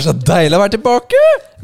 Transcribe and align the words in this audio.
Er 0.00 0.04
så 0.06 0.12
deilig 0.16 0.56
å 0.56 0.60
være 0.62 0.72
tilbake! 0.78 1.18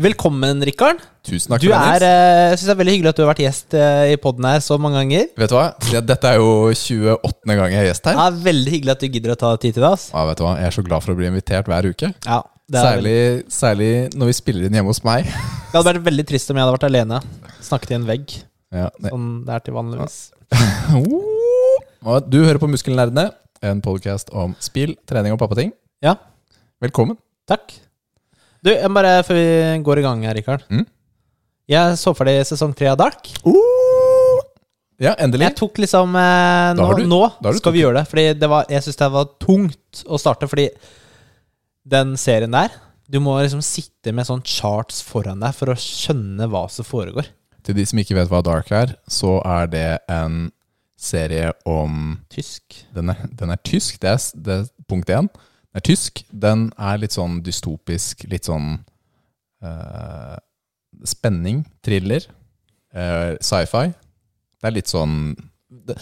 Velkommen, 0.05 0.59
Rikard. 0.69 0.99
Tusen 1.25 1.55
takk 1.55 1.63
Du 1.63 1.71
for 1.71 1.73
det, 1.73 2.03
er, 2.03 2.03
eh, 2.05 2.51
synes 2.53 2.67
det 2.69 2.73
er 2.75 2.79
veldig 2.83 2.93
hyggelig 2.93 3.09
at 3.15 3.17
du 3.17 3.23
har 3.23 3.31
vært 3.31 3.39
gjest 3.41 3.77
eh, 3.81 4.11
i 4.13 4.19
poden 4.21 4.45
her 4.45 4.59
så 4.61 4.77
mange 4.77 4.99
ganger. 5.01 5.31
Vet 5.41 5.49
du 5.49 5.55
hva? 5.57 5.63
Dette 6.11 6.33
er 6.35 6.43
jo 6.43 6.51
28. 6.69 7.55
gang 7.57 7.73
jeg 7.73 7.81
er 7.81 7.89
gjest 7.89 8.11
her. 8.11 8.19
Det 8.19 8.27
er 8.27 8.43
veldig 8.45 8.75
hyggelig 8.75 8.93
at 8.93 9.01
du 9.01 9.07
gidder 9.09 9.33
å 9.33 9.37
ta 9.41 9.53
tid 9.63 9.79
til 9.79 9.87
det. 9.87 9.93
ass. 9.97 10.05
Ja, 10.13 10.25
vet 10.29 10.43
du 10.43 10.45
hva? 10.45 10.51
Jeg 10.61 10.69
er 10.69 10.77
så 10.77 10.85
glad 10.85 11.07
for 11.07 11.15
å 11.15 11.17
bli 11.17 11.31
invitert 11.31 11.71
hver 11.73 11.89
uke. 11.89 12.11
Ja, 12.27 12.43
det, 12.69 12.83
er 12.83 12.99
veldig, 12.99 13.15
Særlig, 13.23 13.55
særlig 13.57 13.89
når 14.21 14.31
vi 14.33 14.37
spiller 14.43 14.69
inn 14.69 14.77
hjemme 14.83 14.93
hos 14.93 15.01
meg. 15.07 15.33
det 15.33 15.73
hadde 15.79 15.87
vært 15.95 16.05
veldig 16.11 16.29
trist 16.35 16.53
om 16.53 16.61
jeg 16.61 16.67
hadde 16.67 16.77
vært 16.77 16.87
alene. 16.91 17.23
Snakket 17.71 17.95
i 17.95 17.99
en 18.03 18.07
vegg, 18.13 18.37
Ja, 18.83 18.91
det. 19.01 19.15
sånn 19.17 19.33
det 19.49 19.57
er 19.57 19.65
til 19.71 19.79
vanligvis. 19.81 20.19
Og 22.13 22.29
Du 22.29 22.43
hører 22.45 22.61
på 22.61 22.69
Muskelnerdene, 22.69 23.31
en 23.65 23.81
podkast 23.81 24.29
om 24.37 24.53
spill, 24.61 24.93
trening 25.09 25.33
og 25.33 25.41
pappating. 25.41 25.73
Ja, 26.05 26.19
Velkommen. 26.85 27.17
takk. 27.49 27.73
Du, 28.67 28.73
jeg 28.75 28.91
bare 28.91 29.21
før 29.27 29.39
vi 29.39 29.49
går 29.87 30.01
i 30.01 30.05
gang 30.07 30.25
her, 30.27 30.35
Rikard. 30.35 30.65
Mm. 30.73 30.85
Jeg 31.71 31.99
så 32.01 32.13
ferdig 32.19 32.41
sesong 32.49 32.73
tre 32.79 32.89
av 32.93 32.99
Dark. 32.99 33.31
Ja, 35.03 35.13
endelig. 35.21 35.45
Jeg 35.51 35.57
tok 35.59 35.79
liksom 35.83 36.15
eh, 36.17 36.71
Nå, 36.79 36.87
du- 36.97 37.05
nå 37.11 37.21
skal 37.43 37.61
tok. 37.61 37.75
vi 37.77 37.83
gjøre 37.83 37.99
det. 38.01 38.07
Fordi 38.11 38.25
det 38.41 38.49
var, 38.49 38.65
jeg 38.73 38.83
syns 38.87 38.97
det 39.03 39.09
var 39.13 39.27
tungt 39.43 40.03
å 40.09 40.19
starte. 40.21 40.49
Fordi 40.49 40.71
den 41.87 42.17
serien 42.19 42.51
der 42.51 42.73
Du 43.07 43.21
må 43.23 43.37
liksom 43.39 43.61
sitte 43.63 44.11
med 44.17 44.27
sånn 44.27 44.41
charts 44.43 44.99
foran 45.07 45.39
deg 45.45 45.53
for 45.55 45.71
å 45.71 45.77
skjønne 45.79 46.49
hva 46.51 46.65
som 46.73 46.85
foregår. 46.89 47.29
Til 47.63 47.77
de 47.79 47.85
som 47.87 47.99
ikke 48.03 48.17
vet 48.19 48.31
hva 48.33 48.41
Dark 48.43 48.73
er, 48.75 48.97
så 49.07 49.37
er 49.47 49.69
det 49.71 49.85
en 50.11 50.49
serie 50.99 51.53
om 51.69 52.17
Tysk. 52.33 52.81
Den 52.97 53.13
er, 53.13 53.21
den 53.31 53.53
er 53.55 53.61
tysk, 53.63 54.01
det 54.03 54.11
er, 54.11 54.19
det 54.35 54.57
er 54.57 54.67
punkt 54.91 55.13
én. 55.15 55.29
Den 55.77 55.83
er 55.83 55.85
tysk. 55.85 56.25
Den 56.33 56.71
er 56.81 56.97
litt 57.03 57.13
sånn 57.13 57.43
dystopisk, 57.45 58.25
litt 58.33 58.49
sånn 58.49 58.79
uh, 59.61 60.37
Spenning, 61.05 61.61
thriller, 61.85 62.25
uh, 62.97 63.37
sci-fi. 63.45 63.91
Det 64.57 64.71
er 64.71 64.73
litt 64.73 64.89
sånn 64.89 65.35
det, 65.69 65.99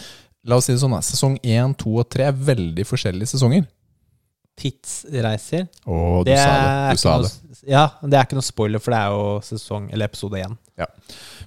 La 0.47 0.59
oss 0.59 0.69
si 0.69 0.75
det 0.75 0.79
sånn, 0.79 0.93
sesong 1.03 1.35
én, 1.43 1.73
to 1.75 1.97
og 1.97 2.07
tre 2.13 2.29
er 2.29 2.37
veldig 2.37 2.85
forskjellige 2.87 3.33
sesonger. 3.33 3.65
Tidsreiser. 4.55 5.65
Og 5.89 6.23
du 6.23 6.29
Det 6.29 6.37
sa 6.39 6.53
det. 6.61 6.93
Du 6.95 7.01
sa 7.01 7.15
det. 7.19 7.31
noe, 7.49 7.63
ja, 7.67 7.85
det 8.05 8.15
er 8.15 8.27
ikke 8.29 8.37
noe 8.37 8.45
spoiler, 8.45 8.79
for 8.79 8.93
det 8.95 8.99
er 9.01 9.15
jo 9.17 9.25
sesong 9.43 9.89
Eller 9.91 10.07
episode 10.07 10.39
én. 10.39 10.55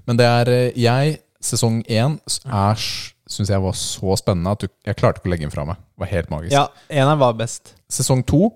Men 0.04 0.18
det 0.18 0.26
er 0.26 0.50
eh, 0.52 0.72
Jeg, 0.76 1.20
sesong 1.40 1.80
én, 1.86 2.18
er 2.44 2.84
syns 3.28 3.52
jeg 3.52 3.62
var 3.62 3.76
så 3.76 4.16
spennende 4.18 4.54
at 4.56 4.64
du, 4.64 4.70
jeg 4.88 4.98
klarte 4.98 5.20
ikke 5.20 5.30
å 5.30 5.32
legge 5.34 5.46
den 5.46 5.54
fra 5.54 5.66
meg. 5.68 5.78
Det 5.94 6.04
var 6.04 6.10
helt 6.14 6.32
magisk. 6.32 6.54
Ja, 6.56 6.64
eneren 6.88 7.20
var 7.20 7.36
best. 7.38 7.74
Sesong 7.92 8.24
to 8.28 8.48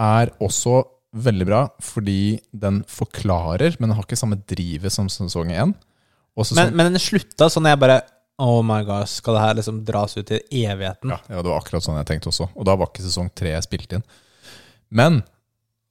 er 0.00 0.32
også 0.42 0.84
veldig 1.10 1.46
bra, 1.48 1.64
fordi 1.82 2.38
den 2.54 2.84
forklarer, 2.88 3.74
men 3.78 3.90
den 3.90 3.96
har 3.98 4.06
ikke 4.06 4.18
samme 4.18 4.38
drivet 4.48 4.94
som 4.94 5.10
sesong 5.10 5.50
én. 5.50 5.74
Men, 6.54 6.70
men 6.78 6.92
den 6.94 7.02
slutta 7.02 7.50
sånn 7.50 7.66
jeg 7.68 7.80
bare 7.82 8.00
Oh 8.40 8.62
my 8.64 8.78
god, 8.88 9.04
skal 9.10 9.36
det 9.36 9.40
her 9.42 9.56
liksom 9.58 9.82
dras 9.84 10.14
ut 10.16 10.30
i 10.32 10.62
evigheten? 10.64 11.10
ja, 11.12 11.18
ja, 11.28 11.42
det 11.42 11.50
var 11.50 11.58
akkurat 11.60 11.84
sånn 11.84 11.98
jeg 11.98 12.06
tenkte 12.08 12.30
også. 12.30 12.46
Og 12.56 12.64
da 12.64 12.72
var 12.78 12.88
ikke 12.88 13.04
sesong 13.04 13.28
tre 13.36 13.52
spilt 13.60 13.92
inn. 13.98 14.04
Men 14.96 15.18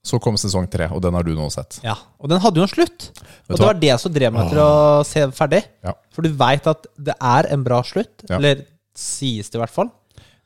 så 0.02 0.16
kom 0.22 0.36
sesong 0.40 0.64
tre, 0.72 0.86
og 0.88 1.02
den 1.04 1.12
har 1.14 1.22
du 1.26 1.34
nå 1.36 1.50
sett. 1.52 1.78
Ja, 1.84 1.94
Og 2.18 2.30
den 2.32 2.40
hadde 2.40 2.56
jo 2.56 2.64
en 2.64 2.72
slutt. 2.72 3.10
Og 3.50 3.56
det 3.58 3.66
var 3.66 3.74
det 3.82 3.96
som 4.00 4.12
drev 4.14 4.32
meg 4.32 4.48
til 4.48 4.58
å 4.64 5.04
se 5.04 5.26
ferdig. 5.36 5.60
Ja. 5.84 5.92
For 6.14 6.22
du 6.24 6.30
veit 6.40 6.66
at 6.70 6.86
det 6.96 7.14
er 7.20 7.48
en 7.52 7.64
bra 7.66 7.82
slutt. 7.84 8.24
Ja. 8.28 8.38
Eller 8.38 8.62
sies 8.96 9.50
det 9.52 9.58
i 9.58 9.62
hvert 9.62 9.74
fall. 9.74 9.90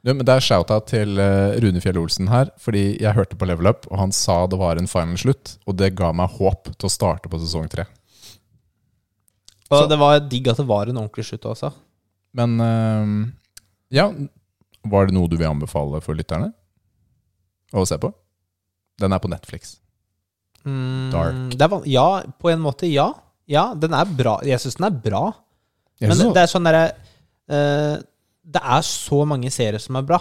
Ja, 0.04 0.12
men 0.12 0.26
det 0.26 0.34
er 0.34 0.42
shout-out 0.44 0.88
til 0.90 1.16
eh, 1.22 1.54
Rune 1.64 1.80
Fjell 1.80 1.96
Olsen 1.96 2.26
her, 2.28 2.50
fordi 2.60 2.98
jeg 3.00 3.14
hørte 3.16 3.38
på 3.40 3.46
Level 3.48 3.70
Up, 3.70 3.86
og 3.88 3.96
han 4.02 4.10
sa 4.12 4.42
det 4.46 4.58
var 4.60 4.76
en 4.76 4.90
final 4.90 5.16
slutt, 5.16 5.54
og 5.64 5.78
det 5.80 5.94
ga 5.96 6.10
meg 6.12 6.34
håp 6.36 6.68
til 6.74 6.90
å 6.90 6.92
starte 6.92 7.30
på 7.32 7.40
sesong 7.40 7.70
tre. 7.72 7.86
Og 9.70 9.78
Så- 9.78 9.88
det 9.88 9.98
var 9.98 10.20
digg 10.20 10.48
at 10.48 10.58
det 10.58 10.66
var 10.66 10.86
en 10.90 10.96
ordentlig 11.00 11.24
slutt 11.24 11.46
også. 11.48 11.72
Men 12.34 12.60
eh, 12.60 13.32
ja, 13.96 14.10
var 14.84 15.06
det 15.06 15.14
noe 15.14 15.28
du 15.30 15.38
vil 15.38 15.48
anbefale 15.48 16.02
for 16.02 16.14
lytterne 16.14 16.52
å 17.72 17.86
se 17.88 17.96
på? 17.96 18.12
Den 19.00 19.12
er 19.12 19.18
på 19.18 19.28
Netflix. 19.28 19.76
Mm, 20.64 21.10
Dark. 21.12 21.56
Det 21.58 21.70
van- 21.70 21.86
ja, 21.86 22.22
på 22.40 22.50
en 22.52 22.60
måte, 22.64 22.86
ja. 22.92 23.10
Ja, 23.46 23.74
den 23.74 23.92
er 23.92 24.04
bra. 24.16 24.38
Jeg 24.46 24.60
syns 24.60 24.76
den 24.78 24.86
er 24.86 24.90
bra. 25.04 25.24
Men 26.00 26.12
synes 26.16 26.34
det 26.34 26.42
er 26.42 26.50
sånn 26.50 26.64
derre 26.64 26.86
uh, 27.50 27.96
Det 28.44 28.60
er 28.62 28.80
så 28.82 29.24
mange 29.28 29.50
serier 29.52 29.78
som 29.80 29.96
er 29.96 30.02
bra. 30.08 30.18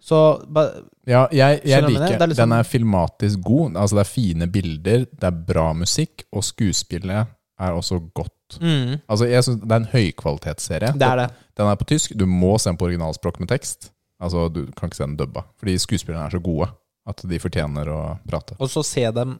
Så 0.00 0.18
ba, 0.46 0.66
Ja, 1.08 1.26
jeg, 1.32 1.60
jeg 1.64 1.82
liker 1.82 1.88
liker 1.88 2.18
Det 2.18 2.22
er 2.22 2.26
liksom- 2.32 2.50
Den 2.50 2.58
er 2.58 2.62
filmatisk 2.62 3.40
god. 3.42 3.76
Altså 3.76 3.96
Det 3.96 4.04
er 4.06 4.10
fine 4.12 4.46
bilder, 4.52 4.98
det 5.06 5.24
er 5.24 5.30
bra 5.52 5.72
musikk, 5.72 6.24
og 6.32 6.44
skuespillet 6.44 7.26
er 7.60 7.70
også 7.72 7.98
godt. 8.14 8.58
mm, 8.60 9.00
Altså 9.08 9.24
jeg 9.28 9.44
synes 9.44 9.60
Det 9.62 9.72
er 9.72 9.76
en 9.76 9.84
høykvalitetsserie. 9.92 10.92
Det 10.92 11.02
er 11.02 11.16
det. 11.16 11.30
Den 11.56 11.66
er 11.66 11.74
på 11.74 11.84
tysk. 11.84 12.12
Du 12.18 12.26
må 12.26 12.58
se 12.58 12.70
den 12.70 12.76
på 12.76 12.84
originalspråk 12.86 13.40
med 13.40 13.48
tekst. 13.48 13.90
Altså 14.20 14.48
Du 14.52 14.66
kan 14.76 14.88
ikke 14.88 14.96
se 14.96 15.04
den 15.06 15.16
dubba. 15.16 15.40
Fordi 15.58 15.78
skuespillerne 15.78 16.26
er 16.26 16.30
så 16.30 16.38
gode 16.42 16.68
at 17.08 17.22
de 17.30 17.38
fortjener 17.42 17.88
å 17.92 18.00
prate. 18.28 18.56
Og 18.60 18.68
så 18.72 18.82
se 18.86 19.04
dem 19.16 19.30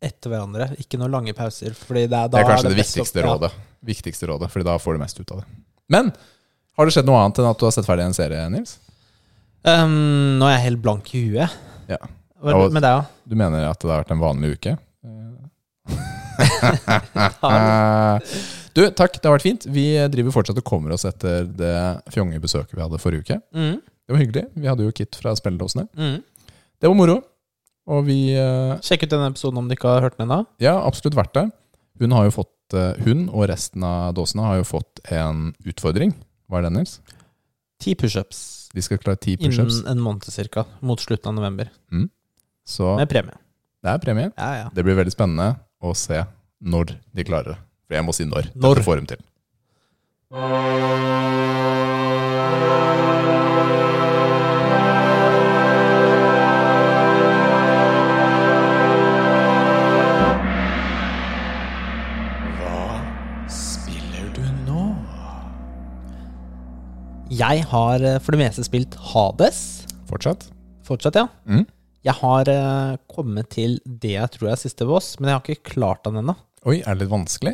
etter 0.00 0.30
hverandre. 0.32 0.70
Ikke 0.80 0.98
noen 1.00 1.12
lange 1.16 1.32
pauser. 1.36 1.72
Fordi 1.76 2.06
det 2.08 2.16
er, 2.16 2.28
Det 2.32 2.38
er 2.40 2.44
kanskje 2.48 2.68
det, 2.68 2.74
det 2.76 2.82
viktigste 2.84 3.24
rådet. 3.26 3.50
Viktigste 3.88 4.24
rådet, 4.30 4.48
Fordi 4.52 4.64
da 4.68 4.74
får 4.80 4.92
du 4.96 5.00
mest 5.02 5.20
ut 5.20 5.32
av 5.34 5.38
det. 5.42 5.46
Men 5.90 6.04
har 6.78 6.86
det 6.86 6.92
skjedd 6.94 7.08
noe 7.08 7.18
annet 7.24 7.40
enn 7.42 7.50
at 7.50 7.58
du 7.58 7.64
har 7.66 7.74
sett 7.74 7.88
ferdig 7.88 8.04
en 8.06 8.14
serie, 8.16 8.44
Nils? 8.52 8.72
Um, 9.66 10.38
nå 10.38 10.46
er 10.46 10.54
jeg 10.58 10.66
helt 10.68 10.82
blank 10.84 11.04
i 11.18 11.24
huet. 11.28 11.50
Ja. 11.90 11.98
Hva 12.38 12.52
er 12.54 12.60
det 12.68 12.76
med 12.78 12.84
deg, 12.86 13.00
da? 13.00 13.02
Du 13.26 13.34
mener 13.40 13.58
at 13.66 13.80
det 13.82 13.90
har 13.90 14.04
vært 14.04 14.14
en 14.14 14.22
vanlig 14.22 14.52
uke? 14.54 14.76
du, 18.78 18.82
takk. 18.94 19.18
Det 19.18 19.26
har 19.26 19.34
vært 19.34 19.42
fint. 19.46 19.66
Vi 19.74 19.86
driver 20.12 20.34
fortsatt 20.38 20.60
og 20.60 20.66
kommer 20.66 20.94
oss 20.94 21.06
etter 21.08 21.46
det 21.58 21.74
fjonge 22.14 22.38
besøket 22.42 22.76
vi 22.78 22.84
hadde 22.84 23.00
forrige 23.02 23.24
uke. 23.26 23.40
Mm, 23.56 23.78
Det 24.06 24.14
var 24.14 24.22
hyggelig. 24.22 24.44
Vi 24.54 24.70
hadde 24.70 24.86
jo 24.86 24.94
Kit 24.94 25.18
fra 25.18 25.34
spilledåsene. 25.38 25.88
mm. 25.98 26.18
Det 26.80 26.88
var 26.90 26.94
moro. 26.98 27.18
Og 27.88 28.04
vi 28.06 28.18
eh, 28.36 28.74
Sjekk 28.84 29.06
ut 29.06 29.12
denne 29.14 29.30
episoden 29.32 29.58
om 29.62 29.68
du 29.68 29.74
ikke 29.74 29.88
har 29.90 30.04
hørt 30.04 30.18
den 30.18 30.26
ennå. 30.28 30.42
Ja, 30.62 30.76
absolutt 30.84 31.16
vært 31.18 31.32
det. 31.38 31.46
Hun 31.98 32.12
har 32.14 32.28
jo 32.28 32.34
fått 32.36 32.76
eh, 32.76 32.98
Hun 33.06 33.26
og 33.32 33.46
resten 33.50 33.82
av 33.86 34.12
dåsene 34.18 34.44
har 34.46 34.60
jo 34.60 34.66
fått 34.68 35.00
en 35.14 35.48
utfordring. 35.66 36.12
Hva 36.48 36.60
er 36.60 36.68
det, 36.68 36.74
Nils? 36.76 36.98
Ti 37.82 37.94
pushups 37.98 38.38
De 38.74 38.82
skal 38.84 38.98
klare 39.00 39.20
ti 39.22 39.36
pushups. 39.40 39.80
innen 39.80 39.92
en 39.96 40.02
måned 40.04 40.26
cirka. 40.30 40.66
Mot 40.84 41.00
slutten 41.00 41.32
av 41.32 41.38
november. 41.40 41.70
Så 42.68 42.96
Med 43.00 43.08
premie. 43.08 43.38
det 43.82 43.90
er 43.94 43.98
premie. 44.02 44.30
Ja, 44.36 44.50
ja. 44.64 44.68
Det 44.74 44.84
blir 44.84 44.98
veldig 44.98 45.14
spennende 45.14 45.54
å 45.80 45.94
se 45.96 46.20
når 46.60 46.92
de 47.16 47.24
klarer 47.24 47.54
det. 47.54 47.58
For 47.88 47.96
jeg 47.96 48.04
må 48.04 48.12
si 48.12 48.28
når. 48.28 48.50
Når? 48.54 48.74
Dette 48.76 48.84
får 48.84 49.00
dem 49.00 49.08
til. 49.14 49.24
Jeg 67.28 67.64
har 67.68 68.00
eh, 68.00 68.20
for 68.24 68.32
det 68.32 68.40
meste 68.40 68.62
spilt 68.64 68.94
Hades. 69.10 69.84
Fortsatt? 70.08 70.46
Fortsatt, 70.88 71.18
ja. 71.20 71.26
Mm. 71.44 71.66
Jeg 72.06 72.16
har 72.22 72.48
eh, 72.48 72.94
kommet 73.12 73.50
til 73.52 73.76
det 73.84 74.14
jeg 74.14 74.32
tror 74.32 74.54
er 74.54 74.60
siste 74.60 74.86
boss, 74.88 75.18
men 75.20 75.28
jeg 75.28 75.36
har 75.36 75.44
ikke 75.44 75.74
klart 75.74 76.06
den 76.08 76.22
ennå. 76.22 76.34
Oi, 76.64 76.78
er 76.80 76.96
det 76.96 77.04
litt 77.04 77.12
vanskelig? 77.12 77.52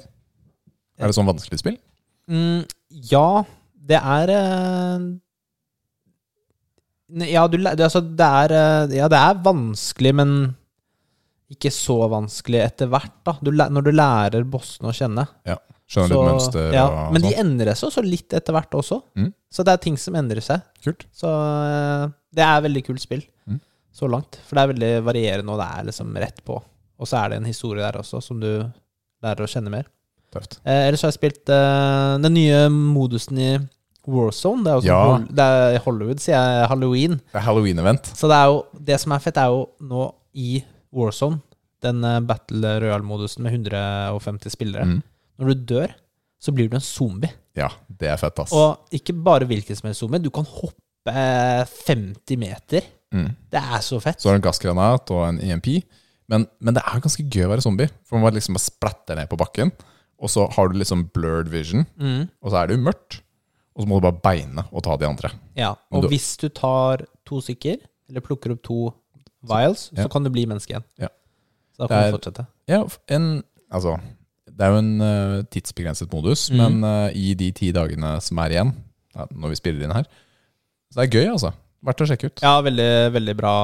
Er 0.95 1.11
det 1.11 1.17
sånn 1.17 1.27
vanskelig 1.27 1.59
spill? 1.59 1.81
Mm, 2.31 2.63
ja, 3.11 3.43
det 3.91 3.99
er 3.99 4.31
eh, 4.37 5.09
Ja, 7.35 7.43
du, 7.51 7.59
altså, 7.67 8.01
det 8.01 8.31
er 8.47 8.55
Ja, 8.95 9.11
det 9.11 9.19
er 9.19 9.43
vanskelig, 9.45 10.15
men 10.23 10.37
ikke 11.51 11.75
så 11.75 11.99
vanskelig 12.15 12.63
etter 12.63 12.95
hvert, 12.95 13.19
da. 13.27 13.35
Du, 13.43 13.51
når 13.51 13.85
du 13.85 13.91
lærer 13.93 14.47
bossene 14.47 14.95
å 14.95 14.97
kjenne. 14.97 15.27
Skjønner 15.95 16.11
Så- 16.11 16.19
litt 16.21 16.33
mønster 16.33 16.73
ja, 16.75 16.85
og 16.89 17.13
Men 17.15 17.23
de 17.23 17.31
sånn? 17.31 17.41
endrer 17.45 17.75
seg 17.79 17.89
også 17.91 18.05
litt 18.05 18.35
etter 18.37 18.53
hvert 18.57 18.71
også. 18.75 19.01
Mm. 19.17 19.33
Så 19.55 19.65
det 19.65 19.73
er 19.75 19.83
ting 19.85 19.97
som 20.01 20.15
endrer 20.19 20.43
seg. 20.43 20.63
Kult. 20.85 21.07
Så 21.15 21.31
eh, 21.31 22.09
det 22.35 22.45
er 22.45 22.61
veldig 22.67 22.85
kult 22.87 23.01
spill. 23.05 23.23
Mm. 23.49 23.61
Så 23.95 24.09
langt. 24.11 24.41
For 24.49 24.57
det 24.59 24.63
er 24.65 24.73
veldig 24.75 24.93
varierende, 25.07 25.51
og 25.55 25.61
det 25.63 25.69
er 25.79 25.85
liksom 25.91 26.15
rett 26.19 26.41
på. 26.45 26.57
Og 26.99 27.07
så 27.07 27.21
er 27.25 27.29
det 27.31 27.37
en 27.39 27.45
historie 27.51 27.83
der 27.83 27.99
også, 28.01 28.21
som 28.23 28.41
du 28.41 28.49
lærer 29.23 29.45
å 29.47 29.51
kjenne 29.51 29.71
mer. 29.71 29.87
Tøft. 30.35 30.59
Eh, 30.67 30.89
ellers 30.89 31.03
har 31.03 31.13
jeg 31.13 31.19
spilt 31.21 31.49
eh, 31.55 32.19
den 32.19 32.35
nye 32.35 32.65
modusen 32.69 33.39
i 33.39 33.53
Warzone. 34.07 34.65
Det 34.65 34.73
er, 34.73 34.81
sånn 34.81 34.91
Ja. 34.91 35.05
hol 35.15 35.27
det 35.31 35.39
er 35.47 35.79
Hollywood, 35.87 36.19
sier 36.21 36.35
jeg. 36.37 36.69
Halloween. 36.69 37.21
Det 37.33 37.39
er 37.41 37.47
halloween-event. 37.47 38.11
Så 38.19 38.29
det 38.29 38.41
jo 38.51 38.65
Det 38.85 38.99
som 39.01 39.13
er 39.13 39.19
fett, 39.21 39.37
er 39.39 39.47
jo 39.55 39.69
nå 39.81 40.13
i 40.35 40.63
Warzone, 40.93 41.41
den 41.81 42.03
eh, 42.05 42.21
Battle 42.21 42.81
Royale-modusen 42.81 43.43
med 43.47 43.53
150 43.55 44.51
spillere. 44.51 44.85
Mm. 44.85 45.03
Når 45.39 45.51
du 45.55 45.65
dør, 45.75 45.95
så 46.41 46.53
blir 46.55 46.69
du 46.71 46.77
en 46.77 46.85
zombie. 46.85 47.31
Ja, 47.57 47.69
det 47.89 48.09
er 48.13 48.17
fett, 48.21 48.39
ass. 48.43 48.53
Og 48.53 48.89
ikke 48.95 49.15
bare 49.25 49.47
hvilken 49.49 49.77
som 49.79 49.89
helst 49.89 50.01
zombie. 50.05 50.21
Du 50.23 50.31
kan 50.35 50.45
hoppe 50.45 51.13
eh, 51.15 51.65
50 51.87 52.39
meter 52.41 52.83
Mm. 53.15 53.29
Det 53.47 53.61
er 53.63 53.79
så 53.79 54.01
fett. 54.03 54.19
Så 54.19 54.27
har 54.27 54.35
du 54.35 54.41
en 54.41 54.47
gassgranat 54.49 55.11
og 55.15 55.21
en 55.29 55.37
EMP. 55.39 55.69
Men, 56.27 56.49
men 56.59 56.75
det 56.75 56.83
er 56.83 56.99
ganske 57.05 57.23
gøy 57.31 57.45
å 57.47 57.51
være 57.53 57.63
zombie. 57.63 57.87
For 58.03 58.19
man 58.19 58.35
liksom 58.35 58.57
bare 58.57 58.65
splatter 58.65 59.15
ned 59.21 59.29
på 59.31 59.39
bakken. 59.39 59.71
Og 60.19 60.33
så 60.33 60.49
har 60.51 60.67
du 60.73 60.75
liksom 60.81 61.05
blurred 61.15 61.47
vision, 61.53 61.85
Mm. 61.95 62.25
og 62.43 62.51
så 62.51 62.57
er 62.59 62.67
det 62.67 62.75
jo 62.79 62.83
mørkt. 62.89 63.21
Og 63.77 63.85
så 63.85 63.87
må 63.87 64.01
du 64.01 64.09
bare 64.09 64.19
beine 64.25 64.65
og 64.73 64.83
ta 64.83 64.97
de 64.99 65.07
andre. 65.07 65.31
Ja, 65.55 65.77
og 65.95 66.03
du, 66.03 66.09
hvis 66.11 66.33
du 66.43 66.49
tar 66.49 67.05
to 67.27 67.39
stykker, 67.45 67.77
eller 68.11 68.21
plukker 68.25 68.51
opp 68.57 68.65
to 68.67 68.81
vials, 69.47 69.91
Ja. 69.95 70.03
så 70.03 70.11
kan 70.11 70.25
du 70.27 70.31
bli 70.35 70.47
menneske 70.51 70.75
igjen. 70.75 70.85
Ja. 70.99 71.09
Så 71.77 71.85
da 71.85 71.89
kan 71.95 72.11
du 72.11 72.19
fortsette. 72.19 72.47
Ja, 72.67 72.83
en, 73.15 73.45
altså 73.71 73.95
Det 74.55 74.63
er 74.63 74.71
jo 74.71 74.81
en 74.83 74.93
eh, 75.03 75.43
tidsbegrenset 75.51 76.13
modus, 76.15 76.47
mm. 76.53 76.61
men 76.61 76.87
eh, 76.87 77.17
i 77.19 77.35
de 77.39 77.51
ti 77.57 77.73
dagene 77.75 78.15
som 78.23 78.39
er 78.45 78.55
igjen, 78.55 78.73
når 79.15 79.53
vi 79.53 79.59
spiller 79.61 79.87
inn 79.87 79.95
her 79.95 80.07
Så 80.91 80.99
det 80.99 81.05
er 81.05 81.21
gøy, 81.21 81.29
altså. 81.33 81.53
Verdt 81.85 82.03
å 82.03 82.07
sjekke 82.09 82.31
ut. 82.31 82.43
Ja, 82.43 82.57
veldig, 82.65 82.93
veldig 83.15 83.35
bra 83.39 83.57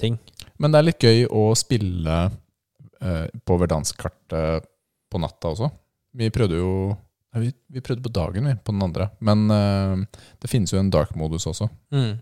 ting. 0.00 0.18
Men 0.60 0.74
det 0.74 0.80
er 0.80 0.86
litt 0.88 1.06
gøy 1.06 1.24
å 1.32 1.46
spille 1.58 2.18
uh, 2.28 3.24
på 3.46 3.56
Verdansk-kartet 3.62 4.68
på 5.10 5.20
natta 5.22 5.50
også. 5.50 5.70
Vi 6.14 6.28
prøvde 6.34 6.60
jo 6.60 6.74
ja, 6.92 7.40
vi, 7.42 7.48
vi 7.74 7.82
prøvde 7.82 8.04
på 8.04 8.12
dagen, 8.14 8.46
vi, 8.50 8.54
på 8.54 8.74
den 8.74 8.84
andre. 8.86 9.08
Men 9.24 9.46
uh, 9.50 10.22
det 10.42 10.50
finnes 10.52 10.74
jo 10.74 10.78
en 10.82 10.92
dark-modus 10.94 11.48
også. 11.50 11.70
Mm. 11.94 12.20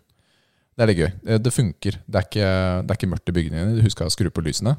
Det 0.72 0.84
er 0.84 0.92
litt 0.92 1.02
gøy. 1.02 1.10
Det 1.42 1.52
funker. 1.52 1.98
Det 2.06 2.20
er 2.20 2.28
ikke, 2.28 2.50
det 2.86 2.94
er 2.94 3.00
ikke 3.00 3.12
mørkt 3.12 3.32
i 3.32 3.36
bygningene. 3.36 3.76
Du 3.76 3.84
huska 3.84 4.08
å 4.08 4.14
skru 4.14 4.30
på 4.32 4.44
lysene. 4.46 4.78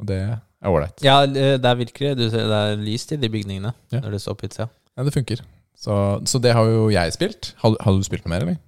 Og 0.00 0.08
det 0.08 0.22
er 0.62 0.72
ålreit. 0.72 1.04
Ja, 1.04 1.18
det 1.26 1.60
er 1.60 1.78
virkelig 1.78 2.14
du 2.18 2.24
ser, 2.30 2.46
Det 2.48 2.62
er 2.62 2.80
lyst 2.80 3.12
i 3.12 3.20
de 3.20 3.30
bygningene 3.32 3.74
Ja. 3.92 4.00
når 4.00 4.16
det 4.16 4.22
står 4.24 4.38
pizza. 4.40 4.68
Ja, 4.96 5.04
det 5.04 5.12
funker. 5.14 5.42
Så, 5.76 5.94
så 6.24 6.40
det 6.40 6.54
har 6.56 6.64
jo 6.64 6.88
jeg 6.90 7.12
spilt. 7.12 7.52
Har, 7.60 7.76
har 7.80 7.92
du 7.92 8.04
spilt 8.06 8.24
noe 8.24 8.32
mer, 8.32 8.46
eller? 8.46 8.58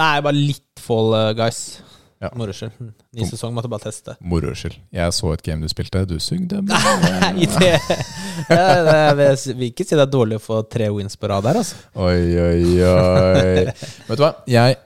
Nei, 0.00 0.14
bare 0.24 0.36
litt 0.36 0.80
Fall 0.80 1.12
uh, 1.12 1.32
Guys. 1.36 1.80
Ja. 2.20 2.28
Moro 2.36 2.52
skyld. 2.52 2.72
Ny 3.16 3.24
sesong 3.30 3.54
måtte 3.56 3.68
bare 3.72 3.86
teste. 3.86 4.14
Moro 4.28 4.52
skyld. 4.56 4.76
Jeg 4.92 5.12
så 5.16 5.30
et 5.32 5.42
game 5.44 5.64
du 5.64 5.72
spilte. 5.72 6.02
Du 6.08 6.18
sugde 6.20 6.60
Nei, 6.68 7.46
det, 7.48 7.70
det 8.50 8.58
Jeg 8.58 9.14
vil 9.56 9.68
ikke 9.70 9.86
si 9.88 9.96
det 9.96 10.04
er 10.04 10.12
dårlig 10.12 10.36
å 10.36 10.42
få 10.44 10.60
tre 10.68 10.90
wins 10.92 11.16
på 11.16 11.30
rad 11.32 11.48
her, 11.48 11.60
altså. 11.62 11.80
Oi, 11.96 12.20
oi, 12.40 12.64
oi. 12.84 13.64
Vet 14.10 14.20
du 14.20 14.24
hva? 14.24 14.34
Jeg, 14.52 14.76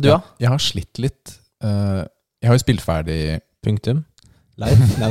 du, 0.00 0.08
ja? 0.08 0.20
jeg 0.40 0.52
har 0.54 0.64
slitt 0.64 1.02
litt. 1.04 1.36
Uh, 1.64 2.04
jeg 2.40 2.52
har 2.52 2.56
jo 2.56 2.64
spilt 2.64 2.84
ferdig 2.84 3.20
Punktum. 3.64 4.04
Live? 4.58 4.88
Nei. 5.00 5.08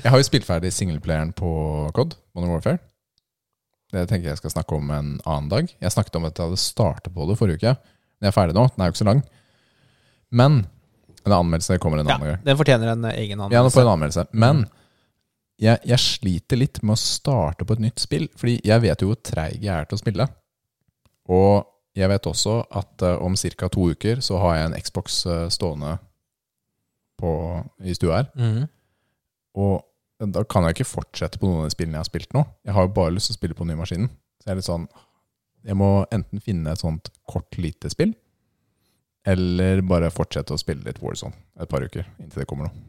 Jeg 0.00 0.08
har 0.14 0.20
jo 0.20 0.24
spilt 0.26 0.46
ferdig 0.48 0.70
singleplayeren 0.72 1.32
på 1.36 1.50
COD, 1.96 2.14
Modern 2.36 2.54
Warfare. 2.54 2.78
Det 3.90 4.04
tenker 4.08 4.30
jeg 4.30 4.38
skal 4.38 4.52
snakke 4.54 4.76
om 4.78 4.90
en 4.94 5.08
annen 5.28 5.48
dag. 5.50 5.70
Jeg 5.82 5.92
snakket 5.92 6.16
om 6.20 6.28
at 6.28 6.38
jeg 6.38 6.46
hadde 6.46 6.60
startet 6.62 7.12
på 7.14 7.26
det 7.28 7.36
forrige 7.40 7.58
uke. 7.60 7.72
Jeg 8.22 8.30
er 8.30 8.36
ferdig 8.36 8.54
nå. 8.56 8.68
Den 8.70 8.84
er 8.84 8.90
jo 8.90 8.94
ikke 8.94 9.02
så 9.02 9.08
lang. 9.10 9.22
Men 10.30 10.60
en 11.26 11.34
anmeldelse 11.36 11.76
kommer 11.82 12.00
en 12.00 12.08
Ja, 12.08 12.16
annen 12.16 12.30
gang. 12.36 12.44
den 12.46 12.56
fortjener 12.60 12.92
en 12.94 13.04
egen 13.10 13.34
Ja, 13.38 13.44
anmeldelse. 13.48 13.74
får 13.76 13.82
en 13.88 13.92
anmeldelse. 13.96 14.24
Men 14.32 14.62
jeg, 15.60 15.80
jeg 15.90 15.98
sliter 16.00 16.56
litt 16.62 16.80
med 16.86 16.94
å 16.94 17.02
starte 17.02 17.66
på 17.68 17.74
et 17.76 17.82
nytt 17.84 18.00
spill, 18.00 18.28
fordi 18.38 18.60
jeg 18.64 18.80
vet 18.86 19.02
jo 19.04 19.10
hvor 19.10 19.18
treig 19.26 19.58
jeg 19.60 19.74
er 19.74 19.84
til 19.90 19.98
å 19.98 20.00
spille. 20.04 20.28
Og 21.28 21.66
jeg 21.98 22.08
vet 22.08 22.30
også 22.30 22.60
at 22.78 23.02
eh, 23.04 23.18
om 23.20 23.34
ca. 23.36 23.68
to 23.68 23.90
uker 23.90 24.22
så 24.24 24.38
har 24.40 24.56
jeg 24.56 24.70
en 24.70 24.78
Xbox 24.80 25.26
eh, 25.26 25.48
stående 25.52 25.98
på, 27.20 27.32
i 27.84 27.94
stua 27.96 28.20
her. 28.20 28.30
Mm. 28.38 28.66
Og 29.60 30.32
da 30.34 30.42
kan 30.44 30.66
jeg 30.66 30.76
ikke 30.76 30.90
fortsette 30.90 31.40
på 31.40 31.48
noen 31.48 31.64
av 31.64 31.70
de 31.70 31.74
spillene 31.74 31.96
jeg 31.96 32.04
har 32.04 32.10
spilt 32.10 32.34
nå. 32.36 32.44
Jeg 32.68 32.76
har 32.76 32.86
jo 32.86 32.96
bare 32.96 33.14
lyst 33.14 33.30
til 33.30 33.36
å 33.36 33.40
spille 33.40 33.56
på 33.56 33.64
den 33.64 33.72
nye 33.72 33.80
maskinen. 33.80 34.10
Så 34.40 34.48
jeg 34.48 34.54
er 34.54 34.60
litt 34.60 34.68
sånn 34.68 34.88
Jeg 35.68 35.76
må 35.76 35.88
enten 36.08 36.40
finne 36.40 36.72
et 36.72 36.80
sånt 36.80 37.10
kort, 37.28 37.56
lite 37.60 37.90
spill, 37.92 38.14
eller 39.28 39.82
bare 39.84 40.08
fortsette 40.12 40.54
å 40.56 40.60
spille 40.60 40.86
litt 40.86 41.02
Warzone 41.04 41.36
et 41.60 41.68
par 41.68 41.84
uker 41.84 42.06
inntil 42.16 42.40
det 42.40 42.46
kommer 42.48 42.70
noe. 42.70 42.86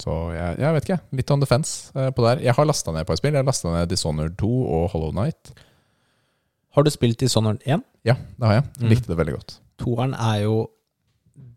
Så 0.00 0.14
jeg, 0.34 0.56
jeg 0.58 0.74
vet 0.74 0.86
ikke. 0.88 0.98
Litt 1.20 1.32
on 1.34 1.42
the 1.44 1.48
fence 1.48 1.92
eh, 1.94 2.08
på 2.16 2.24
der. 2.24 2.40
Jeg 2.42 2.56
har 2.56 2.66
lasta 2.66 2.92
ned 2.92 3.04
et 3.04 3.10
par 3.10 3.18
spill. 3.20 3.34
Jeg 3.36 3.44
har 3.44 3.48
lasta 3.48 3.70
ned 3.70 3.92
Dishonored 3.92 4.34
2 4.40 4.48
og 4.48 4.88
Hollow 4.94 5.12
Night. 5.14 5.52
Har 6.74 6.86
du 6.86 6.90
spilt 6.90 7.20
Dishonored 7.20 7.62
1? 7.62 7.84
Ja, 8.08 8.16
det 8.40 8.48
har 8.48 8.56
jeg. 8.58 8.64
Mm. 8.80 8.88
Likte 8.90 9.12
det 9.12 9.18
veldig 9.20 9.36
godt. 9.36 9.58
Toeren 9.80 10.16
er 10.18 10.40
jo 10.42 10.56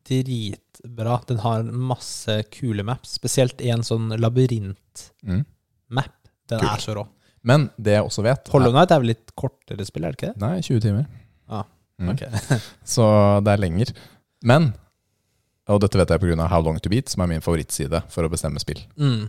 dritbra. 0.07 1.19
Den 1.29 1.39
har 1.43 1.63
masse 1.67 2.39
kule 2.53 2.83
maps. 2.87 3.15
Spesielt 3.19 3.61
en 3.67 3.83
sånn 3.87 4.09
labyrint-map. 4.19 5.13
Mm. 5.27 5.45
Den 6.47 6.59
Kult. 6.63 6.71
er 6.71 6.83
så 6.83 6.95
rå. 6.95 7.05
Men 7.47 7.69
det 7.79 7.93
jeg 7.97 8.03
også 8.07 8.23
vet 8.25 8.49
Hollow 8.51 8.73
Night 8.75 8.91
er 8.91 8.99
vel 9.03 9.11
litt 9.13 9.33
kortere 9.39 9.83
spill, 9.87 10.05
er 10.07 10.15
det 10.15 10.19
ikke 10.19 10.29
det? 10.33 10.41
Nei, 10.43 10.57
20 10.63 10.83
timer. 10.87 11.07
Ah, 11.49 11.65
Mm. 11.97 12.11
Ok. 12.13 12.19
Så 12.85 13.03
det 13.41 13.55
er 13.55 13.57
lenger. 13.57 13.89
Men, 14.45 14.67
og 15.65 15.79
dette 15.81 15.97
vet 15.97 16.11
jeg 16.13 16.21
pga. 16.21 16.45
How 16.51 16.61
Long 16.61 16.77
To 16.77 16.91
Beat, 16.93 17.09
som 17.09 17.23
er 17.25 17.31
min 17.31 17.41
favorittside 17.41 18.03
for 18.13 18.27
å 18.27 18.29
bestemme 18.29 18.61
spill. 18.61 18.83
Mm. 19.01 19.23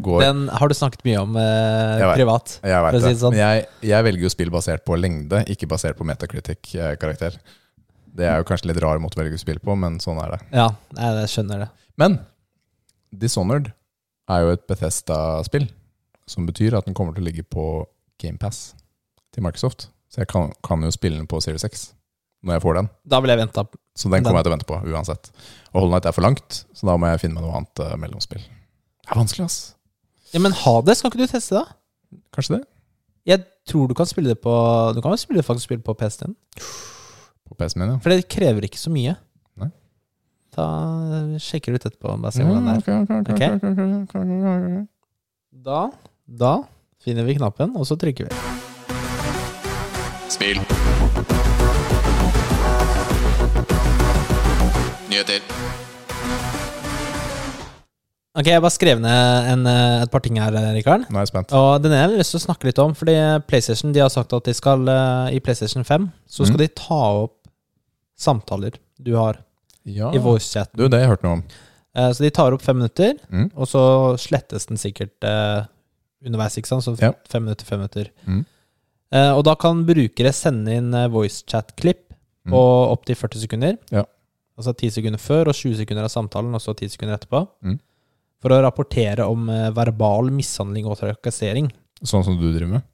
Går 0.00 0.22
Den 0.24 0.46
har 0.48 0.72
du 0.72 0.74
snakket 0.74 1.04
mye 1.04 1.18
om 1.20 1.36
eh, 1.36 1.98
Jeg 2.00 2.08
vet. 2.08 2.16
privat. 2.16 2.54
Jeg 2.64 2.86
vet 2.86 2.96
si 2.96 3.04
det. 3.04 3.18
sånn. 3.20 3.36
Men 3.36 3.42
jeg, 3.44 3.66
jeg 3.90 4.06
velger 4.08 4.24
jo 4.26 4.32
spill 4.32 4.50
basert 4.54 4.82
på 4.88 4.96
lengde, 4.96 5.42
ikke 5.52 5.68
basert 5.70 6.00
på 6.00 6.06
Metacritic-karakter. 6.08 7.36
Det 8.14 8.26
er 8.30 8.38
jo 8.38 8.46
kanskje 8.46 8.70
litt 8.70 8.82
rar 8.82 9.00
måte 9.02 9.18
å 9.18 9.22
velge 9.24 9.38
spill 9.40 9.58
på, 9.62 9.74
men 9.78 9.98
sånn 10.02 10.20
er 10.22 10.36
det. 10.36 10.40
Ja, 10.54 10.68
jeg, 10.94 11.30
skjønner 11.32 11.64
det. 11.64 11.70
Men 11.98 12.20
Dishonored 13.14 13.72
er 14.30 14.44
jo 14.44 14.52
et 14.54 14.66
Bethesda-spill, 14.70 15.66
som 16.30 16.46
betyr 16.48 16.76
at 16.78 16.86
den 16.86 16.94
kommer 16.96 17.16
til 17.16 17.24
å 17.24 17.28
ligge 17.28 17.44
på 17.46 17.64
GamePass 18.22 18.72
til 19.34 19.44
Microsoft. 19.44 19.88
Så 20.12 20.22
jeg 20.22 20.30
kan, 20.30 20.52
kan 20.64 20.82
jo 20.86 20.92
spille 20.94 21.18
den 21.18 21.28
på 21.30 21.40
Series 21.42 21.66
X 21.66 21.88
når 22.44 22.58
jeg 22.58 22.62
får 22.66 22.78
den. 22.78 22.88
Da 23.08 23.18
vil 23.24 23.32
jeg 23.32 23.40
vente. 23.40 23.64
Så 23.96 24.08
den 24.08 24.18
Den- 24.18 24.24
kommer 24.28 24.42
jeg 24.42 24.46
til 24.46 24.52
å 24.52 24.56
vente 24.56 24.68
på 24.68 24.78
uansett. 24.94 25.30
Og 25.72 25.80
Hollow 25.80 25.94
Night 25.94 26.06
er 26.06 26.12
for 26.14 26.22
langt, 26.22 26.64
så 26.76 26.86
da 26.86 26.96
må 27.00 27.10
jeg 27.10 27.22
finne 27.24 27.34
meg 27.40 27.46
noe 27.46 27.56
annet 27.58 27.82
uh, 27.82 27.96
mellomspill. 27.98 28.42
Det 28.44 29.10
er 29.10 29.18
vanskelig, 29.18 29.46
ass. 29.48 29.74
Ja, 30.34 30.40
Men 30.44 30.52
ha 30.52 30.80
det, 30.82 30.96
skal 30.98 31.10
ikke 31.10 31.24
du 31.24 31.30
teste 31.30 31.56
det? 31.58 31.66
Kanskje 32.34 32.58
det? 32.58 32.64
Jeg 33.26 33.44
tror 33.66 33.88
du 33.88 33.94
kan 33.96 34.06
spille 34.06 34.28
det 34.34 34.42
på 34.44 34.52
Du 34.94 35.00
kan 35.00 35.14
jo 35.14 35.16
spille 35.16 35.40
det 35.40 35.46
faktisk 35.46 35.70
spille 35.70 35.82
på 35.82 35.94
PC-en. 35.96 36.36
På 37.48 37.54
PC-en 37.54 37.82
min, 37.82 37.92
ja. 37.94 38.00
For 38.00 38.14
det 38.14 38.28
krever 38.32 38.66
ikke 38.68 38.80
så 38.80 38.92
mye. 38.92 39.14
Nei. 39.60 39.70
Da 40.56 40.66
sjekker 41.42 41.74
du 41.74 41.78
ut 41.80 41.86
etterpå. 41.90 42.16
Bare 42.22 42.32
se 42.32 42.46
hvordan 42.46 42.70
det 42.70 42.74
er. 42.74 42.82
Okay. 42.82 42.96
ok, 43.02 43.10
ok, 43.10 43.28
ok, 43.28 43.42
ok, 43.54 43.74
ok, 44.02 44.18
ok, 44.24 44.80
ok. 44.80 44.90
Da, 45.64 45.80
da 46.26 46.54
finner 47.04 47.28
vi 47.28 47.36
knappen, 47.38 47.76
og 47.76 47.86
så 47.88 47.98
trykker 48.00 48.30
vi. 48.30 48.34
Spill. 50.32 50.58
Nyheter. 55.12 55.83
Ok, 58.34 58.48
Jeg 58.50 58.62
bare 58.64 58.74
skrev 58.74 58.98
ned 58.98 59.48
en, 59.52 59.60
eh, 59.70 60.02
et 60.02 60.10
par 60.10 60.18
ting 60.24 60.38
her, 60.42 60.50
Rikard. 60.74 61.04
Nå 61.06 61.20
er 61.20 61.22
jeg 61.22 61.30
spent. 61.30 61.52
Og 61.54 61.82
den 61.84 61.92
ene 61.92 62.00
har 62.02 62.10
jeg 62.10 62.18
lyst 62.18 62.32
til 62.34 62.40
å 62.40 62.46
snakke 62.48 62.64
litt 62.66 62.80
om, 62.82 62.94
fordi 62.98 63.14
PlayStation 63.46 63.92
de 63.94 64.00
har 64.02 64.10
sagt 64.10 64.32
at 64.34 64.42
de 64.48 64.54
skal 64.58 64.88
eh, 64.90 65.36
i 65.36 65.40
PlayStation 65.40 65.84
5 65.86 66.08
så 66.26 66.44
skal 66.48 66.56
Mm. 66.56 66.64
de 66.64 66.68
ta 66.68 66.98
opp 67.22 67.36
samtaler 68.18 68.74
du 69.00 69.14
har 69.14 69.38
Ja. 69.86 70.10
i 70.10 70.18
voicechat. 70.18 70.68
Du, 70.74 70.88
det 70.88 70.98
har 70.98 71.00
jeg 71.06 71.10
hørt 71.10 71.22
noe 71.22 71.32
om. 71.34 71.44
Eh, 71.94 72.10
Så 72.10 72.18
de 72.24 72.30
tar 72.30 72.52
opp 72.52 72.60
fem 72.62 72.76
minutter, 72.76 73.14
Mm. 73.30 73.50
og 73.56 73.66
så 73.68 74.16
slettes 74.18 74.66
den 74.66 74.76
sikkert 74.78 75.12
eh, 75.22 75.66
underveis, 76.26 76.56
ikke 76.58 76.66
sant? 76.66 76.82
Så 76.82 76.98
Ja. 77.00 77.12
fem 77.28 77.44
minutter, 77.44 77.64
fem 77.64 77.78
minutter. 77.78 78.10
Mm. 78.26 78.44
Eh, 79.12 79.30
og 79.32 79.44
da 79.44 79.54
kan 79.54 79.84
brukere 79.86 80.32
sende 80.34 80.72
inn 80.74 80.92
eh, 80.92 81.06
voicechat-klipp 81.08 82.00
Mm. 82.46 82.50
på 82.52 82.90
opptil 82.90 83.14
40 83.14 83.38
sekunder. 83.46 83.78
Ja. 83.92 84.02
Altså 84.58 84.74
10 84.76 84.90
sekunder 84.90 85.18
før 85.20 85.46
og 85.48 85.54
20 85.54 85.76
sekunder 85.76 86.02
av 86.02 86.10
samtalen, 86.10 86.52
og 86.52 86.60
så 86.60 86.74
10 86.76 86.88
sekunder 86.88 87.16
etterpå. 87.16 87.48
Mm. 87.62 87.78
For 88.44 88.52
å 88.52 88.60
rapportere 88.60 89.24
om 89.24 89.46
eh, 89.48 89.70
verbal 89.72 90.28
mishandling 90.34 90.84
og 90.90 90.98
trakassering. 91.00 91.70
Sånn 92.04 92.24
som 92.26 92.36
du 92.36 92.44
driver 92.50 92.74
med. 92.76 92.84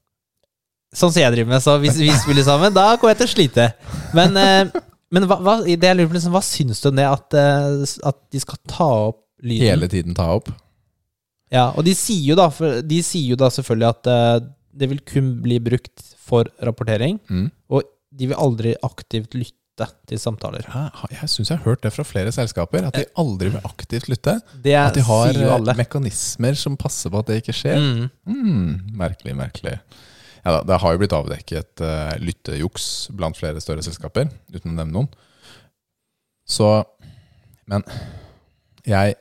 Sånn 0.95 1.11
som 1.11 1.23
jeg 1.23 1.35
driver 1.35 1.51
med, 1.53 1.63
så 1.63 1.75
hvis 1.83 1.99
vi 1.99 2.09
spiller 2.19 2.47
sammen, 2.47 2.73
da 2.75 2.93
kommer 2.99 3.13
jeg 3.17 3.21
til 3.25 3.29
å 3.29 3.33
slite. 3.35 3.67
Men, 4.15 4.39
eh, 4.39 4.71
men 5.11 5.27
hva, 5.31 5.41
hva, 5.43 5.57
det 5.67 5.75
jeg 5.91 5.99
lurer 5.99 6.11
på, 6.11 6.17
liksom, 6.21 6.35
hva 6.39 6.43
syns 6.47 6.83
du 6.83 6.89
om 6.93 6.99
det 6.99 7.07
at, 7.11 7.37
eh, 7.39 7.99
at 8.11 8.19
de 8.31 8.43
skal 8.43 8.63
ta 8.71 8.89
opp 9.11 9.21
lyden? 9.43 9.67
Hele 9.73 9.91
tiden 9.91 10.15
ta 10.19 10.29
opp. 10.39 10.51
Ja, 11.51 11.73
og 11.75 11.83
de 11.87 11.97
sier 11.99 12.31
jo 12.31 12.39
da, 12.39 12.47
for, 12.55 12.79
de 12.87 13.03
sier 13.03 13.33
jo 13.35 13.39
da 13.39 13.51
selvfølgelig 13.51 13.91
at 13.91 14.49
det 14.81 14.87
vil 14.93 15.01
kun 15.03 15.33
bli 15.43 15.59
brukt 15.63 16.05
for 16.23 16.47
rapportering, 16.63 17.19
Mm. 17.27 17.49
og 17.75 17.83
de 18.15 18.31
vil 18.31 18.39
aldri 18.39 18.77
aktivt 18.87 19.35
lytte 19.35 19.60
til 20.11 20.21
samtaler. 20.21 20.67
Ja, 20.69 20.89
jeg 21.13 21.31
syns 21.33 21.51
jeg 21.51 21.61
har 21.61 21.67
hørt 21.67 21.83
det 21.85 21.93
fra 21.95 22.05
flere 22.07 22.33
selskaper, 22.35 22.87
at 22.89 22.97
de 22.99 23.07
aldri 23.21 23.53
vil 23.55 23.67
aktivt 23.67 24.11
lytte. 24.11 24.37
Det 24.65 24.77
At 24.77 24.97
de 24.97 25.05
har 25.07 25.41
eh, 25.41 25.73
mekanismer 25.79 26.59
som 26.59 26.79
passer 26.81 27.13
på 27.13 27.23
at 27.23 27.31
det 27.31 27.41
ikke 27.43 27.57
skjer. 27.57 27.81
Mm. 27.81 28.11
Mm, 28.31 28.97
merkelig, 29.01 29.37
merkelig. 29.39 29.79
Ja, 30.41 30.57
da, 30.57 30.61
det 30.69 30.81
har 30.83 30.95
jo 30.95 31.01
blitt 31.03 31.17
avdekket 31.17 31.83
uh, 31.85 32.15
lyttejuks 32.21 32.87
blant 33.17 33.37
flere 33.37 33.61
større 33.61 33.85
selskaper, 33.85 34.31
uten 34.53 34.73
å 34.73 34.77
nevne 34.79 34.95
noen. 34.95 35.11
Så 36.49 36.71
Men 37.71 37.85
jeg 38.87 39.15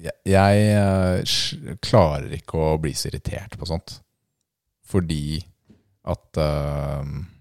Jeg, 0.00 0.16
jeg 0.24 0.60
uh, 0.80 1.76
klarer 1.84 2.32
ikke 2.32 2.56
å 2.56 2.76
bli 2.80 2.94
så 2.96 3.10
irritert 3.10 3.58
på 3.60 3.68
sånt. 3.68 3.98
Fordi 4.90 5.38
at 6.08 6.40
eh, 6.40 7.04
Ja, 7.04 7.39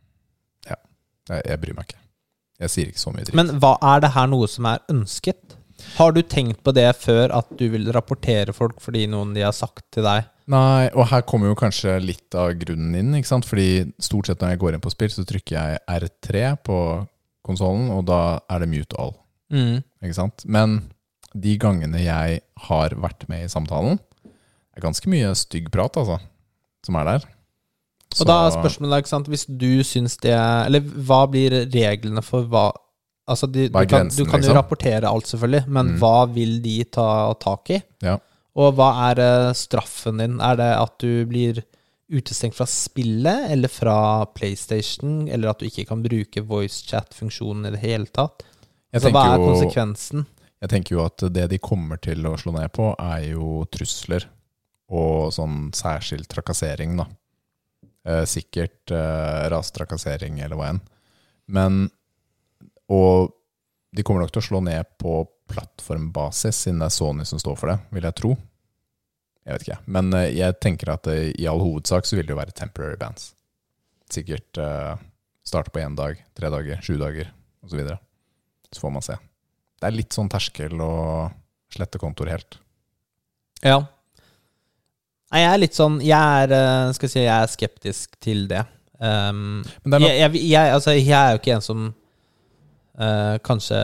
jeg, 1.36 1.46
jeg 1.50 1.62
bryr 1.62 1.78
meg 1.78 1.90
ikke. 1.90 2.02
Jeg 2.60 2.74
sier 2.74 2.90
ikke 2.92 3.00
så 3.06 3.14
mye 3.16 3.24
dritt. 3.28 3.38
Men 3.40 3.54
hva 3.64 3.76
er 3.94 4.02
det 4.04 4.12
her 4.18 4.28
noe 4.32 4.48
som 4.52 4.68
er 4.68 4.82
ønsket? 4.92 5.56
Har 5.96 6.12
du 6.12 6.20
tenkt 6.28 6.60
på 6.66 6.74
det 6.76 6.90
før 7.00 7.32
at 7.38 7.54
du 7.56 7.70
vil 7.72 7.88
rapportere 7.96 8.52
folk 8.56 8.82
fordi 8.84 9.06
noen 9.08 9.32
de 9.38 9.46
har 9.46 9.56
sagt 9.56 9.86
til 9.96 10.04
deg? 10.04 10.28
Nei, 10.52 10.90
og 10.98 11.06
her 11.12 11.22
kommer 11.30 11.52
jo 11.52 11.56
kanskje 11.60 11.94
litt 12.04 12.36
av 12.36 12.52
grunnen 12.60 12.98
inn, 13.00 13.14
ikke 13.16 13.30
sant? 13.30 13.46
Fordi 13.48 13.86
stort 14.02 14.28
sett 14.28 14.42
når 14.42 14.56
jeg 14.56 14.62
går 14.64 14.76
inn 14.76 14.84
på 14.84 14.92
spill, 14.92 15.12
så 15.14 15.24
trykker 15.30 15.56
jeg 15.56 15.80
R3 15.88 16.44
på 16.68 16.78
konsollen, 17.46 17.88
og 17.96 18.04
da 18.10 18.40
er 18.50 18.66
det 18.66 18.72
mute 18.74 18.98
all, 19.00 19.16
Mm. 19.54 19.80
ikke 20.04 20.18
sant? 20.18 20.44
Men 20.46 20.90
de 21.34 21.56
gangene 21.62 22.02
jeg 22.04 22.42
har 22.68 22.90
vært 22.98 23.28
med 23.30 23.46
i 23.46 23.50
samtalen, 23.54 24.00
er 24.76 24.82
ganske 24.84 25.10
mye 25.10 25.32
stygg 25.38 25.70
prat, 25.72 25.96
altså, 26.02 26.20
som 26.86 26.98
er 27.00 27.06
der. 27.06 27.30
Og 28.18 28.26
da 28.26 28.36
er 28.48 28.56
spørsmålet, 28.56 29.04
ikke 29.04 29.12
sant, 29.12 29.28
hvis 29.30 29.46
du 29.46 29.84
syns 29.86 30.16
det 30.24 30.32
er 30.34 30.66
Eller 30.66 30.82
hva 30.82 31.28
blir 31.30 31.52
reglene 31.70 32.24
for 32.26 32.48
hva 32.50 32.72
Altså, 33.30 33.46
de, 33.46 33.68
du 33.70 33.76
kan, 33.86 34.08
du 34.10 34.24
kan 34.26 34.42
jo 34.42 34.48
liksom? 34.48 34.56
rapportere 34.58 35.06
alt, 35.06 35.28
selvfølgelig, 35.30 35.68
men 35.68 35.86
Mm. 35.92 35.98
hva 36.02 36.34
vil 36.34 36.56
de 36.64 36.84
ta 36.86 37.32
tak 37.38 37.70
i? 37.70 37.84
Ja. 38.02 38.16
Og 38.58 38.74
hva 38.74 39.12
er 39.12 39.20
eh, 39.22 39.54
straffen 39.54 40.18
din? 40.18 40.40
Er 40.42 40.56
det 40.58 40.72
at 40.82 40.96
du 40.98 41.26
blir 41.30 41.62
utestengt 42.12 42.56
fra 42.58 42.66
spillet, 42.66 43.52
eller 43.52 43.68
fra 43.70 44.26
PlayStation, 44.34 45.28
eller 45.30 45.50
at 45.52 45.60
du 45.60 45.68
ikke 45.68 45.86
kan 45.88 46.02
bruke 46.02 46.42
voicechat-funksjonen 46.42 47.68
i 47.68 47.72
det 47.76 47.80
hele 47.84 48.06
tatt? 48.08 48.42
så 48.42 48.96
Altså, 48.98 49.12
hva 49.14 49.26
er 49.28 49.38
jo- 49.38 49.54
konsekvensen? 49.54 50.26
Jeg 50.62 50.70
tenker 50.70 50.96
jo 50.98 51.06
at 51.06 51.18
det 51.32 51.50
de 51.52 51.58
kommer 51.60 52.02
til 52.02 52.18
å 52.26 52.34
slå 52.36 52.54
ned 52.60 52.74
på, 52.74 52.96
er 52.98 53.30
jo 53.30 53.64
trusler 53.72 54.26
og 54.90 55.32
sånn 55.32 55.70
særskilt 55.72 56.28
trakassering, 56.28 56.98
da. 56.98 57.06
Eh, 58.10 58.26
sikkert 58.26 58.92
eh, 58.92 59.50
rastrakassering 59.54 60.40
eller 60.42 60.58
hva 60.58 60.74
enn. 60.74 60.80
Men 61.46 61.90
Og 62.90 63.36
de 63.94 64.02
kommer 64.06 64.24
nok 64.24 64.32
til 64.34 64.42
å 64.42 64.48
slå 64.48 64.60
ned 64.66 64.86
på 65.02 65.22
plattformbasis, 65.50 66.64
siden 66.64 66.80
det 66.82 66.88
er 66.88 66.94
Sony 66.94 67.26
som 67.26 67.42
står 67.42 67.58
for 67.58 67.70
det, 67.70 67.76
vil 67.94 68.06
jeg 68.08 68.18
tro. 68.18 68.32
Jeg 69.46 69.54
vet 69.54 69.66
ikke, 69.68 69.78
men 69.94 70.10
eh, 70.18 70.32
jeg 70.34 70.58
tenker 70.62 70.94
at 70.96 71.10
i 71.14 71.46
all 71.50 71.62
hovedsak 71.62 72.10
så 72.10 72.18
vil 72.18 72.26
det 72.26 72.34
jo 72.34 72.40
være 72.40 72.56
temporary 72.58 72.98
bands. 73.02 73.32
Sikkert 74.10 74.58
starte 75.46 75.70
på 75.70 75.84
én 75.84 75.94
dag, 75.98 76.18
tre 76.34 76.50
dager, 76.50 76.82
sju 76.82 76.96
dager 76.98 77.30
osv. 77.62 77.70
Så, 77.70 77.78
videre. 77.78 78.00
så 78.74 78.82
får 78.82 78.94
man 78.96 79.06
se. 79.06 79.20
Det 79.78 79.86
er 79.86 79.98
litt 80.00 80.18
sånn 80.18 80.32
terskel 80.34 80.82
å 80.82 80.94
slette 81.70 82.02
kontor 82.02 82.32
helt. 82.34 82.58
Ja. 83.62 83.84
Nei, 85.30 85.44
jeg 85.44 85.50
er 85.54 85.60
litt 85.62 85.76
sånn 85.78 86.00
Jeg 86.02 86.44
er, 86.44 86.52
eh, 86.58 86.92
skal 86.98 87.10
si, 87.12 87.20
jeg 87.22 87.30
er 87.44 87.52
skeptisk 87.52 88.16
til 88.24 88.48
det. 88.50 88.64
Um, 89.00 89.62
Men 89.86 89.94
det 89.94 89.96
er 89.96 90.02
noe, 90.04 90.10
jeg, 90.12 90.20
jeg, 90.34 90.46
jeg, 90.50 90.72
altså, 90.76 90.92
jeg 90.98 91.16
er 91.16 91.32
jo 91.36 91.40
ikke 91.40 91.54
en 91.56 91.62
som 91.64 91.84
uh, 93.00 93.36
kanskje 93.46 93.80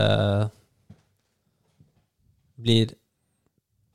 blir 2.56 2.92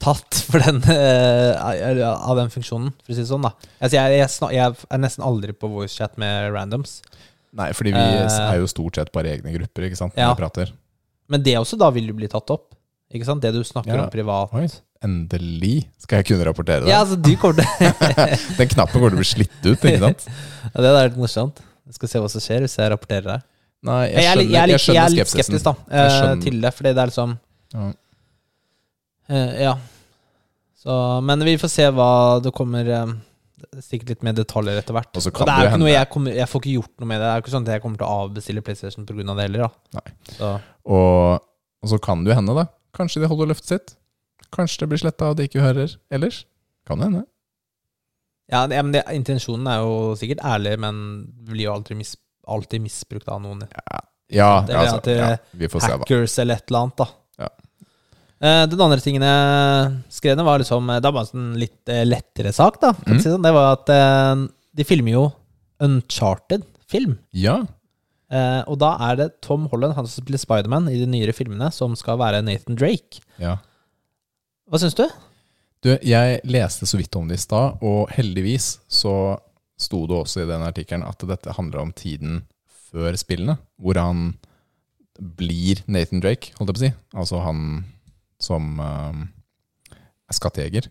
tatt 0.01 0.39
for 0.50 0.62
den 0.63 0.79
uh, 0.81 2.10
av 2.31 2.39
den 2.39 2.50
funksjonen, 2.53 2.89
for 3.03 3.13
å 3.13 3.17
si 3.17 3.22
det 3.22 3.29
sånn. 3.29 3.46
da 3.46 3.51
altså, 3.53 3.96
jeg, 4.00 4.17
jeg, 4.17 4.29
snak, 4.34 4.53
jeg 4.55 4.79
er 4.89 5.01
nesten 5.03 5.25
aldri 5.27 5.53
på 5.53 5.70
voicechat 5.70 6.17
med 6.22 6.50
randoms. 6.55 7.00
nei, 7.58 7.70
fordi 7.77 7.93
vi 7.93 8.01
uh, 8.01 8.25
er 8.48 8.62
jo 8.63 8.70
stort 8.72 8.98
sett 8.98 9.12
bare 9.13 9.36
egne 9.36 9.53
grupper, 9.60 9.89
ikke 9.89 10.00
sant? 10.00 10.15
Når 10.17 10.24
Ja. 10.25 10.31
vi 10.34 10.41
prater. 10.41 10.74
Men 11.31 11.43
det 11.46 11.53
også, 11.60 11.77
da 11.79 11.91
vil 11.93 12.10
du 12.10 12.15
bli 12.17 12.27
tatt 12.31 12.50
opp. 12.53 12.72
Ikke 13.13 13.27
sant? 13.27 13.43
Det 13.43 13.51
du 13.53 13.62
snakker 13.67 13.93
Ja. 13.93 14.03
om 14.05 14.10
privat. 14.12 14.51
Oi, 14.58 14.65
endelig 15.03 15.88
skal 16.03 16.20
jeg 16.22 16.27
kunne 16.31 16.46
rapportere 16.48 16.84
det. 16.86 16.91
Ja, 16.91 17.00
altså, 17.03 17.17
du 17.17 17.31
kommer 17.41 17.62
til 17.62 17.65
Den 18.60 18.70
knappen 18.74 18.98
kommer 19.00 19.10
til 19.13 19.17
å 19.17 19.22
bli 19.24 19.29
slitt 19.31 19.55
ut, 19.65 19.79
ikke 19.81 20.00
sant? 20.03 20.27
ja, 20.74 20.75
Det 20.77 20.91
er 20.91 21.10
litt 21.10 21.17
morsomt. 21.22 21.62
Jeg 21.89 21.98
skal 21.98 22.12
se 22.12 22.22
hva 22.24 22.29
som 22.31 22.43
skjer 22.43 22.62
hvis 22.65 22.77
jeg 22.79 22.91
rapporterer 22.93 23.27
det 23.34 23.39
Nei, 23.89 24.01
Jeg, 24.12 24.25
er, 24.29 24.36
litt- 24.38 24.51
jeg, 24.51 24.53
jeg, 24.53 24.70
litt- 24.70 24.86
jeg 24.93 25.01
er 25.01 25.13
litt 25.15 25.31
skeptisk 25.31 25.65
da 25.65 25.74
eh, 25.89 26.12
skjønner. 26.13 26.41
til 26.46 26.60
det, 26.62 26.72
fordi 26.77 26.91
det 26.93 27.01
er 27.01 27.10
liksom 27.10 27.31
Ja. 27.74 27.88
eh, 29.29 29.62
Ja. 29.65 29.74
Så, 30.81 30.93
men 31.25 31.43
vi 31.46 31.58
får 31.62 31.70
se 31.70 31.88
hva 31.93 32.10
det 32.41 32.53
kommer 32.58 32.88
eh, 32.89 33.12
Sikkert 33.86 34.10
litt 34.15 34.24
mer 34.25 34.34
detaljer 34.34 34.79
etter 34.81 34.96
hvert. 34.98 35.12
Og 35.15 35.22
så 35.22 35.29
Og 35.29 35.36
kan 35.38 35.46
det 35.48 35.53
er 35.53 35.62
det 35.62 35.70
ikke 35.72 35.79
noe 35.84 35.91
jeg 35.93 36.08
kommer 36.10 36.34
Jeg 36.34 36.50
får 36.50 36.62
ikke 36.63 36.72
gjort 36.79 36.93
noe 37.03 37.08
med 37.12 37.20
det. 37.22 37.25
Det 37.27 37.34
er 37.36 37.43
ikke 37.43 37.53
sånn 37.53 37.65
at 37.67 37.74
jeg 37.75 37.81
kommer 37.84 38.00
til 38.01 38.08
å 38.08 38.15
avbestille 38.25 38.63
PlayStation 38.65 39.05
pga. 39.05 39.22
det 39.38 39.46
heller. 39.46 39.65
da 39.67 40.00
Nei. 40.00 40.13
Så, 40.38 40.50
Og, 40.86 41.43
og 41.86 41.89
så 41.91 42.00
kan 42.01 42.24
det 42.25 42.34
jo 42.34 42.38
hende, 42.39 42.55
da. 42.58 42.65
Kanskje 42.98 43.22
de 43.22 43.29
holder 43.31 43.51
løftet 43.53 43.70
sitt. 43.75 43.93
Kanskje 44.51 44.84
det 44.84 44.89
blir 44.91 45.01
sletta 45.03 45.31
og 45.31 45.38
de 45.39 45.48
ikke 45.48 45.63
hører 45.63 45.93
ellers. 46.12 46.43
Kan 46.88 47.00
det 47.00 47.08
hende. 47.10 47.24
ja, 48.51 48.65
ja, 48.67 48.81
men 48.84 48.91
det, 48.96 49.03
Intensjonen 49.15 49.67
er 49.72 49.84
jo 49.84 50.13
sikkert 50.20 50.41
ærlig, 50.43 50.74
men 50.84 50.96
blir 51.48 51.70
jo 51.70 51.74
alltid, 51.77 51.98
mis, 52.01 52.15
alltid 52.48 52.84
misbrukt 52.84 53.29
av 53.31 53.41
noen. 53.43 53.63
Ja, 54.31 54.63
Eller 54.63 54.79
altså, 54.86 55.01
til 55.05 55.20
ja 55.20 55.36
vi 55.51 55.67
får 55.72 55.84
se, 55.84 55.91
da. 55.91 56.00
Hackers 56.03 56.38
eller 56.39 56.60
et 56.60 56.72
eller 56.72 56.86
annet, 56.86 56.98
da. 57.03 57.08
Ja. 57.46 57.50
Eh, 58.41 58.63
den 58.72 58.81
andre 58.81 59.00
tingen 59.03 59.24
jeg 59.27 59.91
skrev 60.17 60.38
ned, 60.38 60.46
var 60.48 60.62
liksom 60.63 60.88
Det 61.03 61.12
var 61.13 61.22
en 61.22 61.29
sånn 61.29 61.50
litt 61.62 61.91
eh, 61.93 62.03
lettere 62.08 62.53
sak, 62.55 62.79
da. 62.81 62.93
Mm. 63.05 63.20
si 63.20 63.27
sånn. 63.29 63.43
Det 63.46 63.53
var 63.55 63.75
at 63.77 63.91
eh, 63.93 64.46
de 64.79 64.88
filmer 64.88 65.15
jo 65.15 65.25
Uncharted-film. 65.81 67.17
Ja. 67.36 67.60
Eh, 68.31 68.62
og 68.72 68.79
da 68.81 68.93
er 69.10 69.17
det 69.20 69.27
Tom 69.43 69.67
Holland, 69.72 69.96
han 69.98 70.08
som 70.08 70.24
spiller 70.24 70.39
Spiderman 70.41 70.88
i 70.91 71.00
de 71.01 71.08
nyere 71.10 71.36
filmene, 71.36 71.67
som 71.75 71.96
skal 72.00 72.20
være 72.22 72.43
Nathan 72.46 72.79
Drake. 72.79 73.24
ja. 73.41 73.58
Hva 74.71 74.79
syns 74.79 74.95
du? 74.95 75.03
Du, 75.83 75.89
jeg 75.99 76.37
leste 76.47 76.87
så 76.87 76.95
vidt 76.95 77.15
om 77.19 77.27
det 77.27 77.35
i 77.35 77.41
stad, 77.43 77.81
og 77.83 78.07
heldigvis 78.15 78.77
så 78.87 79.35
sto 79.75 80.05
det 80.07 80.15
også 80.15 80.45
i 80.45 80.47
den 80.47 80.63
artikkelen 80.63 81.03
at 81.03 81.25
dette 81.27 81.55
handler 81.57 81.81
om 81.81 81.91
tiden 81.91 82.45
før 82.87 83.17
spillene, 83.19 83.57
hvor 83.75 83.99
han 83.99 84.29
blir 85.19 85.81
Nathan 85.91 86.23
Drake, 86.23 86.53
holdt 86.55 86.71
jeg 86.71 86.77
på 86.77 86.79
å 86.79 86.83
si. 86.85 86.91
Altså 87.19 87.41
han 87.43 87.65
som 88.39 88.79
uh, 88.79 89.19
er 89.91 90.39
skattejeger. 90.39 90.87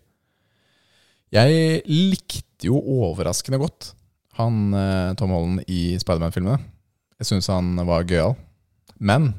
Jeg 1.33 1.81
likte 1.89 2.69
jo 2.69 2.77
overraskende 2.77 3.63
godt 3.63 3.95
han 4.37 4.77
uh, 4.77 5.17
Tom 5.17 5.33
Holland 5.33 5.65
i 5.65 5.97
Spiderman-filmene. 5.97 6.61
Jeg 7.17 7.31
syns 7.31 7.49
han 7.49 7.73
var 7.89 8.05
gøyal. 8.05 8.37
Men 9.01 9.31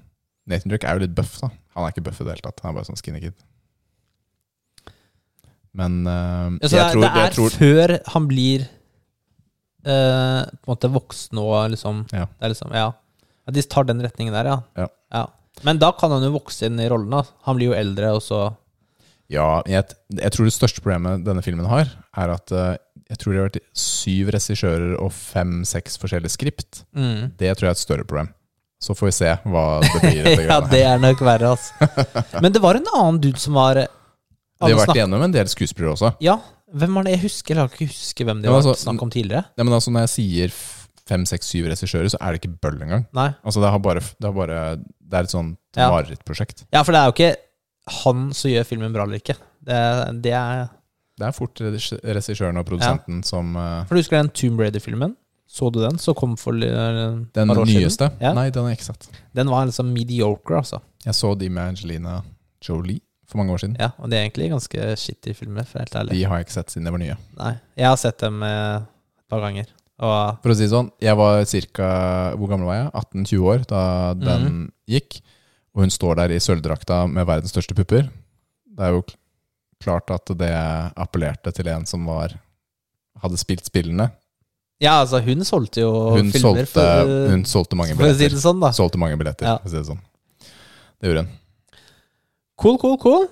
Nathan 0.50 0.74
Drake 0.74 0.90
er 0.90 0.98
jo 0.98 1.06
litt 1.06 1.14
buff, 1.14 1.38
da. 1.38 1.54
Han 1.76 1.86
er 1.86 1.94
ikke 1.94 2.08
bøff 2.10 2.18
i 2.20 2.26
det 2.26 2.34
hele 2.34 2.48
tatt. 2.50 2.66
Han 2.66 2.74
er 2.74 2.80
bare 2.80 2.90
sånn 2.90 2.98
skinny 2.98 3.22
kid. 3.22 3.38
Men 5.74 6.02
uh, 6.06 6.58
Ja, 6.60 6.68
jeg, 6.68 6.70
det, 6.70 6.78
er- 6.78 6.92
tror, 6.92 7.02
det 7.02 7.22
er 7.26 7.36
tror 7.36 7.54
før 7.56 7.92
han 8.14 8.26
blir 8.28 8.64
uh, 9.86 10.42
på 10.62 10.66
en 10.66 10.72
måte 10.74 10.90
voksen 10.92 11.38
og 11.42 11.54
liksom 11.74 12.02
Ja. 12.12 12.26
Det 12.40 12.52
liksom 12.54 12.74
Ja. 12.76 12.90
At 13.48 13.54
de 13.56 13.62
tar 13.66 13.84
den 13.88 14.02
retningen 14.04 14.34
der, 14.34 14.44
ja. 14.76 14.86
Ja. 15.12 15.26
Men 15.66 15.78
da 15.78 15.90
kan 15.92 16.10
han 16.14 16.22
jo 16.22 16.30
vokse 16.36 16.66
inn 16.68 16.78
i 16.80 16.88
rollen. 16.88 17.10
da 17.10 17.24
Han 17.46 17.56
blir 17.58 17.72
jo 17.72 17.74
eldre, 17.78 18.12
og 18.14 18.22
så 18.22 18.54
Ja, 19.32 19.62
jeg, 19.66 19.84
jeg 20.12 20.30
tror 20.32 20.44
det 20.44 20.52
største 20.54 20.80
problemet 20.84 21.24
denne 21.24 21.42
filmen 21.42 21.66
har, 21.66 21.88
er 22.16 22.30
at 22.36 22.52
uh, 22.52 22.76
jeg 23.08 23.18
tror 23.18 23.32
det 23.32 23.40
har 23.40 23.48
vært 23.50 23.64
syv 23.76 24.30
regissører 24.32 24.94
og 25.00 25.10
fem-seks 25.12 25.98
forskjellige 26.00 26.30
skript. 26.36 26.84
mm. 26.94 27.32
Det 27.38 27.50
tror 27.56 27.66
jeg 27.66 27.72
er 27.74 27.78
et 27.78 27.82
større 27.86 28.04
problem. 28.04 28.28
Så 28.82 28.94
får 28.98 29.06
vi 29.06 29.12
se 29.12 29.32
hva 29.46 29.64
det 29.80 29.90
blir. 30.02 30.46
Ja, 30.50 30.60
det 30.60 30.80
er 30.84 30.98
nok 30.98 31.20
verre, 31.22 31.52
altså. 31.54 31.72
Men 32.42 32.52
det 32.52 32.62
var 32.62 32.74
en 32.78 32.88
annen 32.94 33.20
dude 33.22 33.38
som 33.38 33.54
var 33.54 33.82
De 34.68 34.72
har 34.74 34.80
vært 34.86 34.96
igjennom 34.96 35.22
en 35.26 35.32
del 35.34 35.48
skuespillere 35.50 35.92
også. 35.96 36.12
Ja, 36.24 36.36
hvem 36.72 36.94
var 36.96 37.04
det? 37.04 37.12
Jeg 37.16 37.22
husker, 37.26 37.58
jeg 37.60 37.70
ikke 37.74 37.88
huske 37.90 38.24
hvem 38.28 38.40
det 38.42 38.48
Ja, 38.48 38.54
var 38.54 38.62
altså, 38.62 38.74
snakket 38.84 39.02
om 39.06 39.10
tidligere. 39.12 39.44
Ja, 39.58 39.64
men 39.64 39.74
altså 39.76 39.92
Når 39.92 40.06
jeg 40.06 40.12
sier 40.14 40.54
fem, 41.08 41.24
seks, 41.28 41.48
syv 41.52 41.66
regissører, 41.68 42.08
så 42.08 42.18
er 42.22 42.32
det 42.32 42.40
ikke 42.42 42.54
bøll 42.62 42.78
engang. 42.86 43.06
Nei. 43.12 43.30
Altså 43.44 43.60
Det, 43.60 43.70
har 43.74 43.78
bare, 43.84 44.00
det, 44.00 44.24
har 44.28 44.32
bare, 44.36 44.60
det 44.78 45.18
er 45.18 45.26
et 45.28 45.30
sånt 45.34 45.58
Ja. 45.76 45.88
marerittprosjekt. 45.90 46.64
Ja, 46.72 46.82
for 46.82 46.92
det 46.92 47.00
er 47.00 47.10
jo 47.10 47.16
ikke 47.16 47.36
han 48.04 48.30
som 48.32 48.50
gjør 48.52 48.64
filmen 48.68 48.92
bra 48.94 49.04
eller 49.04 49.18
ikke. 49.20 49.34
Det, 49.62 50.22
det 50.22 50.32
er 50.32 50.68
Det 51.18 51.26
er 51.26 51.32
fort 51.36 51.58
regis- 51.60 51.98
regissøren 52.02 52.56
og 52.56 52.64
produsenten 52.66 53.22
som 53.26 53.56
uh, 53.56 53.84
For 53.88 53.94
du 53.94 54.00
husker 54.00 54.16
den 54.22 54.30
Tomb 54.30 54.60
Raider-filmen? 54.62 55.16
Så 55.52 55.68
du 55.70 55.80
den? 55.82 55.98
Så 56.00 56.14
kom 56.16 56.36
for 56.40 56.54
uh, 56.56 57.18
Den 57.34 57.48
nyeste? 57.68 58.08
Ja. 58.22 58.32
Nei, 58.32 58.48
den 58.50 58.62
har 58.64 58.70
jeg 58.72 58.78
ikke 58.80 58.88
sett. 58.94 59.08
Den 59.36 59.50
var 59.52 59.66
liksom 59.68 59.90
mediocre, 59.92 60.62
altså. 60.62 60.80
Jeg 61.04 61.14
så 61.18 61.34
de 61.38 61.50
med 61.52 61.74
Angelina 61.74 62.22
Jolie 62.64 63.00
for 63.32 63.40
mange 63.40 63.54
år 63.54 63.62
siden. 63.64 63.76
Ja, 63.80 63.90
Og 63.98 64.10
det 64.12 64.18
er 64.18 64.26
egentlig 64.26 64.50
ganske 64.52 64.88
shitty 65.00 65.34
filmer, 65.36 65.66
for 65.68 65.82
helt 65.82 65.96
ærlig. 65.98 66.16
De 66.18 66.24
har 66.28 66.40
jeg 66.40 66.48
ikke 66.48 66.58
sett 66.58 66.74
siden 66.74 66.88
de 66.88 66.94
var 66.94 67.02
nye. 67.02 67.16
Nei, 67.40 67.54
Jeg 67.80 67.88
har 67.88 68.00
sett 68.00 68.18
dem 68.22 68.42
eh, 68.46 68.82
et 68.84 69.32
par 69.32 69.44
ganger. 69.44 69.72
Og 70.02 70.42
For 70.42 70.52
å 70.52 70.56
si 70.56 70.66
det 70.66 70.72
sånn, 70.72 70.88
jeg 71.02 71.14
var 71.18 71.44
cirka 71.46 71.88
Hvor 72.40 72.48
gammel 72.50 72.66
var 72.66 72.78
jeg? 72.78 72.86
18-20 73.28 73.50
år 73.52 73.66
da 73.70 73.82
den 74.18 74.46
mm. 74.48 74.62
gikk. 74.96 75.20
Og 75.72 75.84
hun 75.84 75.92
står 75.94 76.18
der 76.20 76.34
i 76.34 76.40
sølvdrakta 76.42 77.04
med 77.08 77.28
verdens 77.28 77.52
største 77.54 77.76
pupper. 77.76 78.08
Det 78.72 78.86
er 78.86 78.96
jo 78.96 79.04
klart 79.82 80.10
at 80.14 80.32
det 80.38 80.52
appellerte 81.00 81.52
til 81.54 81.70
en 81.72 81.86
som 81.88 82.04
var 82.06 82.34
hadde 83.22 83.38
spilt 83.40 83.66
spillene. 83.68 84.10
Ja, 84.82 84.98
altså, 85.04 85.20
hun 85.22 85.44
solgte 85.46 85.84
jo 85.84 85.92
Hun 86.16 86.32
filmer 86.34 86.64
solgte, 86.66 86.72
for, 86.74 87.12
hun 87.30 87.44
solgte 87.46 87.78
mange 87.78 87.94
billetter. 87.94 88.08
for 88.10 88.16
å 88.16 88.18
si 88.18 88.34
det 88.34 88.42
sånn, 88.42 88.62
da. 88.62 88.72
Solgte 88.74 88.98
mange 88.98 89.18
billetter, 89.20 89.46
Ja. 89.46 89.58
for 89.62 89.70
å 89.70 89.70
si 89.70 89.78
det 89.78 89.86
sånn. 89.86 90.02
Det 90.98 91.10
gjorde 91.10 91.22
hun. 91.22 91.30
Cool, 92.62 92.76
cool, 92.78 92.94
cool. 93.02 93.24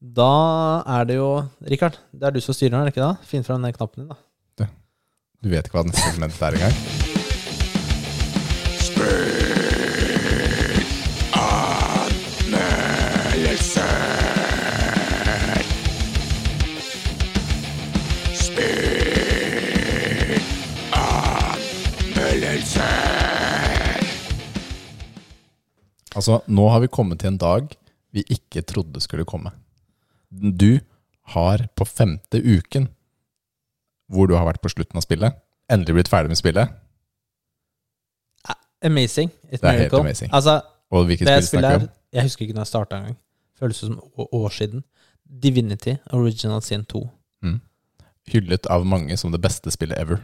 Da 0.00 0.80
er 0.88 1.04
det 1.04 1.18
jo 1.18 1.44
Rikard, 1.68 1.98
det 2.08 2.24
er 2.24 2.32
du 2.32 2.38
som 2.40 2.56
styrer 2.56 2.72
nå, 2.72 2.78
er 2.80 2.88
det 2.88 2.94
ikke 2.94 3.04
det? 3.04 3.26
Finn 3.28 3.44
fram 3.44 3.60
den 3.60 3.74
knappen 3.76 4.06
din, 4.06 4.08
da. 4.08 4.16
Du, 4.56 4.64
du 5.44 5.50
vet 5.52 5.68
ikke 5.68 5.76
hva 5.76 5.84
neste 5.84 6.00
segment 6.08 6.40
er 6.40 6.56
engang? 6.56 6.72
Altså, 26.16 26.40
nå 26.48 26.70
har 26.72 26.80
vi 26.80 26.88
kommet 26.88 27.20
til 27.20 27.36
en 27.36 27.42
dag 27.50 27.76
vi 28.16 28.24
ikke 28.32 28.64
trodde 28.66 29.02
skulle 29.04 29.26
komme. 29.28 29.52
Du 30.30 30.78
har 31.36 31.66
på 31.76 31.86
femte 31.88 32.40
uken, 32.40 32.88
hvor 34.10 34.30
du 34.30 34.36
har 34.38 34.46
vært 34.48 34.62
på 34.64 34.70
slutten 34.72 34.98
av 34.98 35.04
spillet, 35.04 35.36
endelig 35.72 35.98
blitt 35.98 36.10
ferdig 36.12 36.32
med 36.32 36.40
spillet. 36.40 36.74
Amazing. 38.84 39.30
Et 39.50 39.60
Det 39.60 39.68
er 39.68 39.78
helt 39.86 39.94
amazing. 39.94 40.30
Altså, 40.32 40.60
Og 40.90 41.06
hvilket 41.08 41.26
spill 41.26 41.46
snakker 41.48 41.78
vi 41.78 41.84
om? 41.84 41.90
Jeg 42.12 42.22
husker 42.22 42.44
ikke 42.44 42.54
når 42.54 42.66
jeg 42.66 42.70
starta 42.70 42.96
engang. 42.96 43.16
Føles 43.58 43.76
som 43.76 44.00
år 44.16 44.52
siden. 44.52 44.84
Divinity 45.42 45.96
Original 46.12 46.62
Sin 46.62 46.84
2. 46.84 47.02
Hyllet 48.26 48.66
av 48.66 48.84
mange 48.86 49.16
som 49.16 49.32
det 49.32 49.40
beste 49.42 49.70
spillet 49.70 49.98
ever. 49.98 50.20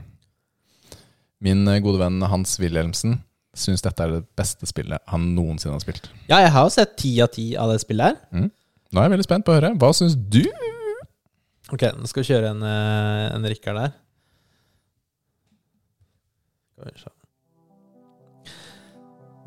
Min 1.43 1.67
eh, 1.69 1.81
gode 1.83 1.99
venn 1.99 2.23
Hans 2.23 2.57
Wilhelmsen 2.61 3.21
syns 3.57 3.85
dette 3.85 4.05
er 4.05 4.17
det 4.17 4.25
beste 4.39 4.67
spillet 4.69 5.03
han 5.13 5.33
noensinne 5.37 5.77
har 5.77 5.85
spilt. 5.85 6.09
Ja, 6.29 6.41
jeg 6.41 6.53
har 6.55 6.67
jo 6.67 6.75
sett 6.75 6.97
ti 7.01 7.15
av 7.25 7.33
ti 7.35 7.53
av 7.57 7.73
det 7.73 7.81
spillet 7.83 8.13
her. 8.13 8.49
Nå 8.93 9.01
er 9.01 9.09
jeg 9.09 9.15
veldig 9.15 9.27
spent 9.29 9.47
på 9.47 9.53
å 9.53 9.59
høre. 9.59 9.73
Hva 9.81 9.93
syns 9.97 10.17
du? 10.17 10.45
Ok, 11.73 11.87
nå 11.97 12.09
skal 12.09 12.25
vi 12.25 12.29
kjøre 12.33 12.53
en, 12.53 12.63
eh, 12.63 13.35
en 13.37 13.49
Rikard 13.49 13.79
der. 13.81 13.93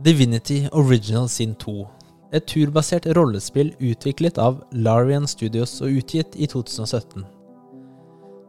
Divinity 0.03 0.67
Original 0.71 1.29
Sin 1.29 1.55
2. 1.55 1.85
Et 2.33 2.45
turbasert 2.47 3.05
rollespill 3.15 3.73
utviklet 3.79 4.37
av 4.41 4.63
Larian 4.73 5.27
Studios 5.27 5.77
og 5.81 6.01
utgitt 6.01 6.35
i 6.35 6.47
2017. 6.47 7.23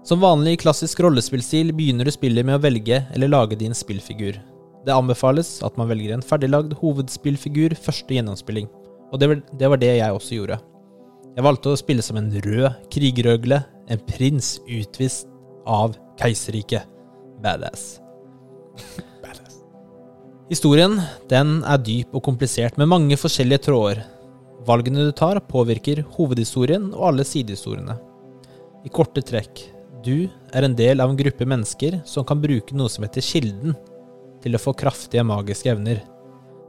Som 0.07 0.23
vanlig 0.23 0.53
i 0.55 0.61
klassisk 0.63 1.01
rollespillstil 1.03 1.73
begynner 1.75 2.07
du 2.07 2.15
spillet 2.15 2.47
med 2.47 2.57
å 2.59 2.63
velge 2.63 3.05
eller 3.13 3.29
lage 3.29 3.59
din 3.59 3.75
spillfigur. 3.75 4.39
Det 4.87 4.95
anbefales 4.95 5.57
at 5.66 5.75
man 5.78 5.88
velger 5.90 6.14
en 6.14 6.23
ferdiglagd 6.23 6.76
hovedspillfigur 6.78 7.75
første 7.75 8.14
gjennomspilling, 8.14 8.69
og 9.11 9.19
det 9.21 9.28
var, 9.71 9.81
det 9.83 9.97
jeg 9.99 10.14
også 10.14 10.38
gjorde. 10.38 10.59
Jeg 11.37 11.45
valgte 11.45 11.73
å 11.73 11.78
spille 11.78 12.05
som 12.07 12.19
en 12.21 12.31
rød 12.45 12.69
krigerøgle, 12.95 13.61
en 13.90 14.02
prins 14.07 14.57
utvist 14.64 15.26
av 15.66 15.97
keiserriket. 16.21 16.87
Badass. 17.43 17.99
Historien 20.47 20.95
den 21.31 21.59
er 21.66 21.83
dyp 21.83 22.14
og 22.14 22.23
komplisert 22.28 22.78
med 22.78 22.90
mange 22.93 23.19
forskjellige 23.19 23.66
tråder. 23.66 24.05
Valgene 24.66 25.09
du 25.09 25.12
tar, 25.14 25.40
påvirker 25.50 26.05
hovedhistorien 26.14 26.93
og 26.95 27.11
alle 27.11 27.26
sidehistoriene. 27.26 27.99
I 28.87 28.92
korte 28.94 29.22
trekk, 29.27 29.64
du 30.07 30.29
er 30.55 30.62
en 30.62 30.79
del 30.79 31.03
av 31.03 31.11
en 31.11 31.18
gruppe 31.18 31.46
mennesker 31.49 31.99
som 32.07 32.27
kan 32.27 32.38
bruke 32.42 32.79
noe 32.79 32.90
som 32.92 33.03
heter 33.03 33.27
Kilden, 33.27 33.75
til 34.44 34.57
å 34.57 34.61
få 34.62 34.75
kraftige 34.79 35.25
magiske 35.27 35.70
evner. 35.72 36.03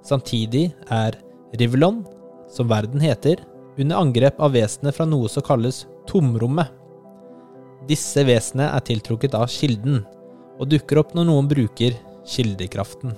Samtidig 0.05 0.69
er 0.93 1.17
Rivlon, 1.57 2.03
som 2.51 2.69
verden 2.69 3.01
heter, 3.03 3.41
under 3.77 4.01
angrep 4.01 4.39
av 4.41 4.55
vesener 4.55 4.95
fra 4.95 5.05
noe 5.05 5.29
som 5.29 5.45
kalles 5.45 5.85
Tomrommet. 6.07 6.71
Disse 7.87 8.23
vesenene 8.27 8.71
er 8.73 8.83
tiltrukket 8.87 9.35
av 9.37 9.47
Kilden, 9.51 10.01
og 10.57 10.69
dukker 10.71 11.01
opp 11.03 11.13
når 11.15 11.27
noen 11.29 11.49
bruker 11.49 11.95
kildekraften. 12.27 13.13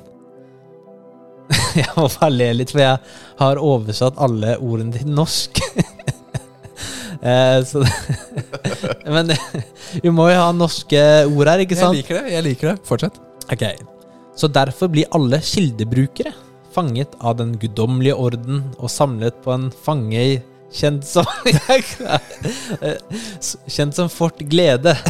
jeg 1.79 1.89
må 1.95 2.05
bare 2.19 2.33
le 2.33 2.49
litt, 2.59 2.73
for 2.73 2.83
jeg 2.83 2.99
har 3.39 3.61
oversatt 3.63 4.19
alle 4.21 4.57
ordene 4.59 4.99
til 4.99 5.15
norsk. 5.21 5.63
Eh, 7.19 7.65
så 7.67 7.81
Men 9.13 9.33
vi 9.99 10.11
må 10.15 10.29
jo 10.31 10.37
ha 10.39 10.53
norske 10.55 11.01
ord 11.27 11.51
her, 11.51 11.65
ikke 11.65 11.75
sant? 11.75 11.97
Jeg 11.97 12.05
liker 12.05 12.21
det. 12.21 12.31
jeg 12.31 12.45
liker 12.45 12.71
det. 12.71 12.75
Fortsett. 12.87 13.19
Ok, 13.51 13.65
Så 14.39 14.47
derfor 14.55 14.87
blir 14.93 15.09
alle 15.15 15.41
kildebrukere 15.43 16.31
fanget 16.71 17.15
av 17.25 17.35
den 17.39 17.55
guddommelige 17.59 18.13
orden 18.15 18.61
og 18.77 18.91
samlet 18.93 19.39
på 19.43 19.51
en 19.55 19.65
fange 19.83 20.21
kjent 20.71 21.03
som 21.09 21.25
Kjent 23.73 23.97
som 23.97 24.07
Fort 24.13 24.37
Glede. 24.51 24.93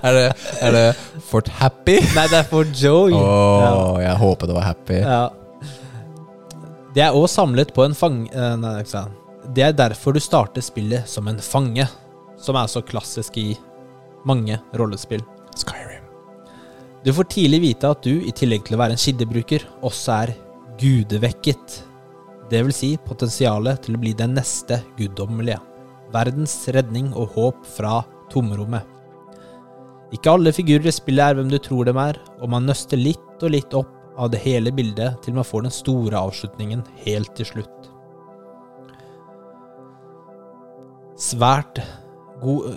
Er 0.00 0.14
det, 0.16 0.28
er 0.64 0.70
det 0.72 0.84
Fort 1.28 1.48
Happy? 1.60 1.96
Nei, 2.14 2.22
det 2.30 2.38
er 2.38 2.46
Fort 2.48 2.70
Joy. 2.78 3.12
Å, 3.12 3.98
jeg 4.00 4.14
håper 4.22 4.48
det 4.48 4.54
var 4.56 4.64
Happy. 4.70 4.96
Ja. 5.02 5.18
Det 6.94 7.02
er 7.04 7.12
òg 7.18 7.26
samlet 7.30 7.74
på 7.76 7.84
en 7.84 7.94
fange... 7.98 8.30
eh, 8.32 8.54
Nei, 8.62 8.72
ikke 8.80 8.94
sant. 8.94 9.12
Det 9.54 9.62
er 9.66 9.74
derfor 9.76 10.14
du 10.16 10.20
starter 10.22 10.62
spillet 10.64 11.08
som 11.10 11.28
en 11.28 11.40
fange, 11.42 11.84
som 12.40 12.56
er 12.56 12.66
så 12.70 12.80
klassisk 12.86 13.36
i 13.42 13.48
mange 14.28 14.56
rollespill. 14.78 15.22
Skyrim. 15.58 15.89
Du 17.04 17.12
får 17.16 17.30
tidlig 17.32 17.60
vite 17.62 17.88
at 17.88 18.04
du, 18.04 18.12
i 18.20 18.32
tillegg 18.36 18.66
til 18.66 18.76
å 18.76 18.80
være 18.82 18.96
en 18.96 19.00
kildebruker, 19.00 19.64
også 19.86 20.16
er 20.18 20.32
gudevekket. 20.80 21.78
Det 22.50 22.60
vil 22.66 22.74
si 22.76 22.90
potensialet 23.06 23.86
til 23.86 23.96
å 23.96 24.00
bli 24.02 24.12
den 24.16 24.34
neste 24.36 24.82
guddommelige. 24.98 25.60
Verdens 26.12 26.56
redning 26.74 27.12
og 27.14 27.32
håp 27.36 27.64
fra 27.78 28.02
tomrommet. 28.32 28.84
Ikke 30.12 30.34
alle 30.34 30.52
figurer 30.52 30.90
i 30.90 30.92
spillet 30.92 31.30
er 31.30 31.38
hvem 31.38 31.50
du 31.52 31.56
tror 31.62 31.86
dem 31.88 32.00
er, 32.02 32.18
og 32.42 32.50
man 32.52 32.66
nøster 32.68 33.00
litt 33.00 33.40
og 33.40 33.54
litt 33.54 33.74
opp 33.78 33.94
av 34.20 34.32
det 34.34 34.42
hele 34.42 34.72
bildet 34.74 35.22
til 35.24 35.38
man 35.38 35.46
får 35.46 35.64
den 35.64 35.72
store 35.72 36.20
avslutningen 36.20 36.82
helt 37.06 37.32
til 37.38 37.48
slutt. 37.48 37.90
Svært 41.20 41.80
god 42.42 42.74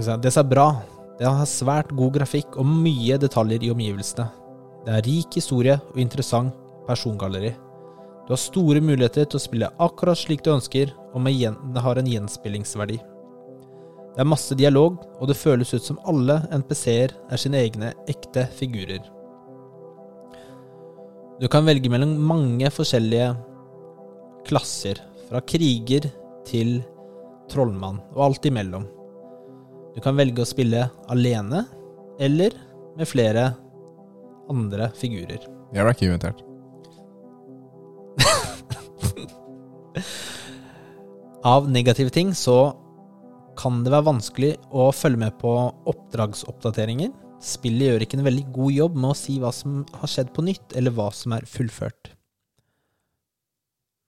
skal 0.00 0.22
Det 0.22 0.32
som 0.32 0.46
er 0.46 0.50
bra, 0.50 0.66
det 1.20 1.28
har 1.28 1.48
svært 1.48 1.90
god 1.92 2.14
grafikk 2.14 2.54
og 2.56 2.64
mye 2.64 3.18
detaljer 3.20 3.66
i 3.66 3.70
omgivelsene. 3.74 4.24
Det 4.86 4.92
er 4.96 5.04
rik 5.04 5.36
historie 5.36 5.74
og 5.76 5.98
interessant 6.00 6.54
persongalleri. 6.86 7.50
Du 8.24 8.32
har 8.32 8.40
store 8.40 8.80
muligheter 8.80 9.26
til 9.28 9.36
å 9.36 9.42
spille 9.42 9.68
akkurat 9.84 10.16
slik 10.16 10.40
du 10.46 10.54
ønsker, 10.54 10.94
og 11.12 11.26
det 11.26 11.82
har 11.84 11.98
en 11.98 12.08
gjenspillingsverdi. 12.08 12.96
Det 14.14 14.22
er 14.24 14.28
masse 14.32 14.56
dialog, 14.56 14.96
og 15.20 15.28
det 15.28 15.36
føles 15.36 15.74
ut 15.74 15.84
som 15.84 16.00
alle 16.08 16.38
NPC-er 16.56 17.12
er 17.30 17.36
sine 17.36 17.60
egne 17.60 17.92
ekte 18.08 18.46
figurer. 18.56 19.04
Du 21.40 21.48
kan 21.48 21.66
velge 21.68 21.90
mellom 21.92 22.16
mange 22.16 22.70
forskjellige 22.72 23.34
klasser, 24.48 25.02
fra 25.28 25.40
kriger 25.44 26.08
til 26.48 26.80
trollmann, 27.52 28.00
og 28.16 28.24
alt 28.30 28.48
imellom. 28.48 28.88
Du 29.94 30.00
kan 30.04 30.18
velge 30.18 30.42
å 30.42 30.48
spille 30.48 30.90
alene, 31.10 31.64
eller 32.20 32.50
med 32.98 33.08
flere 33.08 33.54
andre 34.50 34.90
figurer. 34.98 35.40
Jeg 35.74 35.84
ble 35.86 35.92
ikke 35.94 36.06
invitert. 36.10 36.38
Av 41.50 41.70
negative 41.70 42.10
ting 42.14 42.34
så 42.36 42.76
kan 43.60 43.84
det 43.84 43.92
være 43.92 44.08
vanskelig 44.08 44.52
å 44.72 44.92
følge 44.94 45.18
med 45.24 45.32
på 45.40 45.52
oppdragsoppdateringer. 45.90 47.10
Spillet 47.40 47.88
gjør 47.88 48.04
ikke 48.04 48.18
en 48.20 48.28
veldig 48.28 48.46
god 48.54 48.72
jobb 48.76 48.94
med 49.00 49.10
å 49.12 49.18
si 49.18 49.34
hva 49.40 49.52
som 49.54 49.70
har 49.96 50.12
skjedd 50.12 50.30
på 50.36 50.44
nytt, 50.46 50.68
eller 50.76 50.92
hva 50.96 51.08
som 51.16 51.30
er 51.36 51.48
fullført. 51.48 52.04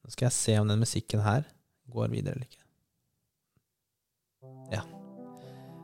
Nå 0.02 0.06
skal 0.12 0.28
jeg 0.28 0.38
se 0.38 0.54
om 0.60 0.68
den 0.70 0.82
musikken 0.82 1.20
her 1.24 1.42
går 1.92 2.06
videre 2.12 2.34
eller 2.36 2.48
ikke. 2.48 2.61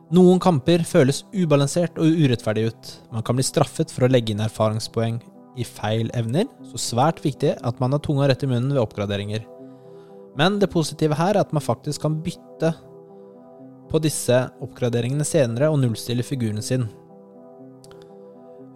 Noen 0.09 0.39
kamper 0.41 0.81
føles 0.89 1.21
ubalansert 1.37 1.99
og 2.01 2.17
urettferdig 2.17 2.71
ut. 2.71 2.87
Man 3.13 3.21
kan 3.25 3.37
bli 3.37 3.45
straffet 3.45 3.91
for 3.93 4.07
å 4.07 4.09
legge 4.09 4.33
inn 4.33 4.41
erfaringspoeng 4.41 5.19
i 5.59 5.65
feil 5.67 6.09
evner, 6.17 6.47
så 6.71 6.81
svært 6.81 7.19
viktig 7.21 7.51
at 7.53 7.81
man 7.81 7.93
har 7.93 8.01
tunga 8.01 8.25
rett 8.29 8.41
i 8.45 8.49
munnen 8.49 8.73
ved 8.73 8.81
oppgraderinger. 8.81 9.43
Men 10.39 10.57
det 10.61 10.71
positive 10.73 11.17
her 11.19 11.35
er 11.35 11.43
at 11.43 11.53
man 11.53 11.61
faktisk 11.61 12.01
kan 12.05 12.15
bytte 12.25 12.71
på 13.89 14.01
disse 14.01 14.39
oppgraderingene 14.65 15.25
senere 15.25 15.69
og 15.69 15.77
nullstille 15.81 16.25
figuren 16.25 16.65
sin. 16.65 16.87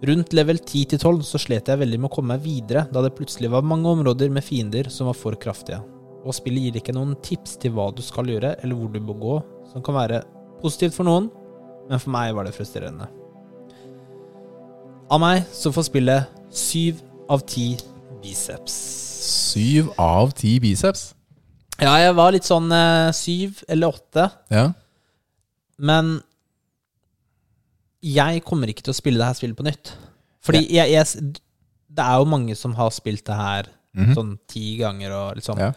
Rundt 0.04 0.34
level 0.36 0.60
10-12 0.60 1.22
så 1.26 1.40
slet 1.40 1.70
jeg 1.70 1.80
veldig 1.80 1.98
med 1.98 2.10
å 2.10 2.14
komme 2.14 2.34
meg 2.36 2.46
videre, 2.46 2.84
da 2.92 3.02
det 3.02 3.14
plutselig 3.16 3.50
var 3.50 3.66
mange 3.66 3.90
områder 3.90 4.30
med 4.30 4.44
fiender 4.44 4.90
som 4.92 5.10
var 5.10 5.18
for 5.18 5.34
kraftige. 5.40 5.80
Og 6.22 6.36
spillet 6.36 6.68
gir 6.68 6.78
ikke 6.78 6.94
noen 6.94 7.18
tips 7.24 7.58
til 7.62 7.74
hva 7.74 7.88
du 7.94 8.02
skal 8.04 8.30
gjøre, 8.30 8.54
eller 8.62 8.78
hvor 8.78 8.92
du 8.92 9.00
må 9.02 9.16
gå, 9.18 9.38
som 9.72 9.82
kan 9.84 9.98
være 9.98 10.22
positivt 10.64 10.96
for 10.96 11.06
noen, 11.08 11.28
men 11.90 12.00
for 12.00 12.10
meg 12.14 12.32
var 12.36 12.48
det 12.48 12.54
frustrerende. 12.56 13.06
Av 15.12 15.20
meg 15.20 15.44
så 15.54 15.70
får 15.74 15.86
spillet 15.90 16.30
syv 16.54 17.02
av 17.30 17.42
ti 17.48 17.74
biceps. 18.24 18.72
Syv 19.52 19.90
av 20.00 20.32
ti 20.36 20.56
biceps. 20.62 21.10
Ja, 21.82 21.92
jeg 22.00 22.14
var 22.16 22.32
litt 22.34 22.46
sånn 22.46 22.70
eh, 22.72 23.10
syv 23.16 23.60
eller 23.68 23.92
åtte, 23.96 24.28
Ja. 24.54 24.68
men 25.78 26.20
jeg 28.04 28.42
kommer 28.44 28.68
ikke 28.70 28.84
til 28.84 28.92
å 28.94 28.98
spille 28.98 29.18
det 29.20 29.26
her 29.30 29.38
spillet 29.38 29.58
på 29.58 29.64
nytt. 29.66 29.92
Fordi 30.44 30.60
jeg, 30.76 30.92
jeg, 30.92 31.32
det 31.94 32.04
er 32.04 32.20
jo 32.20 32.28
mange 32.28 32.54
som 32.58 32.74
har 32.76 32.90
spilt 32.94 33.24
det 33.26 33.38
her 33.38 33.70
Mhm. 33.94 34.14
sånn 34.16 34.30
ti 34.50 34.76
ganger 34.80 35.12
og 35.14 35.36
sånn. 35.44 35.58
Ja. 35.62 35.72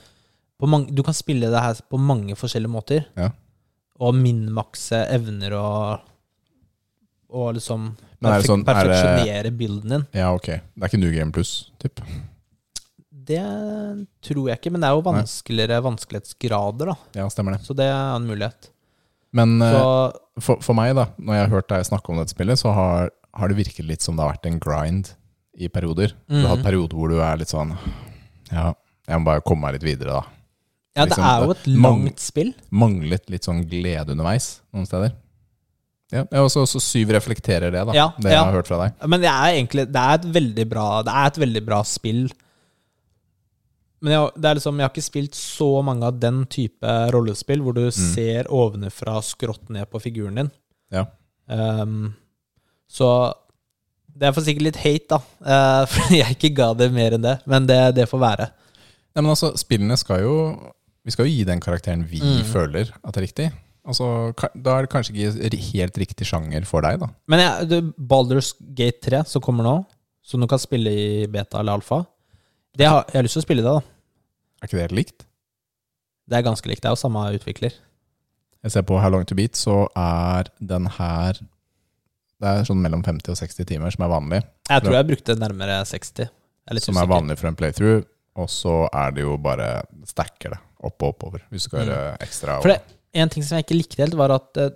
På 0.60 0.66
mange, 0.68 0.90
du 0.96 1.04
kan 1.06 1.14
spille 1.14 1.52
det 1.54 1.60
her 1.62 1.76
på 1.90 2.00
mange 2.02 2.34
forskjellige 2.36 2.72
måter. 2.74 3.04
Ja. 3.16 3.30
Og 4.00 4.14
minmakse 4.16 5.00
evner 5.10 5.54
og 5.58 6.00
Og 7.30 7.54
liksom 7.58 7.90
er 8.24 8.42
sånn- 8.42 8.62
er 8.62 8.74
perfeksjonere 8.74 9.52
bilden 9.58 9.90
din. 9.90 10.06
ja, 10.14 10.30
ok. 10.34 10.46
Det 10.46 10.82
er 10.82 10.88
ikke 10.88 11.00
New 11.00 11.12
Game 11.12 11.32
Plus, 11.32 11.72
typ. 11.78 12.00
Det 13.12 13.42
tror 14.24 14.48
jeg 14.48 14.58
ikke, 14.62 14.72
men 14.72 14.82
det 14.82 14.88
er 14.88 14.96
jo 14.96 15.02
vanskeligere 15.04 15.82
vanskelighetsgrader, 15.84 16.86
da. 16.94 16.96
Ja, 17.20 17.26
stemmer 17.28 17.58
det. 17.58 17.66
Så 17.68 17.76
det 17.76 17.86
er 17.90 18.16
en 18.16 18.28
mulighet. 18.30 18.70
Men 19.34 19.62
eh, 19.62 19.74
Så 19.74 20.14
for, 20.40 20.62
for 20.64 20.74
meg, 20.74 20.96
da, 20.96 21.08
når 21.20 21.34
jeg 21.36 21.44
har 21.50 21.56
hørt 21.58 21.68
deg 21.68 21.84
snakke 21.90 22.10
om 22.14 22.18
dette 22.22 22.32
spillet, 22.32 22.58
så 22.62 22.74
har, 22.74 23.10
har 23.36 23.48
det 23.52 23.58
virket 23.58 23.86
litt 23.86 24.02
som 24.02 24.16
det 24.16 24.24
har 24.24 24.32
vært 24.38 24.46
en 24.54 24.60
grind 24.64 25.12
i 25.60 25.68
perioder. 25.68 26.14
Du 26.30 26.40
har 26.40 26.56
hatt 26.56 26.60
Mhm. 26.64 26.68
perioder 26.70 26.96
hvor 26.96 27.10
du 27.10 27.20
er 27.20 27.38
litt 27.38 27.50
sånn 27.52 27.76
Ja, 28.52 28.74
jeg 29.08 29.20
må 29.20 29.26
bare 29.26 29.42
komme 29.42 29.62
meg 29.68 29.74
litt 29.82 29.84
videre, 29.84 30.22
da. 30.22 30.24
Ja, 30.98 31.06
det 31.06 31.14
liksom, 31.14 31.30
er 31.30 31.46
jo 31.46 31.54
et 31.54 31.70
langt 31.86 32.22
spill. 32.24 32.52
Manglet 32.74 33.30
litt 33.30 33.46
sånn 33.46 33.62
glede 33.70 34.16
underveis 34.16 34.58
noen 34.74 34.90
steder. 34.90 35.14
Ja, 36.08 36.24
ja, 36.24 36.42
og 36.46 36.52
så 36.54 36.64
Syv 36.80 37.12
reflekterer 37.12 37.72
det, 37.74 37.82
da. 37.90 37.96
Ja, 37.96 38.08
det 38.16 38.32
jeg 38.32 38.38
ja. 38.38 38.44
har 38.48 38.56
hørt 38.56 38.70
fra 38.70 38.80
deg. 38.86 39.08
Men 39.12 39.24
det 39.24 39.30
er 39.30 39.48
egentlig 39.58 39.84
Det 39.92 40.04
er 40.04 40.14
et 40.16 40.28
veldig 40.38 40.66
bra 40.72 40.86
Det 41.04 41.16
er 41.20 41.32
et 41.34 41.40
veldig 41.44 41.64
bra 41.68 41.82
spill. 41.88 42.22
Men 44.00 44.14
jeg, 44.14 44.30
det 44.38 44.48
er 44.50 44.60
liksom, 44.60 44.78
jeg 44.80 44.88
har 44.88 44.94
ikke 44.94 45.08
spilt 45.08 45.36
så 45.36 45.68
mange 45.84 46.08
av 46.08 46.22
den 46.22 46.46
type 46.54 46.94
rollespill 47.14 47.64
hvor 47.66 47.76
du 47.76 47.90
ser 47.92 48.48
ovenfra 48.54 49.18
skrått 49.26 49.72
ned 49.74 49.90
på 49.92 50.02
figuren 50.04 50.38
din. 50.38 50.52
Ja. 50.94 51.08
Um, 51.50 52.14
så 52.88 53.10
det 54.18 54.30
er 54.30 54.36
for 54.36 54.46
sikkert 54.46 54.68
litt 54.70 54.80
hate, 54.84 55.18
da. 55.18 55.20
Uh, 55.42 55.84
fordi 55.96 56.22
jeg 56.22 56.38
ikke 56.38 56.54
ga 56.62 56.70
det 56.78 56.92
mer 56.94 57.18
enn 57.18 57.26
det. 57.26 57.36
Men 57.50 57.66
det, 57.70 57.80
det 57.98 58.06
får 58.10 58.22
være. 58.22 58.48
Nei, 59.18 59.24
men 59.24 59.34
altså, 59.34 59.56
spillene 59.58 59.98
skal 59.98 60.22
jo 60.24 60.38
Vi 61.08 61.14
skal 61.16 61.28
jo 61.30 61.32
gi 61.32 61.46
den 61.48 61.62
karakteren 61.64 62.04
vi 62.10 62.20
Mm. 62.20 62.44
føler 62.52 62.90
at 63.04 63.16
er 63.18 63.24
riktig. 63.24 63.48
Altså, 63.88 64.34
Da 64.62 64.74
er 64.78 64.82
det 64.86 64.92
kanskje 64.92 65.16
ikke 65.16 65.60
helt 65.72 65.98
riktig 65.98 66.28
sjanger 66.28 66.66
for 66.68 66.82
deg, 66.84 67.00
da. 67.00 67.08
Men 67.32 67.40
ja, 67.40 67.64
du, 67.64 67.94
Baldur's 67.96 68.52
Gate 68.76 69.00
3, 69.02 69.24
som 69.26 69.42
kommer 69.42 69.64
nå, 69.64 69.86
som 70.22 70.42
du 70.42 70.48
kan 70.48 70.60
spille 70.60 70.92
i 70.92 71.26
beta 71.32 71.62
eller 71.62 71.80
alfa, 71.80 72.02
det 72.76 72.86
har, 72.86 73.06
jeg 73.08 73.16
har 73.16 73.24
lyst 73.24 73.38
til 73.40 73.42
å 73.42 73.48
spille 73.48 73.64
det, 73.64 73.72
da. 73.72 73.82
Er 74.62 74.68
ikke 74.68 74.78
det 74.78 74.86
helt 74.90 74.98
likt? 75.00 75.26
Det 76.28 76.36
er 76.38 76.44
ganske 76.44 76.68
likt. 76.68 76.82
Det 76.84 76.90
er 76.92 76.98
jo 76.98 77.00
samme 77.00 77.24
utvikler. 77.40 77.72
Jeg 78.64 78.72
ser 78.74 78.84
på 78.84 79.00
How 79.00 79.10
Long 79.10 79.24
To 79.26 79.36
Beat, 79.36 79.56
så 79.56 79.88
er 79.96 80.50
den 80.60 80.86
her 80.98 81.40
Det 82.40 82.46
er 82.52 82.68
sånn 82.68 82.82
mellom 82.84 83.02
50 83.02 83.32
og 83.32 83.38
60 83.40 83.66
timer 83.66 83.90
som 83.90 84.04
er 84.06 84.12
vanlig. 84.12 84.44
Jeg 84.70 84.84
tror 84.84 84.94
jeg 84.94 85.08
brukte 85.08 85.36
nærmere 85.40 85.80
60. 85.88 86.28
Er 86.68 86.76
litt 86.76 86.84
Som 86.84 86.98
er 86.98 87.08
vanlig 87.08 87.38
for 87.40 87.48
en 87.48 87.56
playthrough. 87.56 88.04
Og 88.36 88.48
så 88.54 88.88
er 88.94 89.12
det 89.16 89.24
jo 89.24 89.38
bare 89.42 89.82
stacker 90.06 90.50
det 90.54 90.60
opp 90.84 91.02
og 91.04 91.14
oppover. 91.16 91.42
Hvis 91.50 91.64
du 91.66 91.70
skal 91.70 91.80
Mm. 91.86 91.90
gjøre 91.94 92.18
ekstra. 92.22 92.62
For 92.62 92.70
det, 92.74 92.82
en 93.14 93.30
ting 93.30 93.44
som 93.44 93.58
jeg 93.58 93.66
ikke 93.66 93.78
likte 93.80 94.04
helt, 94.04 94.14
var 94.20 94.32
at 94.36 94.58
eh, 94.58 94.70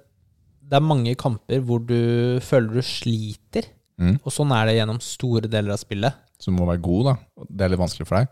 det 0.71 0.77
er 0.79 0.85
mange 0.87 1.15
kamper 1.19 1.59
hvor 1.61 1.79
du 1.85 2.39
føler 2.41 2.73
du 2.79 2.81
sliter. 2.81 3.67
Mm. 3.99 4.15
Og 4.25 4.31
sånn 4.33 4.51
er 4.55 4.65
det 4.65 4.77
gjennom 4.79 4.99
store 5.03 5.49
deler 5.51 5.73
av 5.75 5.77
spillet. 5.81 6.13
Så 6.39 6.49
du 6.49 6.55
må 6.57 6.65
være 6.65 6.81
god, 6.81 7.05
da. 7.11 7.45
Det 7.49 7.65
er 7.65 7.69
litt 7.69 7.79
vanskelig 7.83 8.07
for 8.07 8.17
deg. 8.21 8.31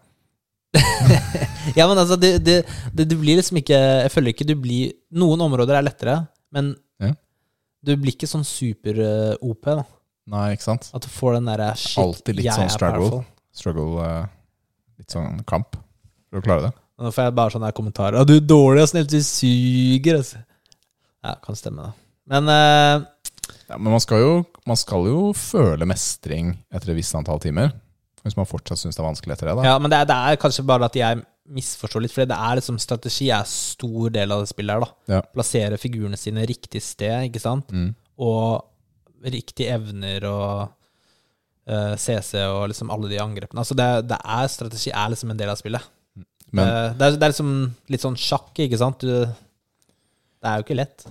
Ja, 1.78 1.88
men 1.90 1.98
altså, 1.98 2.16
det, 2.20 2.40
det, 2.46 2.56
det, 2.94 3.06
du 3.10 3.16
blir 3.18 3.40
liksom 3.40 3.58
ikke 3.58 3.74
Jeg 4.04 4.12
føler 4.14 4.34
ikke 4.36 4.46
du 4.46 4.54
blir 4.60 4.92
Noen 5.18 5.42
områder 5.42 5.80
er 5.80 5.86
lettere, 5.86 6.16
men 6.54 6.76
Ja. 7.02 7.14
du 7.86 7.96
blir 7.98 8.14
ikke 8.14 8.30
sånn 8.30 8.46
super-OP, 8.46 9.66
da. 9.66 9.84
Nei, 10.30 10.52
ikke 10.54 10.68
sant? 10.68 10.90
At 10.94 11.02
du 11.06 11.10
får 11.10 11.40
den 11.40 11.50
derre 11.50 11.72
shit, 11.76 11.98
Alltid 12.04 12.38
litt 12.38 12.54
sånn 12.54 12.70
struggle. 12.70 13.24
Struggle 13.56 13.98
uh, 13.98 14.28
Litt 15.02 15.10
sånn 15.16 15.42
kamp 15.50 15.74
for 16.30 16.38
å 16.42 16.46
klare 16.46 16.68
det. 16.68 16.74
Og 17.00 17.08
Nå 17.08 17.14
får 17.16 17.30
jeg 17.30 17.36
bare 17.38 17.54
sånne 17.54 17.70
her 17.70 17.76
kommentarer. 17.78 18.28
Du 18.28 18.36
er 18.36 18.44
dårlig 18.44 18.84
og 18.84 18.90
snill, 18.92 19.08
du 19.08 19.20
suger, 19.24 20.20
altså. 20.20 20.42
Ja, 21.24 21.38
kan 21.44 21.56
stemme, 21.56 21.88
da. 21.88 21.94
Men 22.30 22.52
uh, 22.52 23.08
Ja, 23.70 23.78
men 23.78 23.94
man 23.94 24.02
skal, 24.04 24.20
jo, 24.24 24.34
man 24.68 24.80
skal 24.80 25.08
jo 25.08 25.22
føle 25.38 25.88
mestring 25.88 26.52
etter 26.74 26.92
et 26.92 27.00
visst 27.00 27.16
antall 27.16 27.40
timer. 27.44 27.72
Hvis 28.26 28.36
man 28.36 28.48
fortsatt 28.50 28.82
syns 28.82 28.98
det 28.98 29.04
er 29.04 29.08
vanskelig 29.08 29.38
etter 29.38 29.48
det, 29.48 29.56
da. 29.62 29.68
Ja, 29.72 29.78
men 29.80 29.92
det 29.92 30.02
er, 30.02 30.10
det 30.10 30.18
er 30.18 30.40
kanskje 30.42 30.66
bare 30.68 30.90
at 30.90 30.98
jeg 31.00 31.22
misforstår 31.50 32.04
litt, 32.04 32.14
for 32.14 32.28
det 32.30 32.36
er 32.36 32.60
liksom 32.60 32.80
strategi 32.84 33.30
er 33.34 33.48
stor 33.48 34.12
del 34.14 34.36
av 34.36 34.44
det 34.44 34.52
spillet 34.52 34.76
her, 34.76 34.84
da. 34.84 35.16
Ja. 35.16 35.22
Plassere 35.38 35.80
figurene 35.82 36.20
sine 36.20 36.44
riktig 36.50 36.82
sted, 36.84 37.30
ikke 37.30 37.42
sant? 37.42 37.72
Mm. 37.72 37.94
Og 38.20 39.24
riktige 39.32 39.72
evner 39.78 40.28
og 40.28 40.52
eh, 41.70 41.96
CC 42.00 42.44
og 42.44 42.68
liksom 42.74 42.92
alle 42.94 43.10
de 43.12 43.24
angrepene. 43.24 43.64
Altså 43.64 43.78
det, 43.78 43.88
det 44.12 44.20
er 44.20 44.52
strategi 44.52 44.92
er 44.92 45.16
liksom 45.16 45.32
en 45.34 45.40
del 45.40 45.52
av 45.52 45.60
spillet. 45.60 45.88
Men 46.56 46.68
Eh, 46.68 46.92
det, 46.98 47.06
er, 47.06 47.16
det 47.18 47.26
er 47.28 47.34
liksom 47.34 47.54
litt 47.94 48.04
sånn 48.04 48.18
sjakk, 48.20 48.52
ikke 48.66 48.80
sant? 48.82 49.04
Du, 49.06 49.26
det 50.40 50.52
er 50.52 50.60
jo 50.60 50.66
ikke 50.68 50.78
lett. 50.80 51.06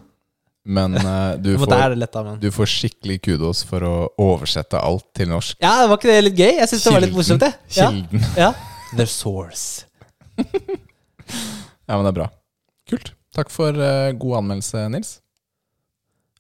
Men 0.69 0.97
eh, 0.99 1.35
du, 1.45 1.53
får, 1.61 1.95
lett, 1.97 2.13
da, 2.13 2.25
men 2.27 2.41
du 2.43 2.49
får 2.55 2.71
skikkelig 2.73 3.21
kudos 3.25 3.63
for 3.69 3.87
å 3.87 3.95
oversette 4.21 4.81
alt 4.81 5.07
til 5.17 5.31
norsk. 5.33 5.61
Ja, 5.65 5.77
det 5.83 5.93
var 5.93 6.01
ikke 6.01 6.11
det 6.11 6.25
litt 6.27 6.41
gøy? 6.41 6.53
Jeg 6.59 6.73
syns 6.73 6.89
det 6.89 6.97
var 6.97 7.07
litt 7.07 7.17
morsomt, 7.17 7.45
det. 7.45 7.53
Ja. 7.77 7.93
Kilden. 7.93 8.27
ja. 8.39 8.51
The 8.99 9.05
source. 9.05 9.85
Ja, 11.89 11.97
men 11.97 12.07
det 12.07 12.13
er 12.15 12.19
bra. 12.23 12.29
Kult. 12.89 13.13
Takk 13.37 13.53
for 13.53 13.77
uh, 13.77 14.09
god 14.17 14.39
anmeldelse, 14.43 14.87
Nils. 14.93 15.19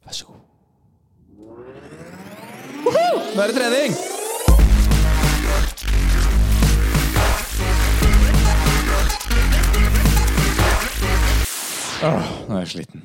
Vær 0.05 0.17
så 0.17 0.31
god. 0.31 0.45
Nå 2.89 3.43
er 3.45 3.53
det 3.53 3.59
trening! 3.59 3.99
Åh, 12.05 12.27
nå 12.49 12.57
er 12.59 12.63
jeg 12.65 12.71
sliten. 12.75 13.03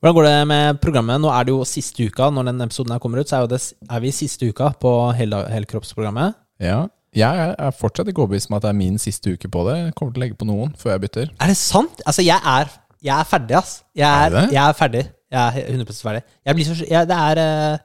Hvordan 0.00 0.16
går 0.16 0.26
det 0.26 0.36
med 0.48 0.78
programmet? 0.80 1.20
Nå 1.20 1.28
er 1.28 1.44
det 1.44 1.52
jo 1.52 1.64
siste 1.68 2.06
uka. 2.08 2.30
Når 2.32 2.46
den 2.48 2.62
episoden 2.64 2.94
her 2.94 3.02
kommer 3.02 3.20
ut, 3.20 3.28
så 3.28 3.42
er, 3.42 3.50
det, 3.52 3.58
er 3.90 4.00
vi 4.00 4.12
siste 4.16 4.48
uka 4.48 4.70
på 4.80 4.92
hel- 5.18 5.36
helkroppsprogrammet. 5.52 6.38
Ja, 6.64 6.86
jeg 7.12 7.50
er- 7.58 7.74
fortsatt 7.76 8.08
ikke 8.08 8.22
overbevist 8.24 8.48
om 8.50 8.56
at 8.56 8.62
det 8.64 8.70
er 8.70 8.78
min 8.78 8.96
siste 8.98 9.34
uke 9.34 9.48
på 9.52 9.64
det. 9.68 9.76
Jeg 9.84 9.94
kommer 9.94 10.14
til 10.14 10.22
å 10.22 10.24
legge 10.24 10.38
på 10.40 10.48
noen 10.48 10.72
før 10.78 10.94
jeg 10.94 11.00
bytter. 11.04 11.30
Er 11.40 11.46
det 11.52 11.56
sant? 11.60 12.00
Altså, 12.06 12.24
jeg 12.24 12.40
er, 12.40 12.70
jeg 13.02 13.12
er 13.20 13.24
ferdig, 13.28 13.56
ass. 13.60 13.82
Jeg 13.94 14.08
er, 14.08 14.36
Er 14.46 14.48
jeg 14.56 14.64
er 14.68 14.72
ferdig. 14.72 15.04
Jeg 15.30 15.40
er 15.40 15.68
100 15.70 16.00
ferdig. 16.02 16.22
Jeg 16.46 16.54
blir 16.56 16.64
så 16.64 16.74
jeg, 16.88 17.06
Det 17.08 17.16
er 17.16 17.38
eh, 17.38 17.78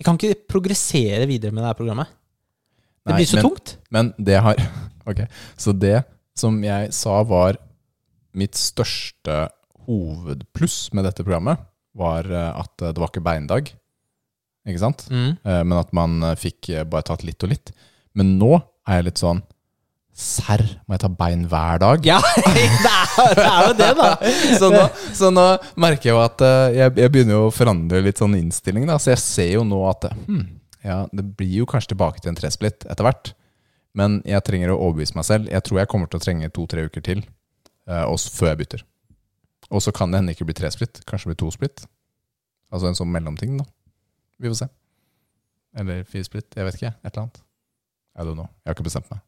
Jeg 0.00 0.04
kan 0.04 0.16
ikke 0.18 0.34
progressere 0.48 1.26
videre 1.28 1.52
med 1.52 1.62
det 1.62 1.68
her 1.68 1.74
programmet. 1.78 2.06
Det 3.04 3.12
Nei, 3.12 3.16
blir 3.20 3.26
så 3.28 3.36
men- 3.36 3.44
tungt. 3.44 3.76
Men 3.90 4.14
det 4.18 4.40
har 4.40 4.56
Ok, 5.06 5.20
så 5.58 5.72
det 5.78 6.04
som 6.34 6.56
jeg 6.64 6.92
sa 6.94 7.22
var 7.22 7.56
mitt 8.38 8.56
største 8.58 9.46
hovedpluss 9.86 10.90
med 10.96 11.06
dette 11.08 11.24
programmet, 11.24 11.60
var 11.98 12.28
eh, 12.30 12.50
at 12.62 12.84
det 12.84 12.98
var 13.00 13.10
ikke 13.10 13.24
beindag. 13.24 13.72
Ikke 14.68 14.80
sant? 14.82 15.06
Mm. 15.10 15.32
Eh, 15.42 15.62
Men 15.64 15.78
at 15.80 15.90
man 15.96 16.20
eh, 16.30 16.36
fikk 16.38 16.70
bare 16.90 17.08
tatt 17.10 17.24
litt 17.26 17.42
og 17.44 17.52
litt. 17.52 17.72
Men 18.16 18.36
nå 18.40 18.54
er 18.88 19.00
jeg 19.00 19.10
litt 19.10 19.22
sånn 19.22 19.42
Serr, 20.12 20.60
må 20.84 20.92
jeg 20.92 21.00
ta 21.00 21.08
bein 21.08 21.46
hver 21.48 21.78
dag? 21.80 22.04
Ja, 22.04 22.18
det 22.20 22.66
er, 22.68 23.30
det 23.32 23.44
er 23.48 23.62
jo 23.64 23.76
det, 23.78 23.86
da. 23.96 24.08
Så 24.60 24.68
nå, 24.68 24.82
så 25.16 25.30
nå 25.32 25.44
merker 25.80 26.10
jeg 26.10 26.12
jo 26.12 26.18
at 26.20 26.44
jeg, 26.76 26.92
jeg 27.00 27.12
begynner 27.14 27.38
jo 27.38 27.46
å 27.46 27.54
forandre 27.56 28.02
litt 28.04 28.20
sånn 28.20 28.36
innstilling. 28.36 28.84
Da. 28.90 28.98
Så 29.00 29.14
jeg 29.14 29.22
ser 29.22 29.48
jo 29.54 29.62
nå 29.64 29.78
at 29.88 30.04
hmm, 30.12 30.42
ja, 30.84 30.98
det 31.16 31.24
blir 31.40 31.62
jo 31.62 31.68
kanskje 31.70 31.94
tilbake 31.94 32.20
til 32.20 32.28
en 32.34 32.36
tresplitt 32.36 32.84
etter 32.84 33.08
hvert. 33.08 33.32
Men 33.96 34.20
jeg 34.28 34.44
trenger 34.44 34.74
å 34.74 34.82
overbevise 34.84 35.16
meg 35.16 35.26
selv. 35.30 35.48
Jeg 35.48 35.64
tror 35.64 35.80
jeg 35.80 35.90
kommer 35.94 36.12
til 36.12 36.20
å 36.20 36.26
trenge 36.26 36.52
to-tre 36.52 36.84
uker 36.92 37.08
til 37.08 37.24
før 37.86 38.48
jeg 38.52 38.58
bytter. 38.58 38.82
Og 39.72 39.80
så 39.82 39.92
kan 39.94 40.10
det 40.12 40.20
hende 40.20 40.32
ikke 40.34 40.44
bli 40.44 40.54
tre 40.54 40.70
splitt, 40.70 41.00
Kanskje 41.08 41.32
bli 41.32 41.34
to 41.40 41.50
splitt. 41.50 41.84
Altså 42.72 42.88
en 42.88 42.94
sånn 42.94 43.10
mellomting, 43.12 43.56
da. 43.58 43.64
Vi 44.40 44.48
får 44.48 44.62
se. 44.64 44.68
Eller 45.78 46.04
fire 46.04 46.24
splitt, 46.24 46.50
Jeg 46.56 46.64
vet 46.64 46.74
ikke. 46.74 46.94
Et 47.04 47.12
eller 47.16 47.22
annet. 47.22 47.38
I 48.18 48.24
don't 48.26 48.34
know. 48.36 48.48
Jeg 48.64 48.68
har 48.70 48.74
ikke 48.76 48.84
bestemt 48.88 49.10
meg. 49.10 49.20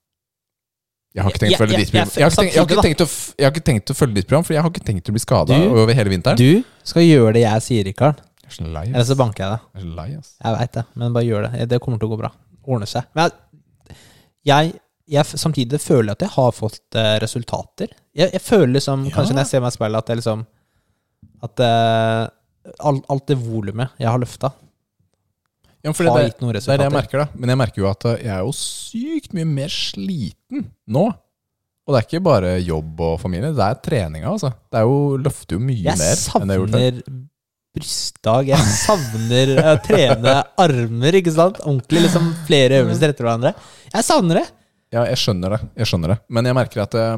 Jeg 1.15 1.23
har 1.23 1.31
ikke 1.31 1.39
tenkt 1.45 1.55
å 1.55 1.59
følge 1.63 1.77
ditt 1.79 1.91
program. 1.93 2.11
jeg- 2.11 2.25
har 3.45 3.51
ikke 3.53 3.65
tenkt- 3.65 3.91
å 3.91 3.95
følge 3.95 4.15
ditt 4.15 4.27
program, 4.29 4.45
for 4.45 4.53
jeg 4.53 4.63
har 4.63 4.71
ikke 4.71 4.85
tenkt 4.85 5.09
å 5.09 5.13
bli 5.15 5.21
skada 5.21 5.55
over 5.71 5.95
hele 5.95 6.11
vinteren. 6.11 6.37
Du 6.37 6.65
skal 6.83 7.03
gjøre 7.03 7.33
det 7.35 7.43
jeg 7.43 7.63
sier, 7.63 7.85
Rikard. 7.85 8.21
Er 8.45 8.83
Eller 8.95 9.05
så 9.05 9.17
banker 9.17 9.45
jeg 9.45 9.51
deg. 9.75 9.97
Jeg. 9.97 10.23
Jeg 10.45 10.59
veit 10.59 10.73
det, 10.73 10.85
men 10.97 11.13
bare 11.13 11.25
gjør 11.25 11.51
det. 11.53 11.69
Det 11.69 11.81
kommer 11.81 11.99
til 11.99 12.09
å 12.09 12.13
gå 12.13 12.19
bra. 12.19 12.31
Ordner 12.67 12.87
seg. 12.87 13.05
Men 13.15 13.31
jeg, 13.31 13.97
jeg 14.45 14.81
f- 15.21 15.37
samtidig 15.37 15.81
føler 15.85 16.11
jeg 16.13 16.17
at 16.17 16.23
jeg 16.27 16.33
har 16.37 16.53
fått 16.57 16.97
uh, 16.97 17.19
resultater. 17.21 17.91
Jeg, 18.17 18.31
jeg 18.33 18.41
føler 18.41 18.73
liksom, 18.79 19.05
Ja. 19.09 19.15
kanskje 19.19 19.35
når 19.37 19.43
jeg 19.45 19.51
ser 19.53 19.61
meg 19.65 19.73
i 19.75 19.77
speilet, 19.77 19.99
at 20.05 20.09
jeg 20.09 20.17
liksom 20.23 20.45
At 21.45 21.61
uh, 21.61 22.23
alt, 22.89 23.05
alt 23.13 23.27
det 23.29 23.37
volumet 23.43 23.91
jeg 24.01 24.09
har 24.09 24.19
løfta, 24.23 24.53
Ja, 25.85 25.93
har 25.93 26.17
det, 26.23 26.31
gitt 26.31 26.41
noen 26.41 26.55
resultater. 26.57 26.65
det 26.65 26.73
er 26.73 26.79
det 26.79 26.87
jeg 26.89 26.97
merker, 26.97 27.19
da. 27.21 27.27
Men 27.37 27.53
jeg 27.53 27.59
merker 27.61 27.83
jo 27.83 27.89
at 27.91 28.05
eh, 28.09 28.23
jeg 28.25 28.33
er 28.33 28.41
jo 28.47 28.53
sykt 28.57 29.35
mye 29.37 29.45
mer 29.51 29.69
sliten 29.69 30.65
nå. 30.89 31.03
Og 31.85 31.93
det 31.93 31.99
er 32.01 32.07
ikke 32.09 32.23
bare 32.25 32.55
jobb 32.65 33.01
og 33.05 33.19
familie, 33.21 33.51
det 33.53 33.61
er 33.67 33.77
treninga, 33.85 34.31
altså. 34.33 34.49
Det 34.73 34.81
er 34.81 34.87
jo, 34.89 34.97
løfter 35.21 35.59
jo 35.59 35.61
mye 35.61 35.83
Jeg 35.85 36.01
mer 36.01 36.17
enn 36.17 36.49
det 36.49 36.57
jeg 36.57 36.63
har 36.63 36.63
gjort 36.63 36.73
før. 36.73 36.81
savner 36.81 37.21
brystdag. 37.75 38.49
Jeg 38.49 38.67
savner 38.79 39.53
å 39.61 39.75
trene 39.85 40.35
armer, 40.65 41.17
ikke 41.21 41.33
sant? 41.35 41.61
Ordentlig, 41.67 42.05
liksom 42.07 42.31
flere 42.49 42.79
øvelser 42.85 43.13
etter 43.13 43.27
hverandre. 43.27 43.53
Jeg 43.93 44.07
savner 44.07 44.41
det. 44.41 44.47
Ja, 44.95 45.03
jeg 45.11 45.19
skjønner 45.19 45.57
det. 45.57 45.61
Jeg 45.83 45.91
skjønner 45.91 46.15
det. 46.15 46.19
Men 46.31 46.47
jeg 46.49 46.55
merker 46.57 46.85
at 46.85 46.95
eh, 47.01 47.15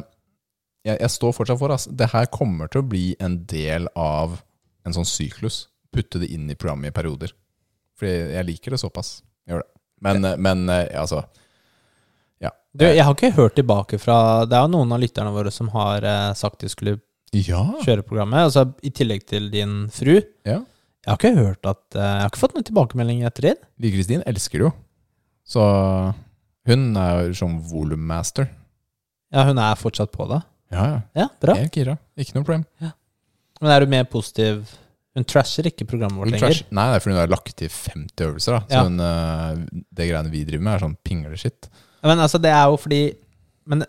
jeg, 0.86 0.98
jeg 1.02 1.12
står 1.12 1.34
fortsatt 1.36 1.60
for 1.60 1.74
altså. 1.74 1.92
Det 1.92 2.08
her 2.14 2.28
kommer 2.32 2.70
til 2.72 2.80
å 2.84 2.88
bli 2.88 3.06
en 3.20 3.40
del 3.50 3.88
av 3.98 4.38
en 4.86 4.94
sånn 4.96 5.08
syklus. 5.08 5.66
Putte 5.92 6.20
det 6.22 6.30
inn 6.32 6.46
i 6.52 6.56
programmet 6.58 6.92
i 6.92 6.96
perioder. 6.96 7.32
Fordi 7.98 8.14
jeg 8.36 8.46
liker 8.48 8.74
det 8.76 8.80
såpass. 8.82 9.18
Jeg 9.46 9.54
gjør 9.56 9.64
det. 9.64 9.70
Men, 10.06 10.26
men 10.44 10.68
eh, 10.72 10.88
altså 11.00 11.22
Ja. 12.44 12.50
Du, 12.76 12.84
jeg 12.84 13.00
har 13.04 13.14
ikke 13.14 13.30
hørt 13.32 13.54
tilbake 13.56 13.96
fra 13.98 14.44
Det 14.44 14.52
er 14.58 14.66
jo 14.66 14.72
noen 14.74 14.90
av 14.92 15.00
lytterne 15.00 15.30
våre 15.32 15.48
som 15.54 15.70
har 15.72 16.04
eh, 16.04 16.32
sagt 16.36 16.60
de 16.60 16.68
skulle 16.68 16.98
Ja. 17.32 17.62
kjøre 17.84 18.04
programmet, 18.04 18.44
altså 18.50 18.66
i 18.84 18.90
tillegg 18.92 19.24
til 19.28 19.48
din 19.52 19.86
fru. 19.92 20.18
ja. 20.46 20.62
Jeg 21.06 21.12
har 21.12 21.18
ikke 21.20 21.38
hørt 21.38 21.66
at 21.70 21.82
Jeg 21.94 22.20
har 22.20 22.28
ikke 22.32 22.40
fått 22.42 22.54
noen 22.56 22.64
tilbakemelding 22.66 23.20
etter 23.28 23.44
det. 23.46 23.54
Liv-Kristin 23.78 24.24
elsker 24.26 24.58
det 24.58 24.64
jo. 24.66 24.70
Så 25.46 25.62
hun 26.66 26.96
er 26.96 27.32
som 27.38 27.58
volummaster. 27.70 28.48
Ja, 29.34 29.44
hun 29.48 29.58
er 29.58 29.74
fortsatt 29.78 30.12
på 30.14 30.26
det. 30.30 30.40
Ja, 30.74 30.84
ja. 30.90 31.00
Ja, 31.14 31.26
bra. 31.42 31.54
Helt 31.58 31.74
gira. 31.78 31.96
Ikke 32.18 32.34
noe 32.36 32.44
problem. 32.46 32.64
Ja. 32.82 32.90
Men 33.60 33.70
er 33.72 33.80
du 33.84 33.86
mer 33.92 34.04
positiv 34.10 34.66
Hun 35.16 35.24
trasher 35.24 35.64
ikke 35.64 35.86
programmet 35.88 36.18
vårt 36.20 36.28
lenger. 36.34 36.58
Nei, 36.76 36.82
det 36.90 36.96
er 36.98 37.00
fordi 37.00 37.14
hun 37.14 37.20
har 37.22 37.30
lagt 37.32 37.54
til 37.56 37.70
50 37.72 38.26
øvelser. 38.26 38.52
da 38.52 38.60
Så 38.68 38.74
Ja. 38.74 38.82
hun, 38.84 39.00
eh, 39.00 39.80
det 39.96 40.08
greiene 40.10 40.28
vi 40.30 40.42
driver 40.44 40.62
med, 40.66 40.74
er 40.74 40.82
sånn 40.84 40.96
pingleshit. 41.02 41.68
Men 42.04 42.18
altså, 42.20 42.36
det 42.42 42.50
er 42.52 42.64
jo 42.68 42.76
fordi 42.76 43.16
Men 43.66 43.84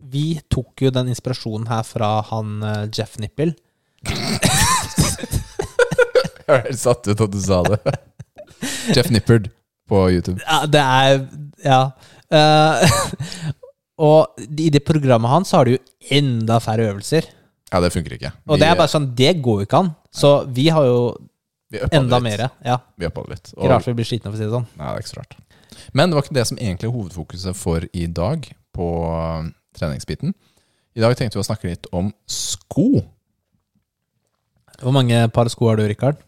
vi 0.00 0.40
tok 0.50 0.80
jo 0.80 0.90
den 0.90 1.08
inspirasjonen 1.12 1.68
her 1.68 1.82
fra 1.82 2.22
han 2.30 2.62
eh, 2.62 2.86
Jeff 2.96 3.18
Nippel. 3.18 3.54
Jeg 6.44 6.58
er 6.58 6.64
helt 6.66 6.80
satt 6.80 7.06
ut 7.08 7.20
at 7.24 7.30
du 7.32 7.40
sa 7.40 7.62
det. 7.64 7.78
Jeff 8.96 9.08
Nippard 9.12 9.50
på 9.88 10.00
YouTube. 10.12 10.40
Ja, 10.44 10.64
det 10.66 10.80
er 10.80 11.22
Ja. 11.62 11.80
Eh, 12.34 12.96
og 14.08 14.40
i 14.58 14.70
det 14.74 14.82
programmet 14.86 15.30
hans 15.30 15.52
har 15.54 15.68
du 15.68 15.76
jo 15.76 15.82
enda 16.14 16.58
færre 16.62 16.88
øvelser. 16.90 17.28
Ja, 17.72 17.80
det 17.82 17.92
funker 17.94 18.14
ikke. 18.16 18.32
Og 18.46 18.58
det 18.60 18.66
er 18.68 18.76
bare 18.78 18.90
sånn, 18.92 19.08
det 19.18 19.36
går 19.42 19.62
jo 19.62 19.68
ikke 19.68 19.80
an. 19.84 19.92
Så 20.14 20.34
vi 20.54 20.68
har 20.70 20.84
jo 20.86 20.98
vi 21.72 21.80
uppa 21.80 21.90
det 21.90 21.98
enda 21.98 22.18
litt. 22.20 22.26
mer. 22.28 22.42
Ja. 22.66 22.76
Vi 23.00 23.08
uppa 23.08 23.24
det 23.26 23.34
litt. 23.36 23.52
Ikke 23.56 23.70
rart 23.72 23.88
vi 23.88 23.94
blir 23.98 24.06
slitne, 24.06 24.30
for 24.30 24.36
å 24.36 24.40
si 24.40 24.46
det 24.46 24.54
sånn. 24.54 24.68
Nei, 24.78 24.86
det 24.86 24.94
er 24.94 25.04
ikke 25.06 25.12
så 25.14 25.20
rart. 25.22 25.36
Men 25.92 26.10
det 26.10 26.16
var 26.18 26.26
ikke 26.26 26.36
det 26.38 26.46
som 26.46 26.58
egentlig 26.60 26.88
er 26.88 26.94
hovedfokuset 26.94 27.58
for 27.58 27.86
i 27.92 28.04
dag 28.06 28.46
på 28.74 28.86
uh, 29.10 29.48
treningsbiten. 29.74 30.34
I 30.94 31.02
dag 31.02 31.16
tenkte 31.18 31.40
vi 31.40 31.42
å 31.42 31.48
snakke 31.48 31.66
litt 31.72 31.88
om 31.94 32.12
sko. 32.30 32.86
Hvor 34.82 34.94
mange 34.94 35.18
par 35.34 35.50
sko 35.50 35.68
har 35.70 35.78
du, 35.80 35.86
Rikard? 35.90 36.18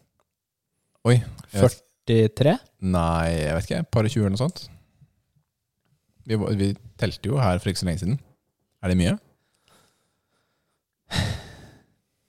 Oi. 1.07 1.21
jeg 1.53 1.63
vet- 1.63 1.83
43? 2.07 2.53
Nei, 2.87 3.31
jeg 3.35 3.55
vet 3.55 3.65
ikke. 3.67 3.79
Par 3.91 4.07
og 4.07 4.11
tjue 4.11 4.21
eller 4.23 4.35
noe 4.35 4.43
sånt. 4.43 4.67
Vi, 6.27 6.35
vi 6.59 6.73
telte 6.99 7.29
jo 7.31 7.37
her 7.39 7.59
for 7.63 7.71
ikke 7.71 7.79
så 7.79 7.87
lenge 7.87 8.01
siden. 8.03 8.17
Er 8.83 8.91
det 8.91 8.97
mye? 8.99 9.13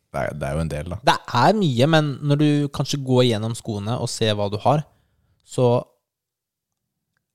Det 0.09 0.21
er, 0.23 0.31
det 0.41 0.47
er 0.49 0.55
jo 0.57 0.61
en 0.65 0.71
del, 0.73 0.87
da. 0.95 0.97
Det 1.05 1.15
er 1.37 1.57
mye, 1.59 1.87
men 1.93 2.07
når 2.31 2.39
du 2.41 2.47
kanskje 2.75 3.01
går 3.05 3.27
gjennom 3.29 3.55
skoene 3.59 3.99
og 4.01 4.09
ser 4.09 4.33
hva 4.39 4.47
du 4.51 4.57
har, 4.63 4.85
så 5.45 5.67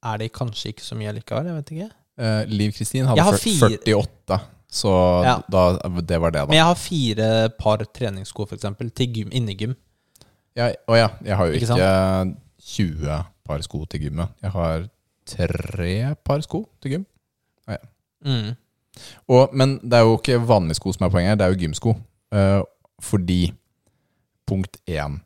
er 0.04 0.17
det 0.23 0.32
kanskje 0.36 0.71
ikke 0.73 0.84
så 0.88 0.97
mye 0.99 1.13
likevel. 1.19 1.52
Jeg 1.52 1.60
vet 1.60 1.73
ikke. 1.76 1.89
Eh, 2.23 2.41
Liv 2.49 2.73
Kristin 2.76 3.06
hadde 3.10 3.23
har 3.28 3.38
fyr- 3.38 3.60
fire- 3.62 3.78
48, 4.02 4.39
så 4.73 4.91
Ja. 5.23 5.36
da, 5.49 5.62
det 6.02 6.19
var 6.21 6.32
det, 6.34 6.41
da. 6.41 6.45
Men 6.49 6.58
jeg 6.58 6.65
har 6.71 6.76
fire 6.82 7.49
par 7.60 7.78
treningssko, 7.86 8.45
for 8.49 8.56
eksempel, 8.58 8.89
til 8.91 9.13
gym, 9.13 9.30
innegym. 9.32 9.76
Ja, 10.58 10.71
å 10.89 10.97
ja, 10.97 11.10
jeg 11.26 11.38
har 11.38 11.45
jo 11.47 11.54
Ikke 11.54 11.78
ikke, 11.78 12.36
20 12.63 13.23
par 13.45 13.62
sko 13.62 13.86
til 13.86 13.99
gymmet. 14.08 14.30
Jeg 14.41 14.52
har 14.52 14.89
tre 15.28 16.16
par 16.26 16.42
sko 16.46 16.66
til 16.84 16.98
gym. 16.98 17.06
Mm. 18.24 18.54
Og, 19.34 19.52
men 19.58 19.76
det 19.84 19.98
er 19.98 20.06
jo 20.06 20.16
ikke 20.20 20.38
vanlige 20.48 20.78
sko 20.80 20.94
som 20.96 21.08
er 21.08 21.12
poenget, 21.12 21.40
det 21.42 21.46
er 21.48 21.54
jo 21.54 21.60
gymsko. 21.66 21.94
Uh, 22.34 22.62
fordi 23.04 23.42
punkt 24.48 24.78
én 24.90 25.20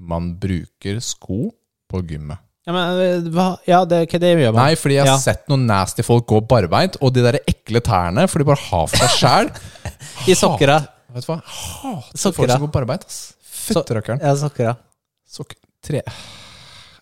Man 0.00 0.34
bruker 0.40 1.00
sko 1.04 1.50
på 1.90 2.00
gymmet. 2.08 2.38
Ja, 2.64 2.72
men 2.76 3.00
eh, 3.02 3.26
hva? 3.34 3.46
Ja, 3.68 3.80
det, 3.88 4.02
hva 4.12 4.20
det 4.22 4.30
gjør 4.32 4.54
man. 4.54 4.60
Nei, 4.62 4.76
fordi 4.78 4.96
jeg 4.98 5.04
har 5.04 5.14
Ja. 5.14 5.18
sett 5.20 5.48
noen 5.50 5.66
nasty 5.68 6.04
folk 6.06 6.26
gå 6.28 6.40
barbeint, 6.48 6.96
og 7.00 7.12
de 7.16 7.24
der 7.24 7.38
ekle 7.48 7.80
tærne, 7.84 8.26
for 8.30 8.40
de 8.40 8.46
bare 8.48 8.62
har 8.68 8.86
for 8.88 9.00
seg 9.00 9.16
sjæl. 9.18 9.50
I 10.30 10.36
sokkera. 10.38 10.78
Vet 11.12 11.26
du 11.26 11.32
hva? 11.32 11.38
Hater 11.44 12.20
Sokker, 12.20 12.36
folk 12.38 12.52
som 12.54 12.64
går 12.66 12.72
barbeint, 12.78 13.04
ass. 13.08 13.20
Fytterøkkeren. 13.66 14.22
Ja, 14.24 14.34
sokker, 14.40 14.70
da. 14.72 14.76
Sokk... 15.30 15.56
Tre 15.84 16.02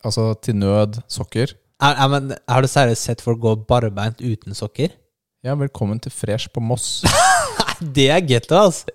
Altså, 0.06 0.28
til 0.42 0.54
nød 0.58 1.00
sokker. 1.10 1.52
Er, 1.78 1.94
er, 1.94 2.08
men, 2.10 2.32
har 2.50 2.64
du 2.64 2.66
seriøst 2.66 3.06
sett 3.06 3.20
folk 3.22 3.38
gå 3.42 3.52
barbeint 3.68 4.22
uten 4.22 4.56
sokker? 4.56 4.94
Ja, 5.46 5.52
velkommen 5.54 6.00
til 6.02 6.10
Fresh 6.10 6.50
på 6.50 6.58
Moss. 6.58 7.04
Det 7.96 8.08
er 8.10 8.24
getto, 8.26 8.56
altså. 8.58 8.90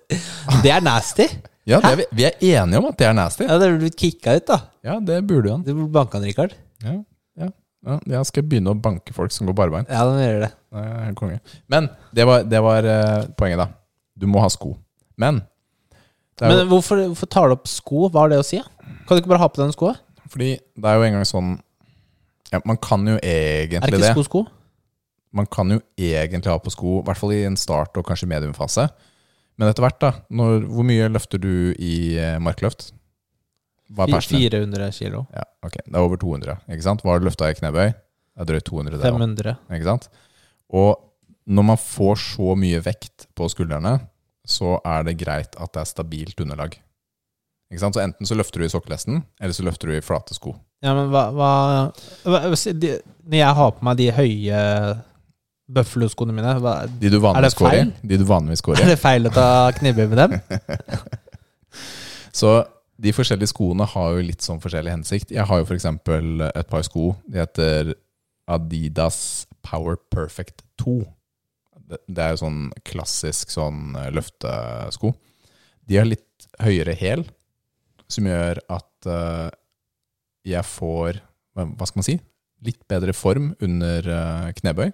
Det 0.60 0.68
er 0.68 0.82
nasty. 0.84 1.24
Ja, 1.64 1.78
det 1.80 1.88
er 1.88 1.96
vi, 1.96 2.04
vi 2.18 2.26
er 2.28 2.34
enige 2.60 2.82
om 2.82 2.90
at 2.90 2.98
det 3.00 3.06
er 3.08 3.14
nasty. 3.16 3.46
Ja, 3.46 3.56
Det 3.56 3.70
burde 3.70 3.80
blitt 3.86 3.96
kicka 3.96 4.34
ut, 4.36 4.44
da. 4.50 4.58
Ja, 4.84 4.98
det 5.00 5.16
burde 5.24 5.54
han. 5.54 5.62
Du 5.64 5.70
burde 5.72 5.88
banka 5.94 6.20
han, 6.20 6.26
Rikard. 6.28 6.52
Ja, 6.84 6.98
ja. 7.40 7.48
ja, 7.88 7.96
jeg 8.12 8.28
skal 8.28 8.44
begynne 8.44 8.74
å 8.74 8.76
banke 8.76 9.16
folk 9.16 9.32
som 9.32 9.48
går 9.48 9.56
barbeint. 9.56 9.88
Ja, 9.88 10.04
de 10.04 10.20
gjør 10.20 10.44
det. 10.44 10.52
Nei, 10.76 10.84
jeg 10.84 10.98
er 10.98 11.08
helt 11.08 11.20
konge. 11.22 11.40
Men 11.72 11.88
det 12.20 12.28
var, 12.28 12.44
det 12.52 12.62
var 12.68 12.90
eh, 12.92 13.24
poenget, 13.40 13.64
da. 13.64 13.70
Du 14.20 14.28
må 14.28 14.44
ha 14.44 14.52
sko. 14.52 14.74
Men 15.16 15.40
det 16.36 16.44
er 16.44 16.52
Men 16.52 16.60
jo, 16.66 16.70
hvorfor, 16.74 17.06
hvorfor 17.08 17.32
tar 17.38 17.48
du 17.48 17.56
opp 17.56 17.72
sko? 17.72 18.04
Hva 18.10 18.26
har 18.26 18.34
det 18.36 18.44
å 18.44 18.46
si? 18.52 18.60
Kan 18.60 19.16
du 19.16 19.24
ikke 19.24 19.32
bare 19.32 19.46
ha 19.46 19.48
på 19.48 19.64
deg 19.64 19.72
skoa? 19.72 19.96
fordi 20.34 20.56
det 20.58 20.90
er 20.90 20.98
jo 20.98 21.08
en 21.08 21.16
gang 21.16 21.26
sånn 21.28 21.50
ja, 22.54 22.60
Man 22.64 22.78
kan 22.82 23.06
jo 23.08 23.18
Er 23.18 23.66
det 23.68 23.82
ikke 23.82 24.14
sko 24.14 24.26
sko? 24.28 24.44
Man 25.34 25.48
kan 25.50 25.72
jo 25.74 25.80
egentlig 25.98 26.52
ha 26.52 26.60
på 26.62 26.70
sko, 26.70 27.00
i 27.00 27.06
hvert 27.08 27.18
fall 27.18 27.34
i 27.34 27.42
en 27.48 27.58
start 27.58 27.96
og 27.98 28.06
kanskje 28.06 28.28
mediumfase. 28.30 28.86
Men 29.58 29.70
etter 29.70 29.82
hvert, 29.82 29.98
da. 30.02 30.12
Når, 30.30 30.66
hvor 30.70 30.86
mye 30.86 31.08
løfter 31.10 31.42
du 31.42 31.74
i 31.74 32.14
eh, 32.18 32.36
markløft? 32.42 32.92
Hva 33.94 34.06
er 34.06 34.14
persen 34.16 34.38
400 34.38 34.94
kilo. 34.96 35.24
Ja, 35.34 35.44
ok. 35.66 35.76
Det 35.82 35.92
er 35.92 36.00
over 36.00 36.20
200, 36.22 36.62
ikke 36.70 36.86
sant? 36.86 37.02
Hva 37.04 37.14
har 37.14 37.22
du 37.22 37.28
løfta 37.28 37.50
i 37.50 37.58
knebøy? 37.58 37.90
Det 37.90 38.44
er 38.44 38.50
drøyt 38.50 38.66
200. 38.70 38.94
Det, 38.94 39.00
også, 39.02 39.18
500. 39.18 39.56
ikke 39.76 39.90
sant? 39.90 40.08
Og 40.74 40.90
når 41.44 41.68
man 41.74 41.80
får 41.82 42.16
så 42.22 42.54
mye 42.58 42.80
vekt 42.82 43.28
på 43.36 43.50
skuldrene, 43.52 43.98
så 44.44 44.78
er 44.86 45.06
det 45.06 45.18
greit 45.20 45.54
at 45.58 45.74
det 45.74 45.82
er 45.82 45.90
stabilt 45.90 46.40
underlag. 46.40 46.78
Så 47.74 47.90
enten 48.00 48.28
så 48.28 48.36
løfter 48.38 48.62
du 48.62 48.66
i 48.66 48.70
sokkelesten, 48.70 49.22
eller 49.40 49.56
så 49.56 49.64
løfter 49.66 49.90
du 49.90 49.96
i 49.96 50.04
flate 50.04 50.36
sko. 50.36 50.52
Ja, 50.84 50.92
men 50.94 51.08
hva, 51.10 51.24
hva, 51.32 51.50
hva 52.28 52.40
de, 52.76 52.90
Når 53.24 53.38
jeg 53.38 53.56
har 53.58 53.70
på 53.72 53.86
meg 53.86 53.96
de 53.98 54.08
høye 54.12 54.58
Buffalo-skoene 55.74 56.34
mine, 56.36 56.52
hva, 56.60 56.74
De 56.86 57.08
du 57.08 57.16
Er 57.16 57.40
det 57.40 57.54
feil? 57.56 57.88
i. 57.88 58.08
De 58.10 58.18
du 58.20 58.26
vanligvis 58.28 58.62
går 58.62 58.82
er 58.82 58.92
det 58.92 59.00
feil 59.00 59.30
å 59.30 59.32
ta 59.32 59.48
knibbe 59.78 60.06
med 60.12 60.20
dem? 60.20 60.36
Så 62.38 62.52
de 63.00 63.12
forskjellige 63.14 63.50
skoene 63.50 63.86
har 63.88 64.12
jo 64.14 64.26
litt 64.28 64.44
sånn 64.44 64.60
forskjellig 64.62 64.92
hensikt. 64.92 65.32
Jeg 65.34 65.46
har 65.48 65.60
jo 65.60 65.66
f.eks. 65.66 65.86
et 65.88 66.68
par 66.70 66.84
sko. 66.86 67.14
De 67.26 67.40
heter 67.40 67.94
Adidas 68.50 69.46
Power 69.64 69.96
Perfect 70.12 70.62
2. 70.82 71.00
Det, 71.88 72.20
er 72.20 72.34
jo 72.34 72.42
sånn 72.44 72.60
klassisk 72.86 73.52
sånn 73.54 73.96
løftesko. 74.14 75.14
De 75.88 75.98
har 76.00 76.08
litt 76.08 76.48
høyere 76.62 76.94
hæl, 76.98 77.24
som 78.10 78.26
gjør 78.28 78.60
at 78.72 79.08
uh, 79.10 79.48
jeg 80.44 80.66
får 80.68 81.22
hva 81.54 81.86
skal 81.86 82.00
man 82.00 82.06
si? 82.06 82.16
Litt 82.64 82.82
bedre 82.90 83.14
form 83.16 83.52
under 83.62 84.08
uh, 84.10 84.48
knebøy. 84.58 84.90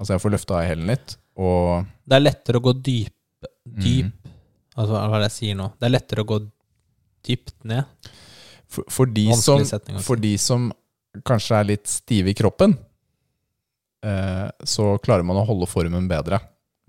Altså 0.00 0.16
jeg 0.16 0.22
får 0.24 0.34
løfta 0.34 0.62
hælen 0.66 0.90
litt, 0.90 1.16
og 1.38 1.86
Det 2.02 2.16
er 2.16 2.24
lettere 2.24 2.58
å 2.58 2.64
gå 2.64 2.72
dyp, 2.78 3.14
dyp 3.64 4.10
mm, 4.10 4.32
Altså, 4.74 4.94
hva 4.94 5.06
er 5.06 5.22
det 5.22 5.28
jeg 5.28 5.36
sier 5.36 5.58
nå? 5.58 5.68
Det 5.78 5.86
er 5.86 5.92
lettere 5.92 6.24
å 6.24 6.26
gå 6.26 6.40
dypt 7.24 7.54
ned. 7.62 8.08
for, 8.66 8.86
for, 8.90 9.06
de 9.06 9.28
som, 9.38 9.62
for 10.02 10.18
de 10.18 10.32
som 10.38 10.66
kanskje 11.22 11.60
er 11.60 11.68
litt 11.68 11.86
stive 11.86 12.32
i 12.32 12.34
kroppen, 12.34 12.74
eh, 14.02 14.48
så 14.66 14.88
klarer 14.98 15.22
man 15.22 15.38
å 15.38 15.46
holde 15.46 15.70
formen 15.70 16.10
bedre 16.10 16.40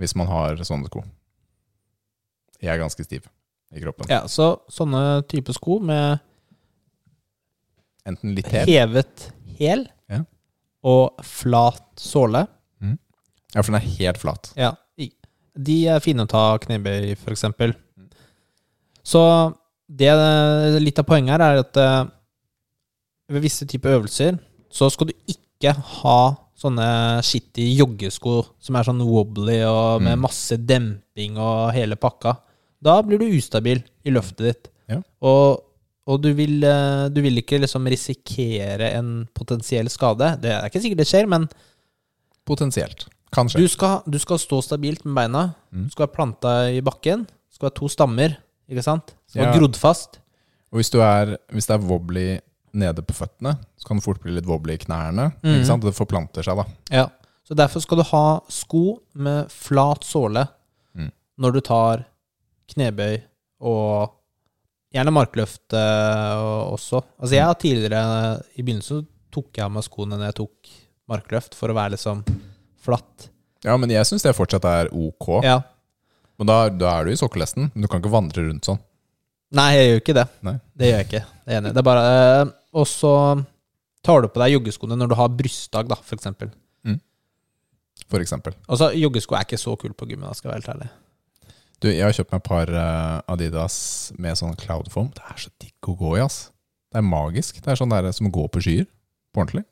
hvis 0.02 0.16
man 0.18 0.32
har 0.32 0.58
sånne 0.66 0.90
sko. 0.90 1.06
Jeg 2.58 2.74
er 2.74 2.82
ganske 2.82 3.06
stiv 3.06 3.30
i 3.74 3.82
kroppen. 3.82 4.08
Ja, 4.10 4.24
så 4.28 4.60
sånne 4.72 5.24
type 5.28 5.54
sko 5.56 5.80
med 5.80 6.20
Enten 8.06 8.36
litt 8.38 8.48
hel. 8.54 8.68
hevet 8.70 9.30
hæl 9.58 9.88
Ja. 10.10 10.22
og 10.84 11.18
flat 11.26 11.82
såle. 11.98 12.48
Ja, 13.56 13.62
for 13.64 13.72
den 13.72 13.76
er 13.82 13.86
helt 13.98 14.18
flat. 14.20 14.50
Ja, 14.60 14.74
de 15.56 15.76
er 15.88 16.00
fine 16.04 16.26
å 16.26 16.28
ta 16.28 16.58
knebøy 16.60 17.12
i, 17.12 17.16
for 17.16 17.32
eksempel. 17.32 17.72
Så 19.02 19.22
det, 19.88 20.10
litt 20.84 21.00
av 21.00 21.06
poenget 21.08 21.38
her 21.40 21.40
er 21.56 21.60
at 21.62 21.78
eh, 21.78 22.06
ved 23.32 23.42
visse 23.46 23.66
typer 23.66 23.96
øvelser 24.02 24.38
så 24.70 24.90
skal 24.92 25.08
du 25.08 25.14
ikke 25.32 25.72
ha 26.02 26.36
sånne 26.60 27.22
skittige 27.24 27.78
joggesko 27.80 28.42
som 28.60 28.76
er 28.76 28.84
sånn 28.84 29.00
wobbly 29.08 29.62
og 29.64 30.02
med 30.04 30.18
Mm. 30.18 30.22
masse 30.28 30.58
demping 30.58 31.38
og 31.40 31.72
hele 31.74 31.96
pakka. 31.96 32.36
Da 32.86 33.00
blir 33.06 33.18
du 33.22 33.26
ustabil 33.34 33.82
i 34.06 34.14
løftet 34.14 34.46
ditt. 34.50 34.68
Ja. 34.92 35.00
Og, 35.26 35.64
og 36.06 36.20
du, 36.22 36.30
vil, 36.38 36.60
eh, 36.64 37.08
du 37.10 37.18
vil 37.26 37.42
ikke 37.42 37.58
liksom 37.64 37.88
risikere 37.90 38.92
en 39.00 39.26
potensiell 39.34 39.90
skade. 39.90 40.36
Det 40.44 40.52
er 40.54 40.68
ikke 40.70 40.84
sikkert 40.84 41.02
det 41.02 41.10
skjer, 41.10 41.30
men 41.32 41.48
Potensielt. 42.46 43.08
Kanskje. 43.34 43.58
du 43.60 43.68
skal, 43.68 44.04
du 44.06 44.18
skal 44.22 44.38
stå 44.40 44.60
stabilt 44.64 45.02
med 45.06 45.16
beina. 45.18 45.42
Mm. 45.74 45.88
Du 45.88 45.96
skal 45.96 46.06
være 46.06 46.14
planta 46.16 46.52
i 46.72 46.82
bakken. 46.86 47.26
Det 47.26 47.58
skal 47.58 47.70
være 47.72 47.78
to 47.80 47.90
stammer, 47.92 48.36
ikke 48.70 48.84
sant? 48.86 49.16
Skal 49.28 49.42
være 49.48 49.54
Ja. 49.56 49.60
grodd 49.60 49.76
fast. 49.82 50.20
Og 50.72 50.78
hvis, 50.80 50.92
du 50.94 51.00
er, 51.02 51.38
hvis 51.52 51.66
det 51.68 51.74
er 51.76 51.88
wobbly 51.90 52.28
nede 52.76 53.02
på 53.02 53.16
føttene, 53.16 53.56
så 53.80 53.88
kan 53.88 53.98
det 53.98 54.04
fort 54.06 54.22
bli 54.22 54.36
litt 54.36 54.46
wobbly 54.46 54.74
i 54.76 54.84
knærne. 54.86 55.32
Mm. 55.42 55.56
Ikke 55.56 55.66
sant? 55.72 55.84
Det 55.84 55.96
forplanter 55.96 56.44
seg, 56.46 56.58
da. 56.62 56.66
Ja. 56.92 57.08
Så 57.46 57.56
derfor 57.58 57.82
skal 57.82 57.98
du 57.98 58.04
ha 58.12 58.40
sko 58.50 59.00
med 59.16 59.50
flat 59.52 60.04
såle 60.06 60.48
Mm. 60.96 61.12
når 61.40 61.52
du 61.54 61.60
tar 61.62 62.06
knebøy 62.74 63.20
og 63.66 64.16
gjerne 64.96 65.14
markløft 65.14 65.76
eh, 65.76 66.42
også. 66.72 67.02
Altså 67.20 67.38
jeg 67.38 67.46
har 67.46 67.60
tidligere, 67.60 68.02
i 68.56 68.64
begynnelsen 68.64 69.06
tok 69.34 69.52
jeg 69.58 69.66
av 69.68 69.74
meg 69.76 69.86
skoene 69.86 70.18
når 70.18 70.30
jeg 70.32 70.38
tok 70.42 70.74
markløft, 71.12 71.56
for 71.58 71.72
å 71.72 71.78
være 71.78 71.96
liksom 71.96 72.24
flatt. 72.86 73.30
Ja, 73.66 73.76
men 73.82 73.92
jeg 73.94 74.08
syns 74.08 74.26
det 74.26 74.36
fortsatt 74.38 74.66
er 74.70 74.92
ok. 74.94 75.30
Ja. 75.46 75.60
Men 76.40 76.50
da, 76.50 76.58
da 76.70 76.92
er 76.98 77.08
du 77.08 77.14
i 77.14 77.20
sokkelesten. 77.20 77.70
Men 77.74 77.86
du 77.86 77.90
kan 77.92 78.02
ikke 78.02 78.14
vandre 78.14 78.46
rundt 78.48 78.68
sånn. 78.68 78.82
Nei, 79.56 79.70
jeg 79.76 79.90
gjør 79.90 80.02
ikke 80.02 80.16
det. 80.18 80.26
Nei. 80.46 80.56
Det 80.76 80.90
gjør 80.90 81.00
jeg 81.00 81.08
ikke. 81.10 81.24
Det 81.46 81.54
er 81.54 81.60
enig. 81.62 81.74
Det 81.76 81.82
er 81.82 81.88
bare 81.88 82.06
øh, 82.12 82.54
Og 82.76 82.88
så 82.90 83.12
tar 84.06 84.22
du 84.22 84.30
på 84.30 84.42
deg 84.42 84.56
joggeskoene 84.58 84.98
når 85.00 85.12
du 85.12 85.18
har 85.20 85.34
brystdag, 85.34 85.90
da, 85.90 85.98
for 86.02 86.18
eksempel. 86.18 86.52
For 88.12 88.22
eksempel. 88.22 88.54
Altså, 88.70 88.92
joggesko 88.94 89.38
er 89.38 89.48
ikke 89.48 89.60
så 89.60 89.74
kult 89.80 89.96
på 89.98 90.08
gymmet, 90.10 90.38
skal 90.38 90.52
jeg 90.52 90.54
være 90.54 90.62
helt 90.62 90.74
ærlig. 90.76 90.90
Du, 91.84 91.90
jeg 91.92 92.04
har 92.06 92.14
kjøpt 92.16 92.32
meg 92.34 92.42
et 92.42 92.48
par 92.48 92.72
eh, 92.72 93.32
Adidas 93.34 93.78
med 94.22 94.38
sånn 94.40 94.56
cloudform. 94.60 95.10
Det 95.16 95.24
er 95.28 95.42
så 95.42 95.52
digg 95.62 95.90
å 95.92 95.96
gå 96.00 96.14
i, 96.18 96.22
ass. 96.24 96.50
Det 96.92 97.02
er 97.02 97.08
magisk. 97.08 97.58
Det 97.62 97.74
er 97.74 97.80
sånn 97.80 97.92
der 97.92 98.08
som 98.16 98.30
å 98.30 98.34
gå 98.34 98.46
på 98.54 98.62
skyer. 98.64 98.86
På 99.36 99.44
ordentlig. 99.44 99.66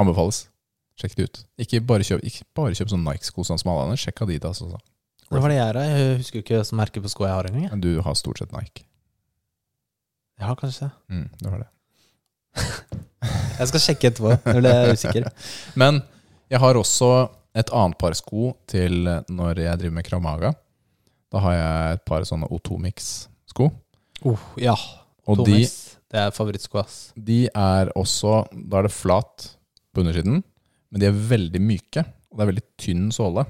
Anbefales. 0.00 0.46
Sjekk 1.00 1.16
det 1.18 1.26
ut. 1.28 1.42
Ikke 1.64 1.80
bare 1.84 2.06
kjøp, 2.06 2.22
ikke 2.28 2.46
bare 2.56 2.76
kjøp 2.76 2.92
sånn 2.92 3.04
Nike-sko 3.06 3.44
sånn 3.46 3.60
som 3.60 3.72
alle 3.72 3.88
andre. 3.88 4.00
Sjekk 4.00 4.24
Adidas 4.24 4.62
også. 4.64 4.80
Hva 5.30 5.42
var 5.44 5.52
det 5.52 5.58
jeg 5.60 5.72
er? 5.72 5.78
Jeg 5.86 6.14
husker 6.22 6.40
jo 6.40 6.44
ikke 6.44 6.56
hvilket 6.58 6.78
merke 6.80 7.02
på 7.04 7.12
sko 7.12 7.26
jeg 7.28 7.36
har 7.36 7.48
engang. 7.50 7.68
Men 7.70 7.84
du 7.84 7.90
har 8.02 8.16
stort 8.18 8.40
sett 8.40 8.54
Nike. 8.56 8.82
Jeg 10.40 10.48
har 10.48 10.56
kanskje 10.58 10.88
det. 10.88 11.14
Mm, 11.14 11.28
du 11.38 11.50
har 11.52 11.62
det. 11.62 11.68
Jeg 13.60 13.68
skal 13.68 13.82
sjekke 13.84 14.08
etterpå. 14.08 14.30
Nå 14.48 14.60
ble 14.62 14.70
jeg 14.72 14.96
usikker. 14.96 15.26
Men 15.80 15.98
jeg 16.48 16.60
har 16.62 16.78
også 16.80 17.10
et 17.60 17.68
annet 17.76 17.98
par 18.00 18.14
sko 18.16 18.54
til 18.70 19.04
når 19.04 19.60
jeg 19.60 19.80
driver 19.82 19.96
med 19.98 20.06
Krav 20.06 20.22
Maga. 20.24 20.52
Da 21.30 21.42
har 21.44 21.54
jeg 21.54 21.96
et 21.98 22.04
par 22.10 22.24
sånne 22.26 22.48
O2-mix-sko. 22.50 23.68
Oh, 24.26 24.42
ja. 24.60 24.74
Og 25.30 25.44
de, 25.46 25.62
Det 26.10 26.18
er 26.18 26.32
favorittsko, 26.34 26.80
ass. 26.82 27.12
de 27.14 27.44
er 27.54 27.92
også 27.96 28.40
Da 28.50 28.80
er 28.80 28.88
det 28.88 28.92
flat 28.92 29.46
på 29.94 30.02
undersiden, 30.02 30.42
men 30.90 31.00
de 31.02 31.06
er 31.06 31.14
veldig 31.30 31.60
myke. 31.62 32.02
Og 32.30 32.38
det 32.38 32.44
er 32.44 32.50
veldig 32.52 32.66
tynn 32.78 33.08
såle. 33.14 33.44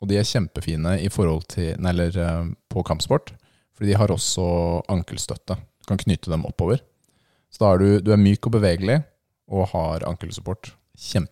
Og 0.00 0.08
de 0.10 0.18
er 0.20 0.28
kjempefine 0.28 0.98
i 1.00 1.08
forhold 1.12 1.46
til 1.54 1.74
Nei, 1.80 1.92
eller 1.94 2.16
eh, 2.20 2.52
på 2.72 2.82
kampsport. 2.84 3.32
Fordi 3.74 3.90
de 3.90 3.96
har 3.98 4.12
også 4.12 4.44
ankelstøtte. 4.92 5.56
Du 5.56 5.88
kan 5.88 6.00
knyte 6.00 6.30
dem 6.32 6.44
oppover. 6.46 6.80
Så 7.52 7.64
da 7.64 7.72
er 7.72 7.80
du, 7.82 7.88
du 8.04 8.12
er 8.14 8.20
myk 8.20 8.46
og 8.48 8.56
bevegelig 8.56 9.00
og 9.52 9.68
har 9.72 10.04
ankelsupport. 10.08 10.72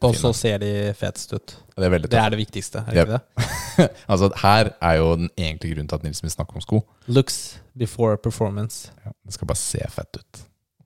Og 0.03 0.17
så 0.19 0.33
ser 0.35 0.59
de 0.59 0.71
fetest 0.99 1.33
ut. 1.33 1.53
Det 1.77 1.87
er 1.87 1.99
Det 2.03 2.19
er 2.19 2.31
det 2.35 2.39
viktigste, 2.41 2.83
er 2.83 2.95
det 2.95 3.03
ikke 3.05 3.19
det? 3.19 3.91
altså, 4.13 4.31
her 4.43 4.73
er 4.83 4.97
jo 4.99 5.13
den 5.17 5.31
egentlige 5.39 5.75
grunnen 5.75 5.89
til 5.89 6.01
at 6.01 6.03
Nils 6.03 6.23
vil 6.23 6.31
snakke 6.31 6.55
om 6.55 6.61
sko. 6.65 6.81
Looks 7.07 7.61
before 7.79 8.17
performance. 8.17 8.91
Ja, 9.05 9.13
det 9.25 9.35
skal 9.35 9.47
bare 9.47 9.63
se 9.63 9.79
fett 9.89 10.19
ut. 10.19 10.43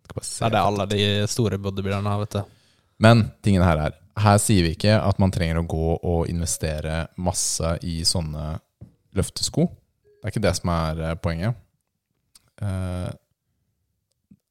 Det 0.06 0.22
er 0.44 0.52
det 0.52 0.60
alle 0.60 0.86
de 0.88 1.00
store 1.28 1.58
bodybuilderne 1.58 2.08
har, 2.08 2.20
vet 2.20 2.36
du. 2.36 2.42
Men 2.98 3.30
tingen 3.44 3.64
her 3.64 3.88
er 3.88 3.96
Her 4.16 4.38
sier 4.40 4.64
vi 4.64 4.70
ikke 4.72 4.94
at 4.96 5.18
man 5.20 5.28
trenger 5.28 5.58
å 5.60 5.66
gå 5.68 5.88
og 6.00 6.28
investere 6.32 7.02
masse 7.20 7.74
i 7.84 7.98
sånne 8.08 8.54
løftesko. 9.12 9.66
Det 9.68 10.24
er 10.24 10.32
ikke 10.32 10.44
det 10.46 10.52
som 10.56 10.70
er 10.72 11.02
eh, 11.04 11.18
poenget. 11.20 11.58
Eh, 12.64 13.10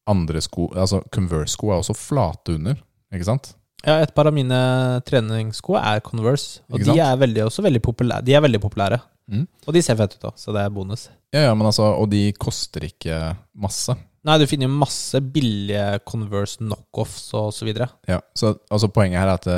andre 0.06 0.42
sko 0.46 0.68
Altså 0.78 1.00
Converse-sko 1.10 1.72
er 1.72 1.82
også 1.82 1.96
flate 1.98 2.60
under, 2.60 2.78
ikke 3.10 3.26
sant? 3.26 3.56
Ja, 3.86 4.00
et 4.02 4.13
par 4.15 4.26
av 4.28 4.34
mine 4.34 4.58
treningssko 5.06 5.76
er 5.78 6.00
Converse, 6.06 6.62
og 6.71 6.80
de 6.82 6.95
er 7.00 7.17
veldig, 7.21 7.43
også 7.45 7.62
veldig 7.65 7.82
populære. 7.86 8.26
De 8.26 8.34
er 8.34 8.41
veldig 8.41 8.62
populære. 8.63 9.00
Mm. 9.32 9.48
Og 9.67 9.74
de 9.74 9.82
ser 9.82 9.95
fett 9.98 10.15
ut 10.17 10.21
da, 10.28 10.32
så 10.38 10.54
det 10.54 10.62
er 10.65 10.69
bonus. 10.74 11.08
Ja, 11.34 11.48
ja, 11.48 11.54
men 11.58 11.65
altså 11.65 11.88
Og 12.00 12.10
de 12.12 12.32
koster 12.38 12.84
ikke 12.86 13.15
masse. 13.58 13.95
Nei, 14.26 14.38
du 14.41 14.45
finner 14.50 14.69
masse 14.69 15.17
billige 15.21 16.00
Converse 16.06 16.58
knockoffs 16.62 17.28
og 17.38 17.52
så 17.54 17.65
videre. 17.65 17.88
Ja, 18.10 18.19
så 18.38 18.56
altså 18.69 18.89
Poenget 18.93 19.19
her 19.21 19.28
er 19.30 19.34
at 19.39 19.45
det, 19.50 19.58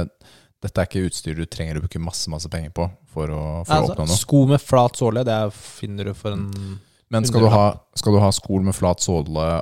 dette 0.63 0.81
er 0.83 0.87
ikke 0.89 1.05
utstyr 1.07 1.35
du 1.35 1.45
trenger 1.45 1.77
å 1.79 1.83
bruke 1.85 1.99
masse 2.03 2.31
masse 2.31 2.49
penger 2.51 2.71
på 2.75 2.87
for 3.13 3.27
å, 3.31 3.41
for 3.67 3.71
å 3.73 3.77
Altså, 3.77 3.93
oppnå 3.95 4.07
noe. 4.07 4.17
sko 4.19 4.41
med 4.47 4.61
flat 4.63 4.95
såle, 4.99 5.23
det 5.27 5.33
er- 5.35 5.51
finner 5.51 6.05
du 6.05 6.13
for 6.13 6.31
en 6.31 6.79
Men 7.11 7.23
skal 7.25 7.41
du, 7.41 7.47
ha, 7.49 7.65
skal 7.95 8.13
du 8.13 8.19
ha 8.19 8.31
skol 8.35 8.63
med 8.63 8.75
flat 8.75 8.99
såle 8.99 9.61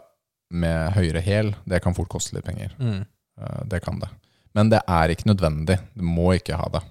med 0.52 0.94
høyere 0.96 1.22
hæl, 1.22 1.54
det 1.68 1.82
kan 1.84 1.94
fort 1.94 2.10
koste 2.10 2.34
litt 2.38 2.46
penger. 2.46 2.72
mm. 2.80 3.06
Eh, 3.42 3.64
Det 3.68 3.82
kan 3.84 4.00
det. 4.00 4.10
Men 4.56 4.72
det 4.72 4.82
er 4.88 5.12
ikke 5.12 5.28
nødvendig. 5.30 5.78
Du 5.98 6.04
må 6.08 6.32
ikke 6.38 6.58
ha 6.60 6.68
det. 6.74 6.82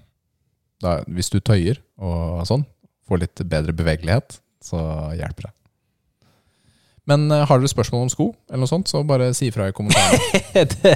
Da, 0.85 0.99
hvis 1.09 1.31
du 1.33 1.39
tøyer 1.41 1.79
og 1.97 2.43
sånn, 2.49 2.65
får 3.09 3.23
litt 3.23 3.45
bedre 3.49 3.73
bevegelighet, 3.77 4.39
så 4.65 4.81
hjelper 5.17 5.49
det. 5.49 5.55
Men 7.09 7.27
eh, 7.33 7.45
har 7.49 7.61
dere 7.61 7.69
spørsmål 7.69 8.07
om 8.07 8.13
sko, 8.13 8.27
eller 8.49 8.63
noe 8.65 8.71
sånt, 8.71 8.89
så 8.89 9.03
bare 9.05 9.31
si 9.37 9.51
ifra 9.51 9.69
i 9.69 9.75
kommentarene. 9.77 10.21
det, 10.55 10.95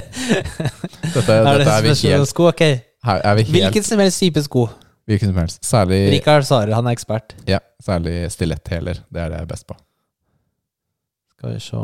Dette, 1.13 1.35
Er 1.35 1.65
er 1.65 1.83
vi 1.85 1.93
helt, 1.93 2.29
sko? 2.31 2.47
Ok. 2.49 2.63
er 2.65 3.35
vi 3.37 3.45
helt 3.45 3.53
Hvilken 3.53 3.85
som 3.85 4.01
helst 4.01 4.21
type 4.23 4.41
sko. 4.45 4.67
Hvilken 5.09 5.31
som 5.31 5.41
helst. 5.41 5.61
Særlig, 5.65 5.99
Rikard 6.13 6.45
Sare, 6.49 6.73
han 6.73 6.89
er 6.89 6.97
ekspert. 6.97 7.35
ja, 7.49 7.61
særlig 7.81 8.15
stiletthæler. 8.33 9.03
Det 9.09 9.21
er 9.21 9.29
det 9.33 9.41
jeg 9.41 9.47
er 9.47 9.51
best 9.53 9.67
på. 9.69 9.77
Skal 11.37 11.53
vi 11.55 11.61
se 11.63 11.83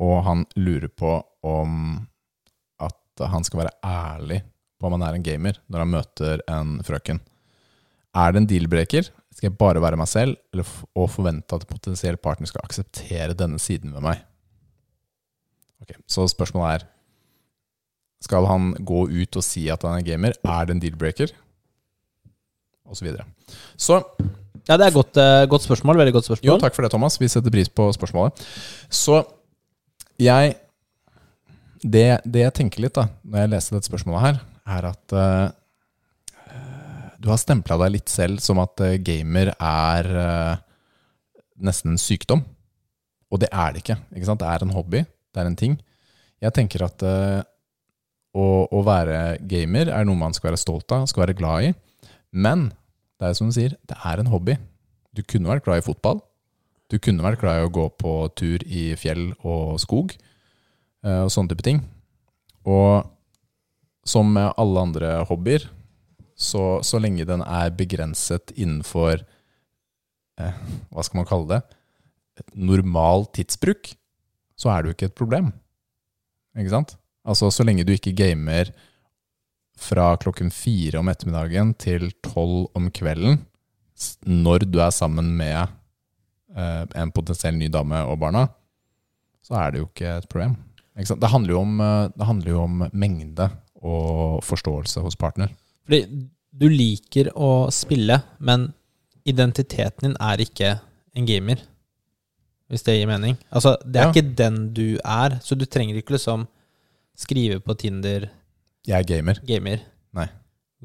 og 0.00 0.22
han 0.26 0.46
lurer 0.58 0.90
på 0.90 1.12
om 1.46 2.00
at 2.82 3.26
han 3.30 3.44
skal 3.46 3.62
være 3.62 3.76
ærlig 3.86 4.40
på 4.80 4.88
om 4.88 4.96
han 4.96 5.04
er 5.04 5.18
en 5.18 5.26
gamer 5.26 5.58
når 5.68 5.84
han 5.84 5.92
møter 5.92 6.42
en 6.50 6.78
frøken. 6.86 7.20
Er 8.16 8.32
det 8.32 8.40
en 8.40 8.48
deal-breaker? 8.50 9.10
Skal 9.30 9.50
jeg 9.50 9.58
bare 9.60 9.82
være 9.82 9.98
meg 10.00 10.08
selv, 10.10 10.38
eller 10.50 10.66
og 10.98 11.12
forvente 11.12 11.54
at 11.54 11.62
en 11.62 11.70
potensiell 11.70 12.18
partner 12.18 12.50
skal 12.50 12.64
akseptere 12.64 13.36
denne 13.38 13.60
siden 13.62 13.92
ved 13.94 14.02
meg? 14.02 14.24
Ok, 15.84 15.94
Så 16.10 16.26
spørsmålet 16.28 16.80
er 16.80 16.88
Skal 18.20 18.44
han 18.44 18.74
gå 18.84 19.06
ut 19.08 19.36
og 19.36 19.44
si 19.44 19.68
at 19.72 19.82
han 19.86 20.00
er 20.00 20.04
gamer? 20.04 20.34
Er 20.44 20.66
det 20.66 20.74
en 20.74 20.82
deal-breaker? 20.82 21.30
Og 22.90 22.98
så 22.98 23.06
videre. 23.06 23.26
Så 23.78 24.02
Ja, 24.68 24.76
det 24.76 24.84
er 24.84 24.90
et 24.92 24.94
godt, 24.94 25.16
eh, 25.16 25.46
godt 25.50 25.64
spørsmål. 25.64 25.98
Veldig 25.98 26.12
godt 26.14 26.28
jo, 26.44 26.58
takk 26.60 26.74
for 26.76 26.82
det, 26.84 26.92
Thomas. 26.92 27.18
Vi 27.18 27.28
setter 27.28 27.50
pris 27.50 27.68
på 27.68 27.88
spørsmålet. 27.96 28.38
Så 28.88 29.24
jeg 30.18 30.56
Det, 31.80 32.20
det 32.28 32.42
jeg 32.42 32.52
tenker 32.52 32.82
litt 32.84 32.92
da 32.92 33.06
når 33.24 33.38
jeg 33.40 33.50
leser 33.54 33.74
dette 33.74 33.88
spørsmålet 33.88 34.20
her, 34.20 34.40
er 34.68 34.84
at 34.84 35.12
uh, 35.16 35.48
du 37.16 37.30
har 37.30 37.38
stempla 37.40 37.78
deg 37.80 37.94
litt 37.94 38.12
selv 38.12 38.42
som 38.44 38.60
at 38.60 38.82
uh, 38.84 38.98
gamer 39.00 39.54
er 39.56 40.10
uh, 40.12 40.60
nesten 41.56 41.94
en 41.94 41.98
sykdom. 41.98 42.44
Og 43.32 43.40
det 43.40 43.48
er 43.48 43.72
det 43.72 43.80
ikke. 43.80 43.96
ikke 44.12 44.28
sant? 44.28 44.42
Det 44.44 44.50
er 44.52 44.66
en 44.66 44.76
hobby. 44.76 45.00
Det 45.32 45.40
er 45.40 45.48
en 45.48 45.56
ting. 45.56 45.78
Jeg 46.44 46.52
tenker 46.52 46.84
at 46.84 47.00
å, 47.00 48.44
å 48.68 48.82
være 48.84 49.38
gamer 49.48 49.88
er 49.88 50.04
noe 50.04 50.20
man 50.20 50.36
skal 50.36 50.50
være 50.50 50.60
stolt 50.60 50.92
av, 50.92 51.08
skal 51.08 51.24
være 51.24 51.38
glad 51.38 51.70
i. 51.70 51.72
Men 52.32 52.70
det 53.20 53.28
er 53.28 53.36
som 53.36 53.50
du 53.50 53.54
sier, 53.54 53.76
det 53.88 53.96
er 54.06 54.20
en 54.20 54.30
hobby. 54.32 54.56
Du 55.16 55.22
kunne 55.26 55.50
vært 55.50 55.66
glad 55.66 55.82
i 55.82 55.86
fotball. 55.86 56.22
Du 56.90 56.98
kunne 57.02 57.24
vært 57.24 57.42
glad 57.42 57.60
i 57.60 57.66
å 57.68 57.72
gå 57.72 57.86
på 58.00 58.14
tur 58.38 58.62
i 58.66 58.90
fjell 58.98 59.30
og 59.46 59.78
skog 59.82 60.14
eh, 60.16 61.20
og 61.22 61.30
sånne 61.30 61.52
type 61.52 61.66
ting. 61.66 61.82
Og 62.66 63.06
som 64.06 64.32
med 64.34 64.50
alle 64.58 64.86
andre 64.86 65.12
hobbyer, 65.28 65.68
så, 66.40 66.80
så 66.86 66.98
lenge 67.02 67.26
den 67.28 67.44
er 67.44 67.74
begrenset 67.76 68.54
innenfor 68.56 69.20
eh, 70.40 70.60
Hva 70.88 71.04
skal 71.04 71.20
man 71.20 71.28
kalle 71.28 71.50
det? 71.50 71.60
Et 72.40 72.54
normal 72.56 73.26
tidsbruk, 73.36 73.92
så 74.56 74.72
er 74.72 74.80
det 74.80 74.90
jo 74.90 74.96
ikke 74.96 75.10
et 75.10 75.18
problem. 75.18 75.50
Ikke 76.56 76.72
sant? 76.72 76.96
Altså 77.28 77.50
så 77.52 77.66
lenge 77.66 77.84
du 77.84 77.92
ikke 77.92 78.16
gamer 78.16 78.72
fra 79.80 80.12
klokken 80.20 80.50
fire 80.52 81.00
om 81.00 81.08
ettermiddagen 81.08 81.72
til 81.80 82.10
tolv 82.26 82.68
om 82.76 82.90
kvelden, 82.92 83.38
når 84.24 84.66
du 84.68 84.78
er 84.80 84.92
sammen 84.94 85.32
med 85.36 85.56
eh, 86.56 86.84
en 87.00 87.12
potensiell 87.16 87.56
ny 87.56 87.68
dame 87.72 88.00
og 88.08 88.18
barna, 88.22 88.46
så 89.44 89.56
er 89.60 89.72
det 89.72 89.82
jo 89.82 89.88
ikke 89.88 90.12
et 90.20 90.28
problem. 90.30 90.54
Ikke? 91.00 91.16
Det, 91.16 91.30
handler 91.32 91.54
jo 91.54 91.62
om, 91.64 91.80
eh, 91.84 92.10
det 92.16 92.28
handler 92.28 92.52
jo 92.54 92.62
om 92.66 92.84
mengde 92.92 93.48
og 93.80 94.42
forståelse 94.44 95.00
hos 95.04 95.16
partner. 95.20 95.52
Fordi 95.88 96.04
du 96.60 96.66
liker 96.68 97.30
å 97.36 97.70
spille, 97.72 98.20
men 98.38 98.70
identiteten 99.28 100.10
din 100.10 100.16
er 100.20 100.42
ikke 100.44 100.74
en 101.16 101.28
gamer. 101.28 101.60
Hvis 102.70 102.84
det 102.86 102.98
gir 103.00 103.08
mening. 103.10 103.36
Altså, 103.50 103.74
det 103.84 103.98
er 103.98 104.04
Ja. 104.08 104.12
ikke 104.12 104.36
den 104.36 104.58
du 104.74 104.98
er, 105.04 105.40
så 105.42 105.56
du 105.58 105.64
trenger 105.66 105.96
ikke 105.98 106.14
liksom 106.14 106.46
skrive 107.18 107.58
på 107.60 107.74
Tinder 107.76 108.28
Jeg 108.90 108.98
er 109.04 109.08
gamer. 109.08 109.38
gamer. 109.46 109.82
Nei. 110.18 110.26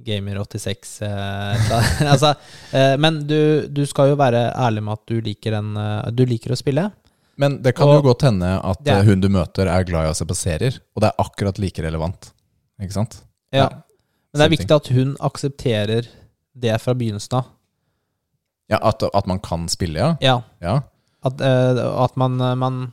Gamer86 0.06 0.90
eh, 1.08 1.70
altså, 2.14 2.34
eh, 2.76 2.94
Men 3.02 3.22
du, 3.30 3.38
du 3.72 3.82
skal 3.88 4.12
jo 4.12 4.18
være 4.20 4.50
ærlig 4.52 4.84
med 4.84 4.98
at 5.00 5.06
du 5.10 5.20
liker, 5.24 5.56
en, 5.62 5.70
eh, 5.80 6.10
du 6.12 6.26
liker 6.28 6.52
å 6.54 6.60
spille. 6.60 6.90
Men 7.40 7.58
det 7.64 7.74
kan 7.76 7.88
Og- 7.90 7.98
jo 7.98 8.04
godt 8.12 8.26
hende 8.28 8.50
at 8.60 8.84
er- 8.88 9.00
eh, 9.00 9.08
hun 9.08 9.24
du 9.24 9.30
møter 9.32 9.68
er 9.72 9.88
glad 9.88 10.08
i 10.08 10.12
å 10.12 10.16
se 10.16 10.28
på 10.28 10.36
serier, 10.38 10.78
og 10.96 11.02
det 11.04 11.10
er 11.12 11.24
akkurat 11.24 11.60
like 11.64 11.84
relevant. 11.84 12.30
Ikke 12.82 12.96
sant? 12.98 13.18
Ja. 13.56 13.70
Men 14.34 14.42
det 14.42 14.46
er 14.46 14.54
viktig 14.58 14.76
at 14.76 14.88
hun 14.92 15.16
aksepterer 15.24 16.08
det 16.60 16.76
fra 16.84 16.94
begynnelsen 16.94 17.40
av. 17.40 17.46
Ja, 18.70 18.80
at, 18.82 19.04
at 19.14 19.28
man 19.32 19.40
kan 19.40 19.68
spille, 19.72 19.96
ja. 20.02 20.12
Ja. 20.24 20.42
ja. 20.62 20.76
At, 21.26 21.40
eh, 21.42 21.82
at 22.04 22.16
man, 22.20 22.38
man 22.60 22.92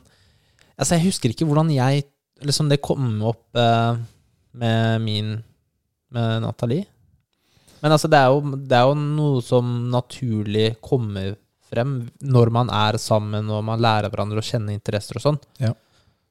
Altså, 0.79 0.95
jeg 0.97 1.03
husker 1.11 1.29
ikke 1.29 1.45
hvordan 1.45 1.69
jeg 1.69 2.05
Liksom 2.43 2.67
det 2.71 2.79
kom 2.81 3.21
opp 3.29 3.55
eh, 3.55 3.95
med 4.53 5.01
min 5.01 5.35
Med 6.13 6.43
Nathalie. 6.43 6.85
Men 7.81 7.91
altså, 7.91 8.07
det 8.07 8.19
er, 8.21 8.29
jo, 8.29 8.57
det 8.69 8.77
er 8.77 8.83
jo 8.85 8.93
noe 8.95 9.41
som 9.43 9.71
naturlig 9.91 10.75
kommer 10.79 11.33
frem 11.67 11.95
når 12.21 12.51
man 12.53 12.69
er 12.69 12.99
sammen 13.01 13.49
og 13.49 13.63
man 13.65 13.81
lærer 13.81 14.13
hverandre 14.13 14.39
å 14.39 14.45
kjenne 14.45 14.75
interesser 14.75 15.17
og 15.17 15.23
sånn. 15.25 15.39
Ja. 15.59 15.73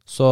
Så 0.07 0.29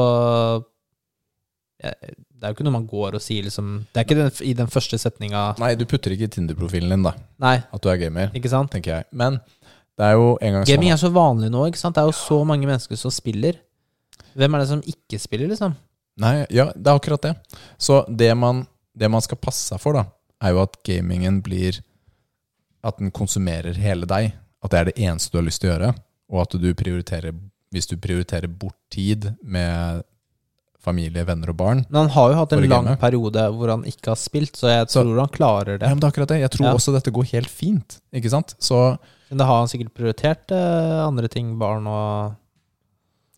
ja, 1.83 1.93
Det 2.01 2.47
er 2.47 2.53
jo 2.53 2.57
ikke 2.57 2.67
noe 2.67 2.77
man 2.79 2.87
går 2.89 3.19
og 3.19 3.23
sier, 3.25 3.45
liksom 3.47 3.69
Det 3.93 4.01
er 4.01 4.07
ikke 4.07 4.19
den, 4.19 4.33
i 4.49 4.55
den 4.59 4.71
første 4.71 4.99
setninga 5.01 5.43
Nei, 5.61 5.75
du 5.79 5.85
putter 5.89 6.15
ikke 6.15 6.27
i 6.29 6.33
Tinder-profilen 6.35 6.93
din 6.95 7.05
da, 7.07 7.15
Nei, 7.43 7.57
at 7.63 7.83
du 7.85 7.89
er 7.93 8.01
gamer, 8.01 8.33
ikke 8.37 8.51
sant? 8.53 8.73
tenker 8.73 8.99
jeg. 8.99 9.09
Men 9.13 9.39
det 9.99 10.09
er 10.09 10.17
jo 10.17 10.35
en 10.41 10.57
gang 10.57 10.67
Gaming 10.69 10.93
sånn 10.93 10.97
er 10.97 11.03
så 11.05 11.13
vanlig 11.15 11.51
nå, 11.53 11.67
ikke 11.71 11.81
sant? 11.81 11.97
Det 11.97 12.03
er 12.05 12.11
jo 12.11 12.17
så 12.17 12.41
mange 12.49 12.69
mennesker 12.69 12.97
som 13.01 13.13
spiller. 13.13 13.59
Hvem 14.39 14.55
er 14.57 14.63
det 14.63 14.71
som 14.71 14.83
ikke 14.95 15.19
spiller, 15.21 15.51
liksom? 15.53 15.75
Nei, 16.19 16.47
ja, 16.51 16.73
det 16.75 16.87
er 16.87 16.99
akkurat 16.99 17.23
det. 17.23 17.35
Så 17.79 18.05
det 18.09 18.35
man, 18.37 18.67
det 18.97 19.11
man 19.11 19.21
skal 19.23 19.39
passe 19.39 19.69
seg 19.71 19.81
for, 19.81 19.93
da, 19.95 20.05
er 20.43 20.51
jo 20.53 20.63
at 20.63 20.77
gamingen 20.85 21.43
blir 21.43 21.81
At 22.83 22.97
den 22.99 23.11
konsumerer 23.11 23.75
hele 23.77 24.07
deg. 24.07 24.33
At 24.65 24.71
det 24.71 24.79
er 24.81 24.85
det 24.85 24.97
eneste 24.99 25.31
du 25.33 25.37
har 25.39 25.45
lyst 25.45 25.61
til 25.61 25.69
å 25.71 25.75
gjøre. 25.75 25.95
Og 26.33 26.41
at 26.43 26.51
du 26.61 26.75
prioriterer 26.75 27.35
Hvis 27.71 27.87
du 27.87 27.97
prioriterer 27.97 28.49
bort 28.49 28.77
tid 28.91 29.35
med 29.43 30.03
familie, 30.81 31.25
venner 31.29 31.51
og 31.51 31.57
barn 31.57 31.83
Men 31.91 32.07
han 32.07 32.09
har 32.11 32.31
jo 32.31 32.37
hatt 32.39 32.53
en 32.57 32.63
lang 32.69 32.85
game. 32.87 32.97
periode 32.97 33.43
hvor 33.53 33.69
han 33.69 33.85
ikke 33.85 34.09
har 34.09 34.17
spilt, 34.17 34.57
så 34.57 34.69
jeg 34.73 34.89
Så- 34.89 35.03
tror 35.05 35.19
han 35.21 35.29
klarer 35.29 35.73
Ja, 35.73 35.79
det. 35.79 35.89
men 35.91 35.99
det 36.01 36.05
er 36.05 36.11
akkurat 36.11 36.29
det. 36.29 36.41
Jeg 36.41 36.51
tror 36.51 36.67
Ja. 36.67 36.73
også 36.75 36.93
dette 36.95 37.13
går 37.13 37.25
helt 37.33 37.49
fint. 37.51 38.01
Ikke 38.15 38.31
sant? 38.31 38.55
Så 38.59 38.99
Men 39.29 39.39
da 39.39 39.45
har 39.45 39.59
han 39.59 39.69
sikkert 39.69 39.93
prioritert 39.95 40.51
eh, 40.51 41.07
andre 41.07 41.29
ting, 41.29 41.59
barn 41.59 41.87
og, 41.87 42.35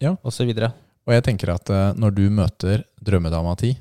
Ja. 0.01 0.13
og 0.25 0.31
så 0.33 0.47
videre. 0.47 0.73
Og 1.07 1.15
jeg 1.17 1.25
tenker 1.27 1.55
at 1.55 1.71
eh, 1.73 1.95
når 1.99 2.15
du 2.17 2.27
møter 2.31 2.85
drømmedama 3.03 3.57
ti, 3.59 3.75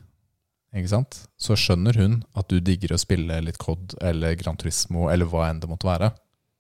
så 0.72 1.56
skjønner 1.60 1.98
hun 2.00 2.14
at 2.40 2.48
du 2.48 2.62
digger 2.64 2.94
å 2.96 3.00
spille 3.02 3.42
litt 3.44 3.58
COD 3.60 3.98
eller 4.08 4.38
Gran 4.40 4.56
Turismo 4.56 5.10
eller 5.12 5.28
hva 5.28 5.50
enn 5.50 5.60
det 5.60 5.68
måtte 5.68 5.90
være. 5.90 6.14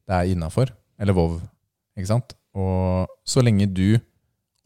Det 0.04 0.18
er 0.18 0.32
innafor. 0.34 0.74
Eller 1.00 1.16
Vov. 1.16 1.38
Ikke 1.96 2.10
sant? 2.10 2.36
Og 2.52 3.08
så 3.24 3.40
lenge 3.40 3.70
du 3.72 4.02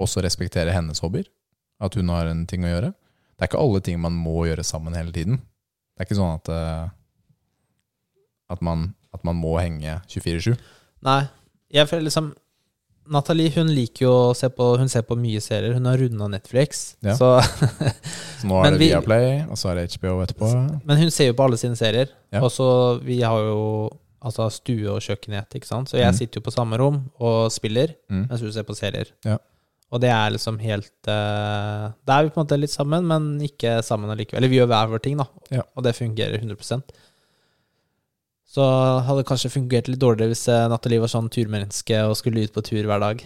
også 0.01 0.23
respekterer 0.25 0.73
hennes 0.73 0.99
hobbyer, 1.03 1.27
at 1.79 1.93
hun 1.95 2.09
har 2.09 2.27
en 2.27 2.41
ting 2.49 2.65
å 2.65 2.71
gjøre 2.71 2.89
Det 3.35 3.43
er 3.43 3.49
ikke 3.49 3.61
alle 3.61 3.81
ting 3.83 3.99
man 4.01 4.15
må 4.15 4.45
gjøre 4.47 4.63
sammen 4.65 4.95
hele 4.95 5.13
tiden. 5.13 5.37
Det 5.37 6.01
er 6.01 6.07
ikke 6.07 6.17
sånn 6.17 6.37
at, 6.39 6.49
eh, 6.49 6.89
at, 8.55 8.61
man, 8.65 8.93
at 9.13 9.23
man 9.27 9.37
må 9.37 9.53
henge 9.59 9.99
24-7. 10.09 10.55
Nei, 11.05 11.21
jeg 11.75 11.89
føler 11.91 12.07
liksom 12.07 12.33
Nathalie 13.11 13.51
hun 13.55 13.67
liker 13.69 14.05
jo 14.07 14.11
å 14.31 14.35
se 14.35 14.47
på 14.49 14.77
Hun 14.79 14.89
ser 14.89 15.03
på 15.05 15.15
mye 15.19 15.41
serier. 15.43 15.73
Hun 15.77 15.85
har 15.85 15.97
runda 16.01 16.27
Netflix. 16.31 16.95
Ja. 17.05 17.13
Så, 17.19 17.27
Så 18.41 18.47
nå 18.49 18.61
er 18.65 18.71
det 18.75 18.79
Viaplay, 18.81 19.43
og 19.49 19.57
så 19.61 19.71
er 19.71 19.81
det 19.83 19.95
HBO 19.97 20.17
etterpå. 20.23 20.49
men 20.85 20.97
hun 21.03 21.11
ser 21.13 21.29
jo 21.31 21.37
på 21.37 21.45
alle 21.45 21.57
sine 21.61 21.77
serier. 21.79 22.09
Ja. 22.33 22.41
Og 22.41 22.51
så 22.51 22.67
Vi 23.05 23.21
har 23.21 23.39
jo 23.45 23.89
altså 24.25 24.47
stue 24.49 24.89
og 24.89 25.03
kjøkkenet, 25.05 25.53
ikke 25.53 25.67
sant. 25.69 25.89
Så 25.91 25.99
jeg 25.99 26.09
Mm. 26.09 26.17
sitter 26.17 26.39
jo 26.41 26.45
på 26.47 26.53
samme 26.55 26.77
rom 26.81 27.03
og 27.19 27.51
spiller 27.53 27.93
Mm. 28.09 28.27
mens 28.29 28.41
hun 28.41 28.51
ser 28.51 28.63
på 28.63 28.75
serier. 28.75 29.11
Ja. 29.23 29.37
Og 29.93 30.01
det 30.01 30.09
er 30.09 30.31
liksom 30.33 30.57
helt 30.59 30.89
uh, 31.07 31.91
Da 32.05 32.17
er 32.19 32.23
vi 32.23 32.29
på 32.33 32.39
en 32.41 32.45
måte 32.47 32.57
litt 32.59 32.71
sammen, 32.73 33.05
men 33.05 33.39
ikke 33.39 33.83
sammen 33.85 34.09
allikevel. 34.09 34.37
Eller 34.41 34.49
vi 34.49 34.57
gjør 34.57 34.67
hver 34.71 34.89
vår 34.89 35.01
ting, 35.03 35.17
da. 35.17 35.25
Og 35.77 35.83
det 35.83 35.93
fungerer 35.95 36.39
100 36.41 36.81
Så 38.55 38.63
hadde 39.03 39.19
det 39.19 39.27
kanskje 39.27 39.51
fungert 39.51 39.89
litt 39.89 39.99
dårligere 39.99 40.31
hvis 40.31 40.45
eh, 40.47 40.67
Nathalie 40.71 41.01
var 41.03 41.11
sånn 41.11 41.27
turmenneske 41.33 41.97
og 42.07 42.15
skulle 42.15 42.45
ut 42.45 42.53
på 42.55 42.63
tur 42.63 42.87
hver 42.87 43.01
dag. 43.03 43.23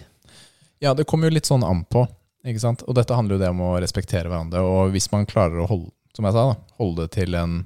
Ja, 0.82 0.94
det 0.96 1.06
kommer 1.06 1.30
jo 1.30 1.36
litt 1.36 1.46
sånn 1.46 1.62
an 1.66 1.84
på. 1.86 2.02
Ikke 2.42 2.62
sant? 2.62 2.82
Og 2.88 2.96
dette 2.96 3.14
handler 3.14 3.36
jo 3.36 3.42
det 3.44 3.50
om 3.52 3.60
å 3.62 3.74
respektere 3.82 4.30
hverandre. 4.30 4.64
Og 4.64 4.94
hvis 4.94 5.10
man 5.12 5.28
klarer 5.30 5.62
å 5.62 5.68
holde, 5.70 5.92
som 6.16 6.26
jeg 6.26 6.34
sa, 6.34 6.46
da, 6.50 6.74
holde 6.80 7.06
det 7.06 7.14
til 7.18 7.36
en 7.38 7.60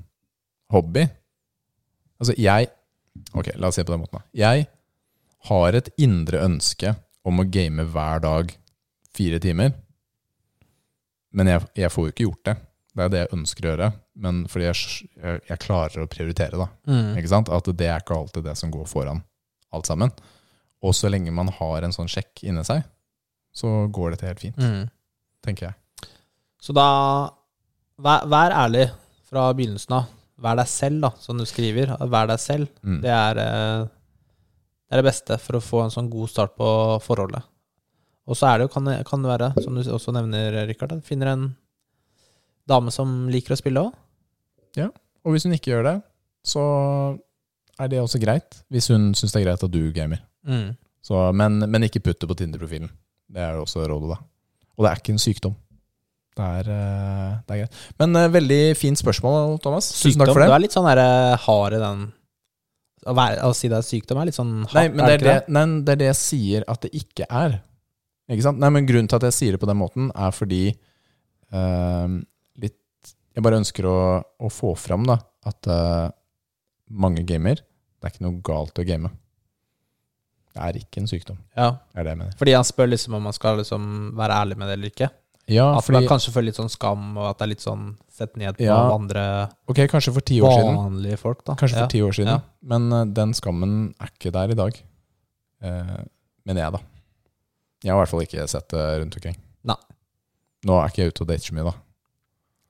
hobby 0.74 1.06
Altså, 2.20 2.34
jeg 2.38 2.70
Ok, 3.36 3.48
la 3.58 3.68
oss 3.68 3.76
se 3.78 3.84
på 3.86 3.92
den 3.92 4.00
måten. 4.02 4.18
da. 4.18 4.26
Jeg 4.34 4.66
har 5.48 5.76
et 5.76 5.88
indre 6.02 6.40
ønske 6.42 6.94
om 7.24 7.40
å 7.40 7.46
game 7.46 7.84
hver 7.94 8.22
dag 8.24 8.50
fire 9.14 9.38
timer. 9.42 9.70
Men 11.34 11.50
jeg, 11.50 11.62
jeg 11.78 11.92
får 11.94 12.08
jo 12.08 12.12
ikke 12.14 12.26
gjort 12.26 12.48
det. 12.48 12.54
Det 12.94 13.02
er 13.04 13.10
det 13.10 13.20
jeg 13.24 13.32
ønsker 13.34 13.66
å 13.66 13.70
gjøre. 13.72 13.88
Men 14.22 14.44
fordi 14.50 14.68
jeg, 14.68 15.08
jeg, 15.48 15.58
klarer 15.62 16.04
å 16.04 16.10
prioritere, 16.10 16.58
da. 16.60 16.68
Ikke 17.18 17.30
sant? 17.32 17.50
At 17.50 17.66
det 17.74 17.88
er 17.90 18.02
ikke 18.04 18.16
alltid 18.20 18.46
det 18.46 18.54
som 18.60 18.70
går 18.74 18.86
foran 18.86 19.22
alt 19.74 19.88
sammen. 19.90 20.12
Og 20.84 20.94
så 20.94 21.10
lenge 21.10 21.32
man 21.34 21.50
har 21.56 21.82
en 21.82 21.94
sånn 21.96 22.10
sjekk 22.10 22.44
inni 22.46 22.62
seg, 22.66 22.84
så 23.54 23.70
går 23.94 24.14
dette 24.14 24.28
helt 24.28 24.42
fint, 24.42 24.58
Mm. 24.58 24.90
tenker 25.42 25.68
jeg. 25.70 26.08
Så 26.60 26.74
da 26.76 27.30
vær, 27.98 28.26
vær 28.30 28.54
ærlig 28.54 28.86
fra 29.28 29.48
begynnelsen 29.52 29.96
av. 29.98 30.06
Vær 30.44 30.56
deg 30.58 30.68
selv, 30.68 31.00
da, 31.00 31.10
som 31.22 31.38
du 31.38 31.44
skriver. 31.46 31.92
Vær 32.10 32.26
deg 32.30 32.38
selv. 32.42 32.68
Mm. 32.82 33.00
Det 33.02 33.10
er, 33.10 33.38
eh, 33.38 33.84
det 33.86 34.96
er 34.96 35.02
det 35.02 35.08
beste 35.08 35.38
for 35.40 35.58
å 35.58 35.62
få 35.64 35.82
en 35.84 35.90
sånn 35.94 36.10
god 36.10 36.30
start 36.30 36.56
på 36.58 36.68
forholdet. 37.02 37.42
Og 38.26 38.36
så 38.38 38.48
er 38.48 38.58
det 38.58 38.68
jo, 38.68 38.72
kan 38.72 39.04
kan 39.04 39.22
det 39.22 39.30
være, 39.30 39.50
som 39.62 39.74
du 39.74 39.82
også 39.82 40.12
nevner, 40.14 40.66
Rikard, 40.66 41.02
finner 41.04 41.32
en 41.34 41.56
dame 42.68 42.92
som 42.94 43.24
liker 43.32 43.54
å 43.54 43.60
spille 43.60 43.82
òg. 43.88 43.92
Og 45.24 45.34
hvis 45.34 45.46
hun 45.48 45.56
ikke 45.56 45.72
gjør 45.72 45.86
det, 45.88 45.96
så 46.44 46.62
er 47.80 47.90
det 47.90 48.00
også 48.02 48.20
greit. 48.22 48.60
Hvis 48.72 48.90
hun 48.92 49.12
syns 49.16 49.32
det 49.32 49.40
er 49.40 49.46
greit 49.48 49.64
at 49.64 49.72
du 49.72 49.82
gamer. 49.96 50.20
Mm. 50.46 50.74
Så, 51.04 51.20
men, 51.36 51.64
men 51.68 51.86
ikke 51.86 52.02
putt 52.04 52.20
det 52.20 52.28
på 52.30 52.36
Tinder-profilen. 52.38 52.90
Det 53.32 53.42
er 53.42 53.56
jo 53.56 53.64
også 53.64 53.86
rådet, 53.88 54.14
da. 54.14 54.18
Og 54.76 54.84
det 54.84 54.90
er 54.90 55.00
ikke 55.00 55.14
en 55.14 55.22
sykdom. 55.22 55.54
Det 56.34 56.44
er, 56.58 56.68
eh, 56.74 57.32
det 57.46 57.54
er 57.54 57.62
greit. 57.62 57.80
Men 58.02 58.18
eh, 58.18 58.30
veldig 58.34 58.60
fint 58.76 59.00
spørsmål, 59.00 59.56
Thomas. 59.64 59.88
Tusen 59.96 60.20
takk 60.20 60.32
for 60.32 60.42
det. 60.42 60.50
Du 60.50 60.56
er 60.56 60.64
litt 60.64 60.76
sånn 60.76 60.88
der, 60.88 61.00
eh, 61.02 61.36
hard 61.46 61.76
i 61.78 61.82
den 61.82 62.04
å, 63.04 63.12
være, 63.12 63.36
å 63.44 63.52
si 63.56 63.68
det 63.68 63.78
er 63.78 63.84
sykdom 63.84 64.20
er 64.20 64.30
litt 64.30 64.36
sånn 64.36 64.52
hardt, 64.64 64.76
Nei, 64.78 64.88
men 64.88 65.04
det 65.04 65.14
er 65.18 65.22
det, 65.22 65.32
det, 65.44 65.52
nei, 65.52 65.64
det 65.84 65.92
er 65.92 66.00
det 66.00 66.06
jeg 66.08 66.20
sier 66.20 66.68
at 66.72 66.84
det 66.86 66.90
ikke 66.96 67.28
er. 67.28 67.58
Ikke 68.32 68.46
sant? 68.46 68.60
Nei, 68.60 68.70
men 68.72 68.88
Grunnen 68.88 69.10
til 69.12 69.20
at 69.20 69.28
jeg 69.28 69.36
sier 69.36 69.56
det 69.56 69.60
på 69.60 69.68
den 69.68 69.80
måten, 69.80 70.08
er 70.16 70.32
fordi 70.34 70.62
litt 71.54 72.22
Jeg 73.34 73.44
bare 73.44 73.58
ønsker 73.58 73.86
å, 73.90 73.98
å 74.22 74.50
få 74.52 74.74
fram 74.78 75.06
da, 75.08 75.18
at 75.48 75.68
uh, 75.70 76.06
mange 76.94 77.24
gamer 77.26 77.58
Det 77.58 78.06
er 78.06 78.12
ikke 78.12 78.26
noe 78.26 78.40
galt 78.44 78.78
å 78.78 78.84
game. 78.86 79.10
Det 80.54 80.62
er 80.62 80.78
ikke 80.78 81.02
en 81.02 81.10
sykdom. 81.10 81.38
Ja, 81.58 81.72
er 81.96 82.06
det 82.06 82.12
jeg 82.14 82.20
mener. 82.20 82.34
fordi 82.38 82.54
han 82.54 82.66
spør 82.68 82.92
liksom 82.92 83.16
om 83.18 83.24
man 83.26 83.34
skal 83.34 83.58
liksom 83.58 83.86
være 84.18 84.36
ærlig 84.44 84.58
med 84.60 84.70
det 84.70 84.76
eller 84.78 84.92
ikke. 84.92 85.08
Ja, 85.50 85.66
At 85.76 85.84
fordi, 85.84 85.98
man 85.98 86.08
kanskje 86.08 86.32
føler 86.32 86.48
litt 86.48 86.58
sånn 86.60 86.70
skam, 86.72 87.08
og 87.18 87.26
at 87.28 87.40
det 87.40 87.44
er 87.44 87.50
litt 87.50 87.64
sånn 87.64 87.88
sett 88.08 88.36
ned 88.40 88.56
på 88.56 88.64
Ja. 88.64 88.78
andre 88.94 89.24
ok, 89.68 89.82
kanskje 89.92 90.14
for 90.14 90.24
ti 90.24 90.38
år 90.40 90.54
siden. 90.54 90.78
vanlige 90.78 91.18
folk, 91.20 91.42
da. 91.44 91.56
Kanskje 91.60 91.76
for 91.76 91.84
ja. 91.84 91.90
ti 91.92 92.00
år 92.06 92.14
siden. 92.16 92.30
Ja. 92.32 92.40
Men 92.62 92.92
uh, 92.92 93.04
den 93.04 93.34
skammen 93.36 93.94
er 94.00 94.12
ikke 94.14 94.32
der 94.32 94.54
i 94.54 94.56
dag. 94.56 94.78
Uh, 95.64 96.00
mener 96.46 96.62
jeg, 96.62 96.72
da. 96.78 96.80
Jeg 97.84 97.92
har 97.92 97.98
i 97.98 98.00
hvert 98.04 98.12
fall 98.14 98.24
ikke 98.24 98.46
sett 98.48 98.68
det 98.72 98.84
rundt 99.02 99.18
omkring. 99.18 99.36
Nei. 99.68 99.76
Nå 100.64 100.78
er 100.80 100.88
ikke 100.88 101.02
jeg 101.04 101.12
ute 101.12 101.24
og 101.26 101.28
dater 101.28 101.44
så 101.50 101.56
mye, 101.58 101.66
da. 101.68 101.74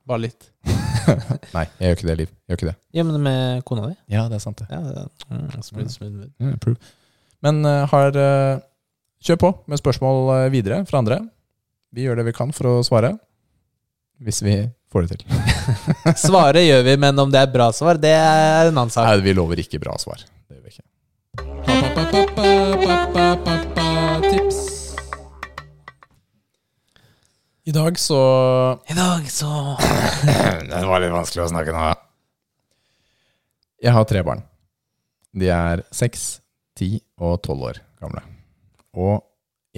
Bare 0.09 0.21
litt. 0.27 0.51
Nei, 1.57 1.65
jeg 1.81 1.87
gjør 1.87 1.97
ikke 1.97 2.09
det, 2.11 2.17
Liv. 2.19 2.29
Jeg 2.31 2.51
gjør 2.53 2.59
ikke 2.59 2.69
det. 2.71 2.77
Ja, 2.97 3.05
men 3.09 3.23
med 3.25 3.65
kona 3.69 3.89
di? 3.89 3.95
Ja, 4.13 4.27
det 4.29 4.37
er 4.39 4.43
sant, 4.45 4.61
det. 4.61 4.67
Ja, 4.69 4.81
det 4.85 4.93
er- 5.01 5.09
mm, 5.33 5.63
smooth, 5.65 5.91
smooth. 5.93 6.29
Mm. 6.41 6.77
Men 7.45 7.61
uh, 7.69 7.85
har 7.93 8.17
uh, 8.17 8.63
Kjør 9.25 9.39
på 9.41 9.51
med 9.73 9.81
spørsmål 9.81 10.19
uh, 10.29 10.53
videre 10.53 10.83
fra 10.89 11.01
andre. 11.01 11.17
Vi 11.97 12.05
gjør 12.05 12.17
det 12.21 12.27
vi 12.29 12.35
kan 12.37 12.53
for 12.53 12.69
å 12.69 12.83
svare. 12.85 13.15
Hvis 14.21 14.43
vi 14.45 14.59
får 14.93 15.07
det 15.07 15.17
til. 15.17 15.25
Svaret 16.27 16.65
gjør 16.67 16.85
vi, 16.85 16.97
men 17.01 17.19
om 17.25 17.33
det 17.33 17.41
er 17.41 17.53
bra 17.53 17.71
svar, 17.73 17.97
det 18.01 18.13
er 18.13 18.69
en 18.69 18.77
annen 18.77 18.93
sak. 18.93 19.09
Nei, 19.09 19.25
vi 19.25 19.33
lover 19.37 19.57
ikke 19.65 19.81
bra 19.81 19.97
svar. 20.01 20.21
Det 20.49 20.57
gjør 20.59 20.65
vi 20.69 20.71
ikke. 20.77 20.85
Tips. 24.29 24.64
I 27.65 27.73
dag 27.73 27.99
så 27.99 28.17
I 28.89 28.95
dag 28.95 29.31
så 29.33 29.49
Det 30.71 30.81
var 30.85 31.01
litt 31.01 31.15
vanskelig 31.15 31.47
å 31.47 31.49
snakke 31.49 31.73
nå. 31.73 31.85
Jeg 33.81 33.95
har 33.97 34.05
tre 34.09 34.21
barn. 34.25 34.43
De 35.33 35.49
er 35.49 35.81
seks, 35.89 36.43
ti 36.77 36.99
og 37.17 37.39
tolv 37.45 37.71
år 37.71 37.81
gamle. 38.03 38.21
Og 39.01 39.25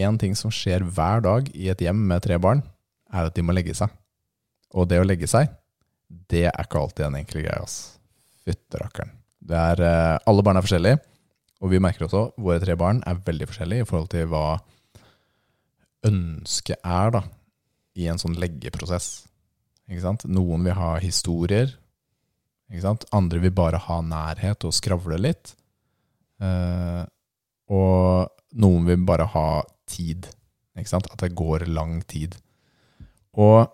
én 0.03 0.19
ting 0.19 0.35
som 0.35 0.51
skjer 0.51 0.83
hver 0.83 1.23
dag 1.23 1.47
i 1.55 1.71
et 1.71 1.85
hjem 1.87 2.03
med 2.11 2.27
tre 2.27 2.41
barn, 2.43 2.65
er 3.15 3.31
at 3.31 3.39
de 3.39 3.47
må 3.47 3.55
legge 3.55 3.75
seg. 3.79 3.95
Og 4.75 4.91
det 4.91 4.99
å 4.99 5.07
legge 5.07 5.31
seg, 5.31 5.55
det 6.11 6.49
er 6.51 6.67
ikke 6.67 6.83
alltid 6.83 7.07
en 7.07 7.21
enkel 7.23 7.47
greie. 7.47 7.63
ass. 7.63 8.01
Fytterakkeren. 8.43 9.15
Det 9.47 9.63
er, 9.63 9.87
eh, 9.87 10.19
alle 10.27 10.43
barn 10.43 10.59
er 10.59 10.67
forskjellige, 10.67 10.99
og 11.63 11.71
vi 11.71 11.79
merker 11.79 12.11
også 12.11 12.33
våre 12.35 12.59
tre 12.67 12.75
barn 12.75 13.03
er 13.07 13.23
veldig 13.31 13.47
forskjellige 13.47 13.87
i 13.87 13.91
forhold 13.95 14.11
til 14.11 14.27
hva 14.35 14.47
ønsket 16.07 16.83
er 16.83 17.15
da, 17.15 17.23
i 17.97 18.09
en 18.11 18.21
sånn 18.21 18.37
leggeprosess. 18.39 19.27
Noen 20.27 20.67
vil 20.67 20.77
ha 20.77 20.97
historier. 21.03 21.71
Andre 23.15 23.43
vil 23.45 23.55
bare 23.55 23.81
ha 23.81 24.01
nærhet 24.03 24.67
og 24.67 24.75
skravle 24.75 25.19
litt. 25.21 25.55
Eh, 26.43 27.05
og 27.73 28.59
noen 28.59 28.89
vil 28.89 29.07
bare 29.07 29.29
ha 29.33 29.49
tid. 29.89 30.29
At 30.77 31.21
det 31.23 31.35
går 31.39 31.67
lang 31.71 32.03
tid. 32.05 32.37
Og 33.37 33.65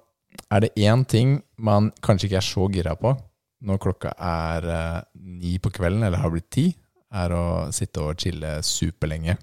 er 0.53 0.65
det 0.65 0.75
én 0.77 1.05
ting 1.09 1.41
man 1.57 1.91
kanskje 2.05 2.29
ikke 2.29 2.41
er 2.41 2.47
så 2.47 2.69
gira 2.73 2.95
på 2.99 3.15
når 3.63 3.79
klokka 3.79 4.13
er 4.19 4.67
eh, 4.67 5.01
ni 5.15 5.57
på 5.63 5.71
kvelden, 5.71 6.03
eller 6.03 6.19
har 6.19 6.33
blitt 6.35 6.51
ti, 6.51 6.65
er 7.15 7.35
å 7.37 7.45
sitte 7.75 8.03
og 8.03 8.19
chille 8.19 8.57
superlenge 8.67 9.37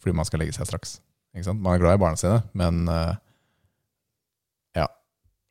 fordi 0.00 0.14
man 0.16 0.24
skal 0.24 0.40
legge 0.40 0.54
seg 0.56 0.64
straks. 0.64 0.94
Man 1.34 1.74
er 1.74 1.82
glad 1.82 1.98
i 1.98 2.00
barna 2.00 2.16
sine, 2.16 2.38
men 2.56 2.86
eh, 2.88 3.18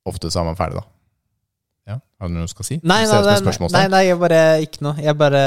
ofte 0.10 0.32
så 0.34 0.41
er 0.41 0.49
man 0.49 0.57
ferdig, 0.60 0.82
da. 0.82 0.88
Ja, 1.89 1.95
Har 2.22 2.30
du 2.30 2.36
noe 2.36 2.45
du 2.45 2.51
skal 2.51 2.68
si? 2.68 2.76
Nei, 2.84 2.99
nei, 3.10 3.22
nei, 3.26 3.70
nei, 3.74 3.86
nei, 3.95 4.01
jeg 4.05 4.20
bare 4.22 4.41
ikke 4.66 4.84
noe. 4.86 4.99
Jeg 5.01 5.18
bare 5.18 5.41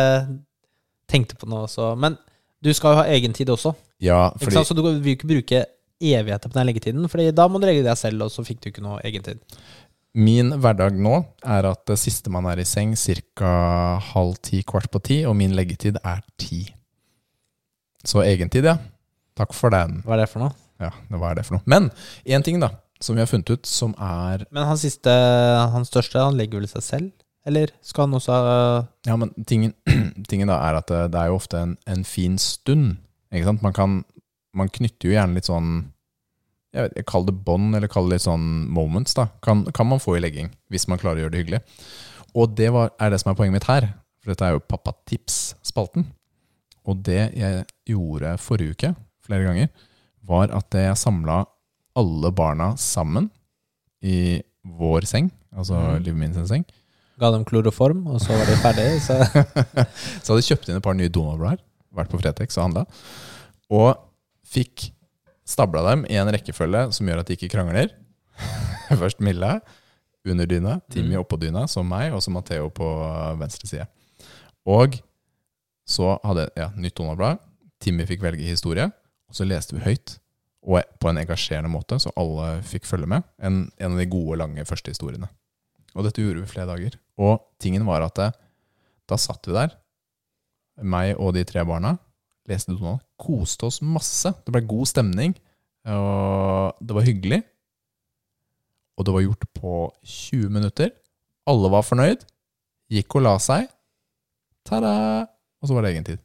tenkte 1.10 1.36
på 1.38 1.46
noe 1.50 1.68
også. 1.68 1.92
Men 2.02 2.16
du 2.62 2.72
skal 2.74 2.94
jo 2.96 3.02
ha 3.02 3.04
egen 3.14 3.34
tid 3.36 3.52
også. 3.52 3.74
Ja, 4.02 4.24
fordi? 4.40 4.64
Så 4.66 4.74
du 4.74 4.82
vil 4.86 5.14
ikke 5.14 5.28
bruke 5.30 5.60
evigheter 6.02 6.50
på 6.50 6.56
den 6.58 6.66
leggetiden, 6.66 7.06
Fordi 7.08 7.28
da 7.30 7.46
må 7.46 7.60
du 7.62 7.68
legge 7.68 7.84
deg 7.86 7.98
selv, 8.00 8.24
og 8.26 8.32
så 8.34 8.42
fikk 8.46 8.58
du 8.64 8.70
ikke 8.72 8.82
noe 8.82 8.98
egen 9.06 9.22
tid. 9.22 9.38
min 10.14 10.50
hverdag 10.60 10.98
nå 10.98 11.22
er 11.46 11.64
at 11.70 11.86
det 11.88 11.94
siste 11.96 12.28
man 12.28 12.44
er 12.50 12.58
i 12.60 12.66
seng, 12.68 12.96
ca. 12.98 13.52
halv 14.12 14.34
ti, 14.42 14.64
kvart 14.66 14.90
på 14.90 15.00
ti, 15.00 15.22
og 15.24 15.36
min 15.38 15.54
leggetid 15.56 15.96
er 16.04 16.20
ti. 16.36 16.66
Så 18.04 18.20
egentid, 18.26 18.66
ja. 18.66 18.76
Takk 19.38 19.54
for 19.54 19.70
den. 19.70 20.02
Hva 20.04 20.18
er 20.18 20.24
det 20.24 20.28
for 20.28 20.42
noe? 20.42 20.52
Ja, 20.82 20.90
det 21.08 21.20
hva 21.22 21.30
er 21.30 21.38
det 21.38 21.46
for 21.46 21.56
noe? 21.56 21.64
Men 21.70 21.88
én 22.26 22.42
ting, 22.44 22.58
da, 22.60 22.72
som 23.04 23.16
vi 23.16 23.22
har 23.22 23.30
funnet 23.30 23.50
ut, 23.50 23.68
som 23.68 23.94
er 23.98 24.46
Men 24.50 24.68
han 24.68 24.80
siste, 24.80 25.12
han 25.74 25.86
største, 25.88 26.20
han 26.22 26.38
legger 26.38 26.62
vel 26.62 26.70
seg 26.70 26.86
selv? 26.86 27.10
Eller 27.46 27.72
skal 27.82 28.06
han 28.06 28.18
også 28.18 28.34
Ja, 29.08 29.16
men 29.18 29.32
tingen, 29.48 29.74
tingen 30.30 30.50
da 30.50 30.60
er 30.62 30.78
at 30.78 30.90
det, 30.90 31.08
det 31.14 31.22
er 31.22 31.32
jo 31.32 31.40
ofte 31.40 31.58
en, 31.58 31.74
en 31.90 32.04
fin 32.06 32.38
stund. 32.38 33.00
Ikke 33.34 33.48
sant? 33.50 33.64
Man 33.64 33.74
kan 33.76 34.02
Man 34.54 34.68
knytter 34.68 35.08
jo 35.08 35.16
gjerne 35.16 35.38
litt 35.38 35.48
sånn 35.48 35.74
jeg 36.72 36.86
vet, 36.86 36.94
jeg 36.96 37.04
kaller 37.04 37.28
det 37.28 37.42
bånd, 37.44 37.74
eller 37.76 37.90
kaller 37.92 38.14
det 38.14 38.16
litt 38.16 38.24
sånn 38.24 38.44
moments, 38.72 39.12
da. 39.12 39.26
Kan, 39.44 39.66
kan 39.76 39.84
man 39.90 40.00
få 40.00 40.14
i 40.16 40.22
legging, 40.22 40.46
hvis 40.72 40.86
man 40.88 40.96
klarer 41.00 41.20
å 41.20 41.26
gjøre 41.26 41.34
det 41.34 41.42
hyggelig. 41.42 41.58
Og 42.32 42.54
det 42.56 42.70
var, 42.72 42.94
er 42.96 43.12
det 43.12 43.18
som 43.20 43.28
er 43.28 43.36
poenget 43.36 43.58
mitt 43.58 43.68
her. 43.68 43.90
For 44.22 44.32
dette 44.32 44.46
er 44.46 44.54
jo 44.54 44.62
Pappatips-spalten. 44.64 46.06
Og 46.88 47.02
det 47.04 47.26
jeg 47.36 47.66
gjorde 47.92 48.38
forrige 48.40 48.72
uke, 48.72 48.92
flere 49.26 49.44
ganger, 49.50 49.68
var 50.24 50.54
at 50.56 50.78
jeg 50.78 50.96
samla 50.96 51.42
alle 51.98 52.32
barna 52.34 52.72
sammen 52.80 53.28
i 54.02 54.40
vår 54.62 55.06
seng, 55.08 55.28
altså 55.54 55.76
mm. 55.76 55.98
livet 56.04 56.20
min 56.20 56.34
sin 56.34 56.48
seng. 56.48 56.64
Ga 57.20 57.30
dem 57.34 57.44
kloroform, 57.46 58.06
og 58.10 58.22
så 58.22 58.34
var 58.34 58.48
de 58.48 58.56
ferdige? 58.62 59.00
Så 59.04 59.18
Så 60.22 60.32
hadde 60.32 60.40
jeg 60.40 60.48
kjøpt 60.52 60.70
inn 60.70 60.80
et 60.80 60.86
par 60.86 60.96
nye 60.98 61.12
Donald-blader, 61.12 61.62
vært 61.92 62.10
på 62.10 62.20
Fretex 62.22 62.56
og 62.58 62.68
handla, 62.68 62.86
og 63.72 64.00
fikk 64.48 64.88
stabla 65.48 65.84
dem 65.90 66.06
i 66.10 66.18
en 66.20 66.30
rekkefølge 66.32 66.88
som 66.96 67.08
gjør 67.08 67.22
at 67.22 67.30
de 67.30 67.36
ikke 67.36 67.50
krangler. 67.52 67.92
Først 69.02 69.20
Mille 69.24 69.58
under 70.28 70.46
dyna, 70.46 70.78
Timmy 70.90 71.16
Mm. 71.16 71.20
oppå 71.20 71.36
dyna, 71.36 71.66
som 71.66 71.86
meg, 71.88 72.12
og 72.14 72.22
så 72.22 72.30
Matheo 72.30 72.68
på 72.70 72.86
venstre 73.38 73.68
side. 73.68 73.86
Og 74.66 75.00
så 75.86 76.16
hadde 76.22 76.46
jeg 76.46 76.50
ja, 76.56 76.68
nytt 76.76 76.96
Donald-blad. 76.96 77.42
Timmy 77.82 78.06
fikk 78.06 78.22
velge 78.22 78.46
historie, 78.46 78.86
og 79.28 79.34
så 79.34 79.44
leste 79.44 79.74
vi 79.74 79.82
høyt. 79.82 80.21
Og 80.62 80.82
på 81.02 81.10
en 81.10 81.18
engasjerende 81.18 81.70
måte, 81.72 81.98
så 81.98 82.12
alle 82.18 82.60
fikk 82.66 82.86
følge 82.86 83.08
med. 83.10 83.26
En, 83.42 83.64
en 83.82 83.94
av 83.96 83.98
de 83.98 84.06
gode, 84.10 84.38
lange 84.38 84.66
første 84.68 84.94
historiene. 84.94 85.28
Og 85.96 86.06
dette 86.06 86.22
gjorde 86.22 86.44
vi 86.44 86.52
flere 86.52 86.70
dager. 86.70 86.96
Og 87.20 87.40
tingen 87.60 87.84
var 87.88 88.04
at 88.06 88.18
det, 88.18 88.30
da 89.10 89.18
satt 89.18 89.48
vi 89.48 89.56
der, 89.56 89.74
meg 90.82 91.18
og 91.20 91.34
de 91.36 91.42
tre 91.46 91.64
barna, 91.68 91.96
leste 92.48 92.74
Donald, 92.74 93.02
koste 93.20 93.68
oss 93.68 93.82
masse. 93.84 94.30
Det 94.46 94.54
ble 94.54 94.62
god 94.70 94.88
stemning, 94.90 95.34
og 95.90 96.78
det 96.80 96.96
var 96.96 97.06
hyggelig. 97.06 97.42
Og 98.98 99.06
det 99.06 99.14
var 99.14 99.24
gjort 99.24 99.46
på 99.56 99.76
20 100.04 100.52
minutter. 100.52 100.92
Alle 101.48 101.70
var 101.72 101.86
fornøyd. 101.86 102.26
Gikk 102.92 103.16
og 103.18 103.24
la 103.26 103.38
seg. 103.42 103.70
Ta-da! 104.68 104.92
Og 105.62 105.68
så 105.68 105.74
var 105.74 105.86
det 105.86 105.94
egen 105.94 106.06
tid. 106.06 106.20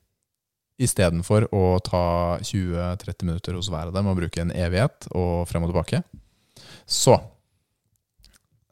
Istedenfor 0.78 1.48
å 1.58 1.64
ta 1.82 2.04
20-30 2.46 3.26
minutter 3.26 3.58
hos 3.58 3.70
hver 3.74 3.90
av 3.90 3.96
dem 3.96 4.10
og 4.12 4.20
bruke 4.20 4.44
en 4.44 4.54
evighet 4.54 5.10
og 5.18 5.48
frem 5.50 5.66
og 5.66 5.72
tilbake. 5.72 6.04
Så 6.86 7.18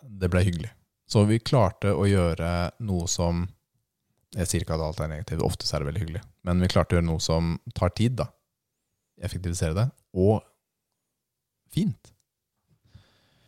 det 0.05 0.29
ble 0.31 0.43
hyggelig. 0.45 0.69
Så 1.09 1.25
vi 1.29 1.41
klarte 1.41 1.93
å 1.93 2.05
gjøre 2.09 2.71
noe 2.85 3.09
som 3.11 3.45
Jeg 4.35 4.49
sier 4.49 4.63
ikke 4.65 4.75
at 4.75 4.81
alt 4.83 4.99
er 4.99 5.07
negativt, 5.07 5.43
ofte 5.45 5.63
er 5.69 5.79
det 5.79 5.87
veldig 5.87 6.01
hyggelig. 6.01 6.21
Men 6.43 6.59
vi 6.59 6.67
klarte 6.67 6.91
å 6.91 6.97
gjøre 6.97 7.07
noe 7.07 7.23
som 7.23 7.53
tar 7.71 7.93
tid, 7.95 8.17
da. 8.19 8.25
Effektivisere 9.23 9.71
det. 9.77 9.85
Og 10.11 10.41
fint. 11.71 12.11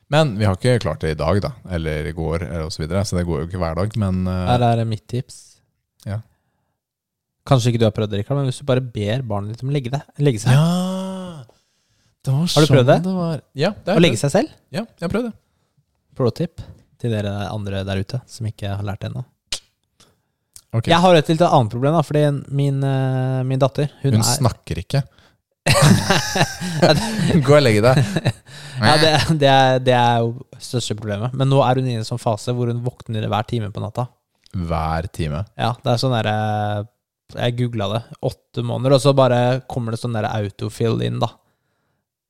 Men 0.08 0.38
vi 0.40 0.48
har 0.48 0.56
ikke 0.56 0.78
klart 0.86 1.04
det 1.04 1.12
i 1.12 1.20
dag, 1.20 1.42
da. 1.44 1.52
Eller 1.76 2.08
i 2.08 2.14
går, 2.16 2.46
eller 2.46 2.70
og 2.70 2.72
så 2.72 2.86
videre. 2.86 3.04
Så 3.04 3.18
det 3.18 3.26
går 3.28 3.42
jo 3.42 3.50
ikke 3.50 3.60
hver 3.60 3.76
dag. 3.82 3.98
Men 4.00 4.22
eh, 4.32 4.46
her 4.48 4.64
er 4.70 4.88
mitt 4.88 5.04
tips. 5.12 5.42
Ja. 6.08 6.22
Kanskje 7.48 7.72
ikke 7.72 7.80
du 7.82 7.86
har 7.88 7.94
prøvd 7.96 8.12
det, 8.14 8.20
Rikard, 8.24 8.38
men 8.42 8.50
hvis 8.50 8.60
du 8.62 8.66
bare 8.68 8.84
ber 8.84 9.22
barnet 9.28 9.54
ditt 9.56 9.64
om 9.64 9.72
å 9.72 9.76
legge, 9.76 9.92
det, 9.94 10.02
legge 10.24 10.42
seg 10.44 10.52
Ja! 10.56 11.46
Det 12.28 12.34
var 12.34 12.50
Har 12.52 12.66
du 12.66 12.72
prøvd 12.74 12.90
det? 12.92 12.98
sånn 13.06 13.16
var. 13.22 13.42
Ja, 13.56 13.70
det 13.72 13.88
Å 13.88 13.94
har 13.94 14.00
jeg 14.02 14.04
legge 14.04 14.18
prøvd. 14.18 14.24
seg 14.26 14.34
selv? 14.34 14.56
Ja, 14.76 14.82
jeg 14.84 15.06
har 15.06 15.12
prøvd 15.14 15.28
det. 15.30 15.36
Pro 16.18 16.32
tip 16.36 16.64
til 17.00 17.14
dere 17.14 17.34
andre 17.54 17.84
der 17.88 18.02
ute 18.04 18.20
som 18.28 18.50
ikke 18.50 18.74
har 18.76 18.84
lært 18.84 19.04
det 19.06 19.12
ennå. 19.14 19.24
Ok. 20.76 20.90
Jeg 20.92 21.00
har 21.00 21.16
et 21.16 21.30
litt 21.32 21.44
annet 21.48 21.72
problem, 21.72 21.96
da, 21.96 22.02
fordi 22.04 22.24
min, 22.58 22.82
eh, 22.84 23.44
min 23.48 23.62
datter 23.62 23.88
Hun, 24.02 24.18
Hun, 24.18 24.20
er 24.20 24.28
snakker 24.36 24.82
ikke. 24.84 25.04
Gå 27.48 27.56
og 27.58 27.64
legg 27.64 27.80
deg. 27.84 28.02
ja, 28.82 28.94
det, 29.02 29.12
det, 29.40 29.48
er, 29.52 29.80
det 29.88 29.96
er 29.96 30.20
jo 30.26 30.34
største 30.64 30.96
problemet. 31.00 31.34
Men 31.38 31.50
nå 31.52 31.62
er 31.64 31.80
hun 31.80 31.88
i 31.90 31.96
en 32.02 32.06
sånn 32.08 32.22
fase 32.22 32.54
hvor 32.56 32.68
hun 32.72 32.84
våkner 32.86 33.28
hver 33.32 33.48
time 33.50 33.72
på 33.72 33.84
natta. 33.84 34.08
Hver 34.68 35.08
time. 35.16 35.44
Ja, 35.60 35.72
det 35.84 35.94
er 35.96 36.02
sånn 36.04 36.16
derre 36.16 36.36
Jeg 37.36 37.58
googla 37.58 37.88
det. 37.94 38.02
Åtte 38.24 38.64
måneder, 38.64 38.96
og 38.96 39.02
så 39.04 39.12
bare 39.18 39.62
kommer 39.68 39.92
det 39.92 40.00
sånn 40.00 40.14
der 40.16 40.30
autofill 40.30 41.02
inn, 41.04 41.20
da. 41.20 41.28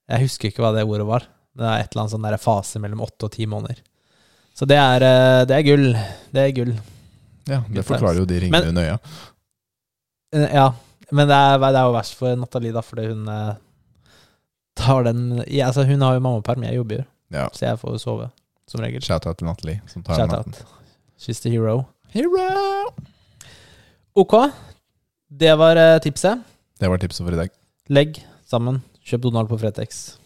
Jeg 0.10 0.24
husker 0.26 0.50
ikke 0.50 0.64
hva 0.64 0.72
det 0.74 0.86
ordet 0.88 1.06
var. 1.06 1.28
Det 1.58 1.66
er 1.68 1.84
et 1.84 1.92
eller 1.92 2.04
annet 2.06 2.14
sånn 2.16 2.26
der 2.26 2.38
fase 2.42 2.80
mellom 2.82 3.02
åtte 3.06 3.28
og 3.28 3.32
ti 3.36 3.46
måneder. 3.50 3.80
Så 4.58 4.66
det 4.66 4.78
er, 4.82 5.04
eh, 5.06 5.44
det 5.46 5.56
er 5.60 5.66
gull. 5.68 5.88
Det 6.34 6.42
er 6.48 6.52
gull. 6.58 6.74
Ja, 7.48 7.62
Det 7.70 7.86
forklarer 7.86 8.20
jo 8.24 8.26
de 8.26 8.40
ringene 8.42 8.70
under 8.72 8.84
øya. 8.88 8.98
Eh, 10.34 10.50
Ja, 10.56 10.72
men 11.12 11.28
det 11.30 11.36
er, 11.36 11.58
det 11.60 11.78
er 11.80 11.86
jo 11.88 11.94
verst 11.94 12.16
for 12.18 12.36
Nathalie, 12.36 12.74
da, 12.74 12.82
fordi 12.82 13.06
hun 13.08 13.28
eh, 13.30 13.54
tar 14.76 15.04
den 15.04 15.44
ja, 15.48 15.68
altså, 15.70 15.86
Hun 15.88 16.02
har 16.02 16.14
jo 16.18 16.20
mammaperm, 16.26 16.64
jeg 16.64 16.76
jobber 16.76 16.98
jo, 16.98 17.06
Ja. 17.32 17.48
så 17.54 17.66
jeg 17.70 17.80
får 17.80 17.92
jo 17.96 17.98
sove, 18.02 18.32
som 18.68 18.82
regel. 18.82 19.02
Shout-out 19.02 19.38
til 19.38 19.48
Nathalie, 19.48 19.82
som 19.88 20.04
tar 20.04 20.16
Shout 20.16 20.30
natten. 20.34 20.54
out. 20.58 20.66
She's 21.20 21.40
the 21.42 21.50
hero. 21.50 21.86
Hero! 22.14 22.94
Ok, 24.16 24.34
det 25.30 25.54
var 25.60 25.76
eh, 25.78 26.00
tipset. 26.04 26.44
Det 26.80 26.90
var 26.90 26.98
tipset 27.02 27.26
for 27.26 27.34
i 27.36 27.40
dag. 27.42 27.50
Legg 27.90 28.20
sammen 28.48 28.82
Kjøp 29.08 29.24
Donald 29.24 29.48
på 29.52 29.58
Fretex. 29.60 30.18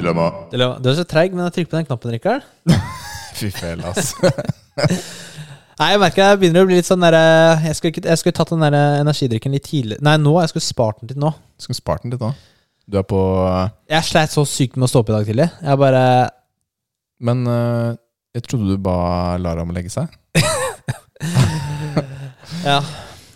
Dilemma. 0.00 0.26
Du 0.52 0.88
er 0.90 0.96
så 0.98 1.04
treig, 1.08 1.32
men 1.34 1.46
jeg 1.46 1.54
trykker 1.56 1.72
på 1.72 1.78
den 1.80 1.86
knappen, 1.88 2.12
Rikard. 2.14 2.44
Fy 3.38 3.50
fæl, 3.52 3.82
ass. 3.88 4.14
Nei, 5.76 5.90
jeg 5.92 6.00
merker 6.00 6.22
jeg 6.30 6.38
begynner 6.40 6.64
å 6.64 6.68
bli 6.70 6.76
litt 6.78 6.86
sånn 6.88 7.02
derre 7.04 7.18
Jeg 7.66 7.76
skulle, 7.76 7.90
ikke- 7.92 8.08
jeg 8.08 8.20
skulle 8.22 8.36
tatt 8.38 8.48
den 8.54 8.62
der 8.64 8.76
energidrikken 9.02 9.52
litt 9.52 9.66
tidlig 9.68 9.98
Nei, 10.04 10.14
nå. 10.16 10.32
Jeg 10.40 10.48
skulle 10.54 10.64
spart 10.64 11.02
den 11.02 11.10
til 11.10 11.18
nå. 11.20 11.34
Skulle 11.60 11.76
spart 11.76 12.04
den 12.04 12.14
litt 12.14 12.22
nå. 12.24 12.30
Du 12.86 12.98
er 13.00 13.06
på 13.06 13.20
Jeg 13.90 14.06
sleit 14.06 14.30
så 14.30 14.44
sykt 14.46 14.76
med 14.78 14.86
å 14.86 14.90
stå 14.90 15.02
opp 15.02 15.10
i 15.10 15.16
dag 15.16 15.26
tidlig. 15.26 15.48
Jeg 15.58 15.80
bare 15.80 16.02
Men 17.26 17.46
øh, 17.50 17.96
jeg 18.36 18.44
trodde 18.46 18.68
du 18.68 18.78
ba 18.82 19.36
Lara 19.40 19.64
om 19.64 19.72
å 19.72 19.76
legge 19.76 19.92
seg. 19.92 20.12
Ja. 22.66 22.80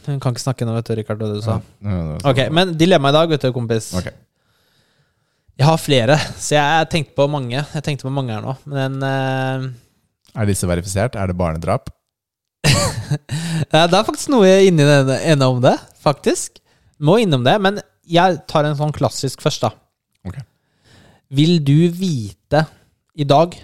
Hun 0.09 0.19
kan 0.19 0.35
ikke 0.35 0.43
snakke 0.43 0.67
nå, 0.67 0.73
vet 0.75 0.89
du, 0.89 0.95
Rikard, 0.99 1.21
hva 1.23 1.29
du 1.31 1.43
sa. 1.45 1.61
Ja, 1.85 1.93
ja, 1.95 2.05
ja. 2.09 2.19
Ok, 2.27 2.39
men 2.55 2.73
dilemmaet 2.79 3.15
i 3.15 3.19
dag, 3.19 3.31
vet 3.31 3.45
du, 3.45 3.51
kompis. 3.55 3.91
Ok. 3.95 4.09
Jeg 5.61 5.69
har 5.69 5.79
flere, 5.79 6.17
så 6.41 6.57
jeg 6.57 6.89
tenkte 6.91 7.15
på 7.19 7.27
mange. 7.31 7.61
Jeg 7.61 7.85
tenkte 7.87 8.09
på 8.09 8.13
mange 8.15 8.35
her 8.35 8.43
nå, 8.43 8.57
men 8.73 8.97
eh, 9.07 9.67
Er 10.35 10.49
disse 10.51 10.67
verifisert? 10.67 11.19
Er 11.21 11.31
det 11.31 11.37
barnedrap? 11.39 11.93
ja, 12.67 13.85
Det 13.85 14.01
er 14.01 14.09
faktisk 14.09 14.33
noe 14.35 14.51
inni 14.67 14.89
den 14.89 15.13
ene 15.21 15.51
om 15.53 15.63
det, 15.63 15.77
faktisk. 16.03 16.59
Må 16.99 17.21
innom 17.23 17.47
det, 17.47 17.55
men 17.63 17.79
jeg 18.11 18.41
tar 18.51 18.67
en 18.69 18.77
sånn 18.79 18.93
klassisk 18.97 19.43
først, 19.45 19.63
da. 19.63 19.71
Ok. 20.27 20.41
Vil 21.31 21.59
du 21.65 21.89
vite 21.95 22.65
i 23.17 23.25
dag, 23.25 23.55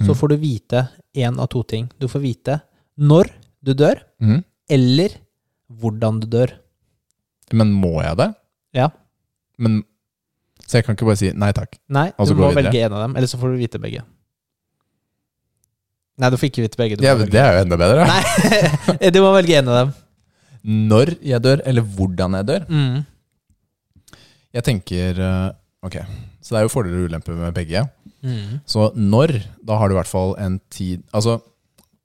så 0.00 0.12
Mhm. 0.12 0.18
får 0.20 0.28
du 0.28 0.36
vite 0.36 0.88
én 1.16 1.38
av 1.38 1.48
to 1.50 1.62
ting. 1.62 1.90
Du 1.98 2.06
får 2.08 2.20
vite 2.22 2.60
når 2.98 3.30
du 3.62 3.74
dør, 3.74 4.00
Mhm. 4.20 4.44
eller 4.70 5.10
hvordan 5.72 6.20
du 6.20 6.26
dør. 6.26 6.52
Men 7.52 7.72
må 7.72 8.02
jeg 8.02 8.16
det? 8.16 8.34
Ja. 8.74 8.88
Men 9.58 9.84
Så 10.66 10.78
jeg 10.78 10.84
kan 10.86 10.94
ikke 10.96 11.04
bare 11.06 11.16
si 11.16 11.32
nei 11.32 11.52
takk. 11.52 11.74
Nei, 11.88 12.12
du 12.16 12.34
må 12.34 12.52
velge 12.54 12.74
en 12.86 12.92
av 12.92 13.02
dem, 13.02 13.16
eller 13.16 13.26
så 13.26 13.36
får 13.36 13.50
du 13.52 13.58
vite 13.58 13.78
begge. 13.82 14.02
Nei, 16.18 16.30
du 16.30 16.36
får 16.36 16.48
ikke 16.50 16.62
vite 16.62 16.76
begge. 16.78 16.98
Ja, 17.02 17.14
det 17.18 17.34
er 17.34 17.56
jo 17.56 17.62
enda 17.64 17.76
bedre. 17.80 18.06
Nei, 18.06 19.10
du 19.14 19.18
må 19.24 19.32
velge 19.34 19.58
en 19.58 19.68
av 19.68 19.78
dem. 19.80 19.94
Når 20.92 21.16
jeg 21.20 21.42
dør, 21.42 21.60
eller 21.66 21.82
hvordan 21.82 22.36
jeg 22.38 22.46
dør. 22.46 22.66
Mm. 22.68 23.06
Jeg 24.52 24.66
tenker 24.68 25.20
øh, 25.22 25.50
Ok, 25.82 25.96
så 26.38 26.54
det 26.54 26.60
er 26.60 26.66
jo 26.66 26.70
fordeler 26.70 27.02
og 27.02 27.10
ulemper 27.10 27.34
med 27.34 27.54
begge. 27.56 27.80
Mm. 28.22 28.60
Så 28.68 28.92
når, 28.94 29.34
da 29.66 29.80
har 29.80 29.90
du 29.90 29.96
i 29.96 29.98
hvert 29.98 30.10
fall 30.10 30.36
en 30.38 30.60
tid 30.70 31.02
Altså, 31.10 31.40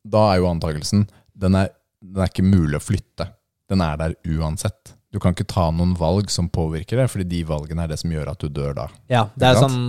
da 0.02 0.24
er 0.32 0.40
jo 0.42 0.50
antakelsen 0.50 1.06
den 1.38 1.54
er, 1.60 1.70
den 2.02 2.24
er 2.24 2.32
ikke 2.32 2.46
mulig 2.46 2.80
å 2.80 2.82
flytte. 2.82 3.28
Den 3.70 3.84
er 3.86 4.00
der 4.00 4.16
uansett. 4.26 4.96
Du 5.14 5.20
kan 5.22 5.36
ikke 5.36 5.48
ta 5.48 5.68
noen 5.70 5.94
valg 6.00 6.32
som 6.34 6.50
påvirker 6.50 6.98
det, 6.98 7.08
fordi 7.14 7.28
de 7.30 7.44
valgene 7.48 7.86
er 7.86 7.92
det 7.94 8.00
som 8.02 8.12
gjør 8.12 8.32
at 8.34 8.42
du 8.42 8.50
dør 8.50 8.74
da. 8.80 8.88
Ja, 9.12 9.28
det 9.38 9.52
er 9.52 9.60
sånn 9.62 9.82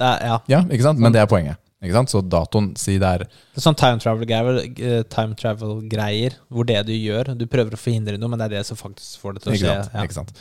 det 0.00 0.08
er, 0.08 0.24
Ja. 0.26 0.38
Ja, 0.50 0.60
ikke 0.66 0.88
sant? 0.88 0.98
Men 0.98 1.14
det 1.14 1.22
er 1.22 1.30
poenget. 1.30 1.60
Ikke 1.82 1.96
sant? 1.96 2.12
Så 2.12 2.20
datoen, 2.22 2.72
si 2.78 2.94
det 3.02 3.08
er 3.08 3.24
sånn 3.58 3.76
time 3.78 3.98
travel-greier, 4.02 4.60
eh, 4.70 5.00
time 5.10 5.34
travel-greier, 5.38 6.36
hvor 6.48 6.66
det 6.68 6.78
du 6.86 6.92
gjør 6.94 7.32
Du 7.38 7.46
prøver 7.50 7.74
å 7.74 7.80
forhindre 7.80 8.18
noe, 8.18 8.30
men 8.30 8.38
det 8.38 8.46
er 8.50 8.54
det 8.58 8.66
som 8.68 8.78
faktisk 8.78 9.18
får 9.22 9.34
det 9.34 9.42
til 9.42 9.52
å 9.52 9.56
Ikke 9.56 9.72
sant? 9.72 9.90
Ja. 9.94 10.04
Ikke 10.06 10.18
sant? 10.20 10.32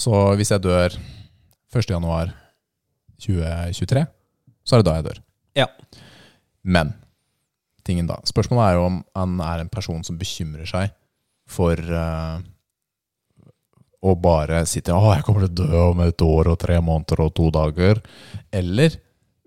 Så 0.00 0.12
hvis 0.38 0.52
jeg 0.52 0.64
dør 0.64 0.94
1. 1.76 1.90
januar 1.90 2.32
2023, 3.20 4.06
så 4.64 4.76
er 4.76 4.80
det 4.80 4.88
da 4.88 4.94
jeg 4.96 5.06
dør. 5.10 5.20
Ja. 5.58 5.66
Men 6.64 6.94
tingen 7.84 8.08
da 8.08 8.20
Spørsmålet 8.28 8.64
er 8.64 8.78
jo 8.78 8.86
om 8.86 8.96
han 9.16 9.36
er 9.44 9.62
en 9.62 9.72
person 9.72 10.02
som 10.06 10.18
bekymrer 10.20 10.68
seg 10.68 10.92
for 11.50 11.76
uh, 11.76 12.40
å 14.00 14.14
bare 14.20 14.62
sitte 14.70 14.94
Å, 14.94 15.14
jeg 15.16 15.24
kommer 15.26 15.44
til 15.44 15.50
å 15.50 15.60
dø 15.60 15.84
om 15.90 16.02
et 16.04 16.24
år 16.24 16.52
og 16.52 16.60
tre 16.62 16.78
måneder 16.84 17.24
og 17.26 17.32
to 17.36 17.50
dager. 17.52 18.00
Eller 18.54 18.96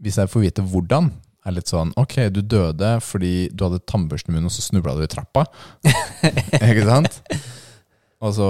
hvis 0.03 0.19
jeg 0.19 0.29
får 0.29 0.45
vite 0.45 0.65
hvordan, 0.67 1.09
er 1.43 1.57
litt 1.57 1.71
sånn 1.71 1.89
Ok, 1.99 2.19
du 2.31 2.39
døde 2.39 2.93
fordi 3.03 3.49
du 3.51 3.65
hadde 3.65 3.81
tannbørsten 3.89 4.31
i 4.31 4.37
munnen, 4.37 4.51
og 4.51 4.53
så 4.53 4.63
snubla 4.63 4.93
du 4.99 5.03
i 5.05 5.09
trappa. 5.11 5.47
Ikke 6.69 6.85
sant? 6.87 7.19
Altså, 8.23 8.47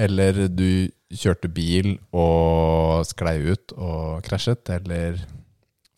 eller 0.00 0.46
du 0.48 0.88
kjørte 1.10 1.48
bil 1.52 1.96
og 2.14 3.04
sklei 3.08 3.40
ut 3.52 3.72
og 3.76 4.20
krasjet, 4.26 4.68
eller 4.70 5.18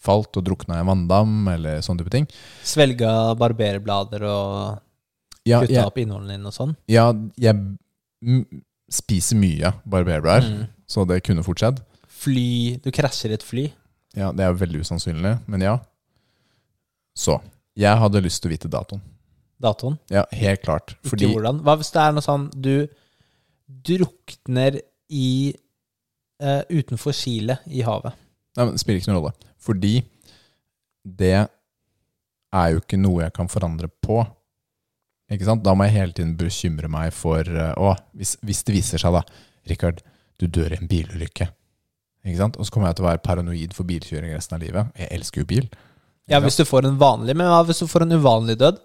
falt 0.03 0.35
og 0.41 0.45
drukna 0.47 0.79
i 0.79 0.83
en 0.83 0.89
vanndam, 0.89 1.35
eller 1.53 1.83
sånne 1.85 2.03
type 2.03 2.11
ting. 2.15 2.27
Svelga 2.67 3.35
barberblader 3.39 4.25
og 4.27 4.81
Ja, 5.47 5.61
kutta 5.63 5.73
jeg, 5.75 5.85
opp 5.87 5.99
innholdet 5.99 6.37
din 6.37 6.47
og 6.47 6.55
sånn. 6.57 6.77
ja, 6.89 7.09
jeg 7.37 7.55
spiser 8.93 9.37
mye 9.39 9.73
barberblader, 9.85 10.49
Mm. 10.49 10.67
så 10.87 11.07
det 11.07 11.23
kunne 11.25 11.43
fort 11.45 11.59
skjedd. 11.59 11.81
Fly 12.09 12.79
Du 12.83 12.91
krasjer 12.91 13.33
et 13.33 13.43
fly. 13.43 13.73
Ja, 14.15 14.31
det 14.33 14.41
er 14.45 14.53
veldig 14.55 14.81
usannsynlig, 14.85 15.41
men 15.49 15.61
ja. 15.61 15.79
Så, 17.17 17.41
jeg 17.77 17.97
hadde 17.99 18.21
lyst 18.23 18.43
til 18.43 18.51
å 18.51 18.55
vite 18.55 18.69
datoen. 18.71 19.01
Datoen. 19.61 19.99
Ja, 20.11 20.25
helt 20.33 20.63
klart. 20.63 20.95
Ikke 21.05 21.29
hvordan. 21.33 21.61
Hva 21.63 21.77
hvis 21.79 21.91
det 21.93 22.01
er 22.03 22.13
noe 22.13 22.23
sånn 22.25 22.51
du 22.61 22.89
drukner 23.69 24.81
i 25.13 25.53
uh, 26.43 26.63
utenfor 26.73 27.15
Chile 27.17 27.59
i 27.71 27.85
havet? 27.87 28.17
Nei, 28.57 28.67
men 28.67 28.75
Det 28.75 28.83
spiller 28.83 29.01
ikke 29.01 29.13
noen 29.13 29.21
rolle. 29.21 29.51
Fordi 29.63 29.95
det 31.03 31.37
er 32.53 32.69
jo 32.73 32.83
ikke 32.83 33.01
noe 33.01 33.25
jeg 33.25 33.35
kan 33.37 33.51
forandre 33.53 33.89
på. 34.05 34.21
Ikke 35.33 35.49
sant? 35.49 35.65
Da 35.65 35.75
må 35.77 35.87
jeg 35.89 35.97
hele 35.97 36.17
tiden 36.17 36.37
bekymre 36.37 36.91
meg 36.93 37.15
for 37.17 37.47
uh, 37.49 37.73
Å, 37.81 37.95
hvis, 38.19 38.37
hvis 38.45 38.65
det 38.69 38.77
viser 38.77 39.03
seg, 39.03 39.17
da 39.17 39.25
Rikard, 39.71 40.03
du 40.43 40.49
dør 40.51 40.75
i 40.75 40.81
en 40.81 40.91
bilulykke. 40.91 41.47
Ikke 42.27 42.39
sant? 42.39 42.59
Og 42.59 42.67
så 42.67 42.75
kommer 42.75 42.91
jeg 42.91 42.99
til 42.99 43.07
å 43.07 43.11
være 43.11 43.23
paranoid 43.25 43.75
for 43.77 43.89
bilkjøring 43.89 44.35
resten 44.35 44.57
av 44.59 44.63
livet. 44.63 44.91
Jeg 44.99 45.11
elsker 45.17 45.43
jo 45.43 45.49
bil. 45.53 45.69
Ja, 46.31 46.39
hvis 46.43 46.59
du 46.59 46.65
får 46.67 46.87
en 46.87 46.99
vanlig, 47.01 47.35
men 47.39 47.51
hva 47.51 47.63
hvis 47.67 47.83
du 47.83 47.89
får 47.91 48.07
en 48.07 48.17
uvanlig 48.19 48.57
død? 48.61 48.79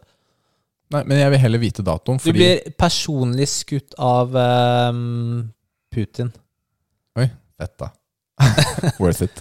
Nei, 0.96 1.02
men 1.04 1.20
jeg 1.20 1.32
vil 1.34 1.42
heller 1.44 1.62
vite 1.62 1.84
datoen, 1.84 2.20
Du 2.24 2.32
blir 2.32 2.62
personlig 2.80 3.50
skutt 3.52 3.98
av 4.00 4.36
ehm, 4.40 5.50
Putin. 5.98 6.30
Fett, 7.58 7.74
da. 7.82 7.88
Worth 9.02 9.24
it. 9.26 9.40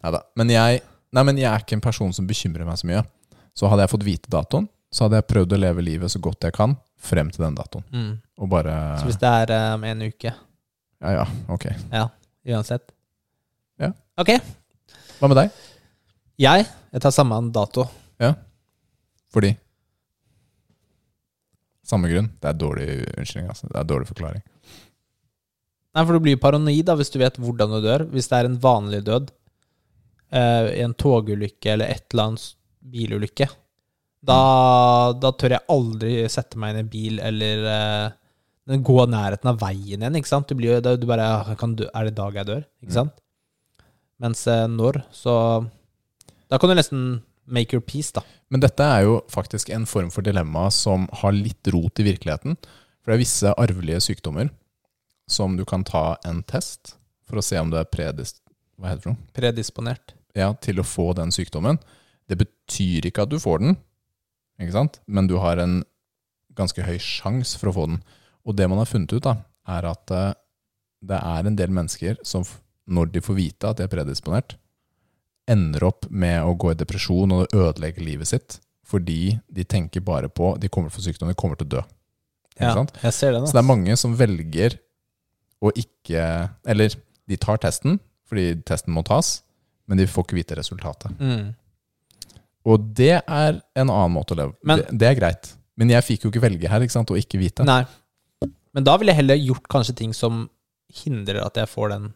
Neida. 0.00 0.22
Men 0.40 0.48
jeg, 0.54 0.78
nei, 1.12 1.24
men 1.28 1.36
jeg 1.36 1.50
er 1.52 1.60
ikke 1.60 1.76
en 1.76 1.82
person 1.84 2.14
som 2.16 2.24
bekymrer 2.28 2.64
meg 2.64 2.78
så 2.80 2.88
mye. 2.88 3.02
Så 3.52 3.68
hadde 3.68 3.84
jeg 3.84 3.92
fått 3.92 4.06
vite 4.06 4.30
datoen, 4.32 4.70
så 4.88 5.04
hadde 5.04 5.18
jeg 5.20 5.26
prøvd 5.28 5.52
å 5.52 5.58
leve 5.60 5.84
livet 5.84 6.12
så 6.14 6.20
godt 6.24 6.46
jeg 6.48 6.54
kan 6.56 6.72
frem 7.02 7.28
til 7.34 7.44
den 7.44 7.58
datoen. 7.58 7.84
Mm. 7.92 8.14
Og 8.40 8.48
bare 8.54 8.76
Så 9.02 9.10
hvis 9.10 9.20
det 9.20 9.28
er 9.42 9.52
eh, 9.52 9.68
om 9.76 9.84
en 9.90 10.06
uke, 10.08 10.32
Ja, 11.02 11.12
ja, 11.18 11.26
ok. 11.52 11.66
uansett. 12.48 12.88
Ja. 13.82 13.92
Ok. 14.16 14.32
Hva 15.20 15.28
med 15.28 15.42
deg? 15.42 15.52
Jeg, 16.40 16.64
jeg 16.94 17.04
tar 17.04 17.12
samme 17.14 17.42
dato. 17.52 17.84
Fordi 19.32 19.52
Samme 21.92 22.08
grunn. 22.08 22.28
Det 22.40 22.48
er 22.48 22.56
dårlig 22.56 22.86
unnskyldning, 23.18 23.48
altså. 23.52 23.66
Det 23.68 23.76
er 23.80 23.86
dårlig 23.88 24.06
forklaring. 24.08 24.42
Nei, 25.92 26.04
for 26.08 26.16
du 26.16 26.22
blir 26.24 26.38
paranoid 26.40 26.86
da, 26.88 26.94
hvis 26.96 27.10
du 27.12 27.18
vet 27.20 27.36
hvordan 27.40 27.74
du 27.74 27.80
dør. 27.84 28.06
Hvis 28.14 28.30
det 28.30 28.38
er 28.38 28.48
en 28.48 28.58
vanlig 28.62 29.02
død, 29.04 29.28
eh, 30.32 30.70
i 30.78 30.84
en 30.86 30.94
togulykke 30.96 31.74
eller 31.74 31.92
et 31.92 32.06
eller 32.14 32.30
annet 32.30 32.46
bilulykke, 32.92 33.48
da, 34.22 34.38
da 35.18 35.32
tør 35.34 35.56
jeg 35.56 35.66
aldri 35.74 36.12
sette 36.30 36.56
meg 36.60 36.72
inn 36.72 36.78
i 36.80 36.84
en 36.86 36.92
bil 36.92 37.18
eller 37.20 37.66
eh, 37.74 38.78
gå 38.86 38.96
nærheten 39.10 39.50
av 39.50 39.58
veien 39.60 39.98
igjen, 40.00 40.16
ikke 40.20 40.30
sant? 40.30 40.48
Du 40.48 40.54
blir 40.56 40.78
du 40.80 41.06
bare, 41.10 41.26
«Ah, 41.42 41.52
kan 41.58 41.74
dø, 41.76 41.88
er 41.90 42.06
det 42.08 42.14
i 42.14 42.20
dag 42.20 42.38
jeg 42.40 42.48
dør? 42.48 42.62
Ikke 42.84 42.92
Mm. 42.92 42.98
sant? 43.00 43.20
Mens 44.22 44.46
eh, 44.46 44.66
når, 44.70 45.02
så 45.10 45.66
Da 46.48 46.58
kan 46.60 46.68
du 46.70 46.76
nesten 46.76 47.22
make 47.46 47.72
your 47.74 47.80
peace, 47.82 48.12
da. 48.12 48.22
Men 48.52 48.60
dette 48.60 48.84
er 48.84 49.02
jo 49.06 49.20
faktisk 49.32 49.70
en 49.74 49.86
form 49.88 50.10
for 50.12 50.22
dilemma 50.22 50.70
som 50.70 51.08
har 51.22 51.32
litt 51.32 51.66
rot 51.72 51.98
i 51.98 52.04
virkeligheten. 52.04 52.56
For 53.02 53.10
det 53.10 53.16
er 53.16 53.22
visse 53.24 53.54
arvelige 53.58 54.00
sykdommer 54.04 54.50
som 55.30 55.56
du 55.56 55.64
kan 55.68 55.84
ta 55.84 56.16
en 56.28 56.42
test 56.42 56.96
for 57.28 57.40
å 57.40 57.44
se 57.44 57.60
om 57.60 57.70
du 57.72 57.78
er 57.80 57.88
predis... 57.88 58.36
Det? 58.82 59.14
Predisponert. 59.36 60.14
Ja, 60.34 60.52
til 60.58 60.80
å 60.82 60.86
få 60.86 61.12
den 61.14 61.30
sykdommen. 61.34 61.78
Det 62.26 62.38
betyr 62.40 63.06
ikke 63.06 63.26
at 63.26 63.32
du 63.32 63.38
får 63.42 63.62
den, 63.62 63.76
ikke 64.60 64.74
sant? 64.74 65.00
men 65.06 65.28
du 65.30 65.36
har 65.42 65.60
en 65.62 65.82
ganske 66.58 66.82
høy 66.84 66.98
sjanse 67.00 67.60
for 67.60 67.70
å 67.70 67.76
få 67.76 67.86
den. 67.92 68.00
Og 68.48 68.56
det 68.58 68.66
man 68.70 68.80
har 68.80 68.90
funnet 68.90 69.12
ut, 69.14 69.22
da, 69.24 69.36
er 69.70 69.86
at 69.92 70.12
eh, 70.12 70.32
det 71.02 71.18
er 71.18 71.46
en 71.48 71.58
del 71.58 71.72
mennesker 71.74 72.18
som, 72.26 72.44
når 72.90 73.12
de 73.14 73.22
får 73.24 73.38
vite 73.38 73.70
at 73.70 73.78
de 73.78 73.86
er 73.86 73.92
predisponert, 73.92 74.56
ender 75.50 75.86
opp 75.86 76.06
med 76.10 76.42
å 76.46 76.54
gå 76.58 76.72
i 76.72 76.78
depresjon 76.78 77.34
og 77.34 77.54
ødelegge 77.54 78.04
livet 78.04 78.30
sitt 78.30 78.60
fordi 78.92 79.38
de 79.48 79.64
tenker 79.64 80.04
bare 80.04 80.28
på 80.28 80.52
de 80.60 80.68
kommer 80.68 80.90
til 80.90 80.98
å 80.98 81.00
få 81.00 81.04
sykdom, 81.06 81.30
de 81.30 81.38
kommer 81.38 81.56
til 81.56 81.68
å 81.70 81.74
dø. 81.78 81.82
Ja, 82.58 82.74
sant? 82.76 82.92
jeg 83.00 83.16
ser 83.16 83.32
den. 83.32 83.46
Så 83.48 83.56
det 83.56 83.62
er 83.62 83.68
mange 83.70 83.94
som 83.96 84.16
velger 84.18 84.76
å 85.62 85.70
ikke 85.78 86.22
Eller 86.68 86.94
de 87.30 87.38
tar 87.40 87.60
testen 87.62 88.00
fordi 88.32 88.54
testen 88.66 88.94
må 88.96 89.02
tas, 89.04 89.42
men 89.86 90.00
de 90.00 90.06
får 90.08 90.24
ikke 90.24 90.38
vite 90.38 90.56
resultatet. 90.56 91.12
Mm. 91.20 91.50
Og 92.64 92.86
det 92.96 93.18
er 93.20 93.58
en 93.76 93.90
annen 93.90 94.14
måte 94.14 94.32
å 94.32 94.38
leve 94.38 94.54
på. 94.56 94.76
det, 94.78 94.86
det 95.02 95.08
er 95.10 95.18
greit. 95.18 95.50
Men 95.76 95.92
jeg 95.92 96.06
fikk 96.06 96.24
jo 96.24 96.30
ikke 96.32 96.44
velge 96.46 96.70
her, 96.70 96.84
ikke 96.84 96.94
sant, 96.94 97.12
og 97.12 97.20
ikke 97.20 97.40
vite. 97.40 97.66
Nei. 97.68 97.82
Men 98.72 98.86
da 98.88 98.94
ville 98.96 99.12
jeg 99.12 99.20
heller 99.20 99.40
gjort 99.40 99.68
kanskje 99.72 99.96
ting 99.98 100.14
som 100.16 100.46
hindrer 101.02 101.42
at 101.44 101.60
jeg 101.60 101.68
får 101.68 101.92
den 101.92 102.08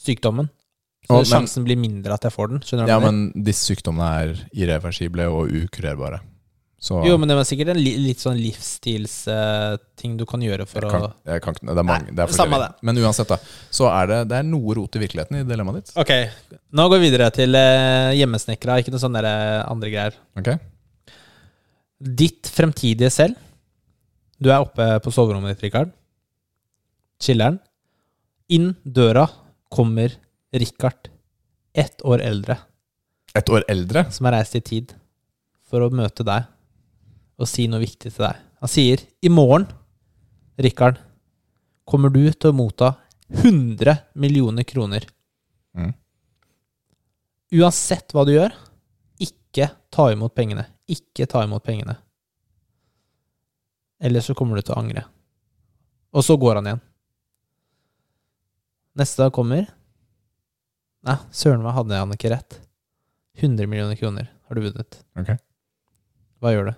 sykdommen. 0.00 0.48
Så 1.08 1.20
men- 1.20 1.28
sjansen 1.28 1.64
blir 1.64 1.76
mindre 1.80 2.16
at 2.16 2.24
jeg 2.24 2.32
får 2.32 2.48
den. 2.54 2.60
Skjønner 2.64 2.86
du 2.86 2.92
Ja, 2.92 2.98
men 3.00 3.32
disse 3.32 3.68
sykdommene 3.68 4.08
er 4.22 4.34
irreversible 4.52 5.28
og 5.28 5.52
ukurerbare. 5.52 6.20
Så 6.78 7.00
Jo, 7.02 7.16
men 7.18 7.26
det 7.26 7.34
var 7.34 7.46
sikkert 7.46 7.72
en 7.72 7.80
li 7.80 7.96
litt 7.98 8.20
sånn 8.22 8.38
livsstilsting 8.38 10.12
du 10.20 10.22
kan 10.30 10.42
gjøre 10.44 10.62
for 10.68 10.84
jeg 10.86 10.86
å 10.86 11.08
kan, 11.10 11.40
kan, 11.42 11.56
Det 11.58 11.74
er 11.74 11.86
mange, 11.86 12.12
det 12.14 12.22
er 12.22 12.34
samme 12.36 12.60
det. 12.62 12.68
Men 12.86 13.00
uansett, 13.02 13.32
da. 13.32 13.38
Så 13.74 13.88
er 13.90 14.10
det, 14.10 14.18
det 14.30 14.36
er 14.38 14.46
noe 14.46 14.76
rot 14.78 14.94
i 14.94 15.02
virkeligheten 15.02 15.40
i 15.40 15.46
dilemmaet 15.48 15.80
ditt. 15.80 15.90
Ok, 15.98 16.12
nå 16.78 16.84
går 16.92 17.02
vi 17.02 17.08
videre 17.10 17.30
til 17.34 17.58
uh, 17.58 18.14
hjemmesnekra, 18.14 18.78
ikke 18.78 18.94
noe 18.94 19.02
sånne 19.02 19.22
eh, 19.26 19.62
andre 19.66 19.90
greier. 19.90 20.18
Ok? 20.38 20.52
Ditt 21.98 22.50
fremtidige 22.54 23.10
selv. 23.10 23.40
Du 24.38 24.52
er 24.52 24.62
oppe 24.62 24.86
på 25.02 25.10
soverommet 25.10 25.56
ditt, 25.56 25.64
Rikard. 25.66 25.90
Chiller'n. 27.18 27.58
Inn 28.54 28.70
døra 28.86 29.24
kommer 29.74 30.14
Rikard, 30.54 31.10
ett 31.74 32.06
år 32.06 32.22
eldre, 32.24 32.56
Et 33.36 33.50
år 33.52 33.66
eldre? 33.68 34.06
som 34.14 34.24
har 34.30 34.38
reist 34.38 34.54
i 34.56 34.62
tid 34.64 34.94
for 35.68 35.84
å 35.84 35.90
møte 35.92 36.24
deg 36.24 36.46
og 37.38 37.48
si 37.48 37.68
noe 37.70 37.82
viktig 37.82 38.10
til 38.10 38.24
deg. 38.24 38.40
Han 38.62 38.70
sier 38.70 39.04
i 39.22 39.30
morgen, 39.30 39.68
Rikard, 40.58 40.98
kommer 41.88 42.10
du 42.12 42.24
til 42.34 42.50
å 42.50 42.56
motta 42.56 42.96
100 43.30 43.94
millioner 44.18 44.66
kroner. 44.66 45.06
Mm. 45.76 45.92
Uansett 47.60 48.12
hva 48.12 48.24
du 48.26 48.34
gjør, 48.34 48.56
ikke 49.22 49.70
ta 49.94 50.08
imot 50.12 50.34
pengene. 50.36 50.66
Ikke 50.90 51.28
ta 51.30 51.44
imot 51.46 51.64
pengene. 51.64 51.96
Ellers 54.02 54.28
så 54.28 54.36
kommer 54.38 54.58
du 54.58 54.66
til 54.66 54.74
å 54.74 54.82
angre. 54.82 55.04
Og 56.14 56.24
så 56.24 56.36
går 56.40 56.58
han 56.58 56.70
igjen. 56.70 56.84
Neste 58.98 59.22
dag 59.22 59.34
kommer 59.34 59.68
Nei, 61.06 61.14
søren 61.30 61.62
meg 61.62 61.76
hadde 61.76 62.00
han 62.00 62.10
ikke 62.12 62.32
rett. 62.32 62.56
100 63.38 63.68
millioner 63.70 63.96
kroner 63.96 64.26
har 64.26 64.58
du 64.58 64.64
vunnet. 64.64 64.98
Ok. 65.16 65.30
Hva 66.42 66.50
gjør 66.52 66.70
du? 66.70 66.72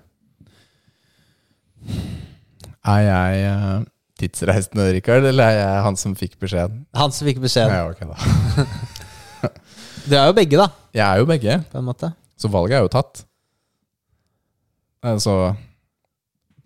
Er 2.90 3.00
jeg 3.06 3.42
eh, 3.46 3.82
tidsreisende, 4.20 4.86
Rikard, 4.96 5.26
eller 5.30 5.46
er 5.46 5.58
jeg 5.60 5.82
han 5.86 5.98
som 6.00 6.14
fikk 6.18 6.38
beskjeden? 6.42 6.84
Han 6.96 7.12
som 7.14 7.28
fikk 7.28 7.40
beskjed. 7.44 7.70
Ja, 7.70 7.86
ok 7.90 8.00
da. 8.10 8.16
Du 10.10 10.14
er 10.16 10.30
jo 10.30 10.34
begge, 10.34 10.56
da, 10.56 10.66
Jeg 10.96 11.04
er 11.04 11.20
jo 11.20 11.26
begge, 11.28 11.58
på 11.70 11.78
en 11.78 11.84
måte. 11.86 12.08
så 12.40 12.48
valget 12.48 12.78
er 12.78 12.82
jo 12.86 12.90
tatt. 12.92 13.20
Altså 15.04 15.34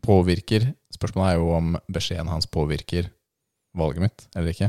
Påvirker 0.04 0.68
Spørsmålet 0.94 1.32
er 1.34 1.40
jo 1.40 1.50
om 1.56 1.74
beskjeden 1.90 2.30
hans 2.30 2.46
påvirker 2.46 3.08
valget 3.74 4.04
mitt, 4.04 4.24
eller 4.36 4.54
ikke. 4.54 4.68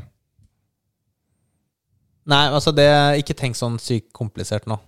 Nei, 2.26 2.41
altså, 2.49 2.74
det 2.74 2.88
ikke 3.22 3.36
tenk 3.38 3.58
sånn 3.58 3.78
sykt 3.82 4.10
komplisert 4.18 4.66
nå. 4.66 4.80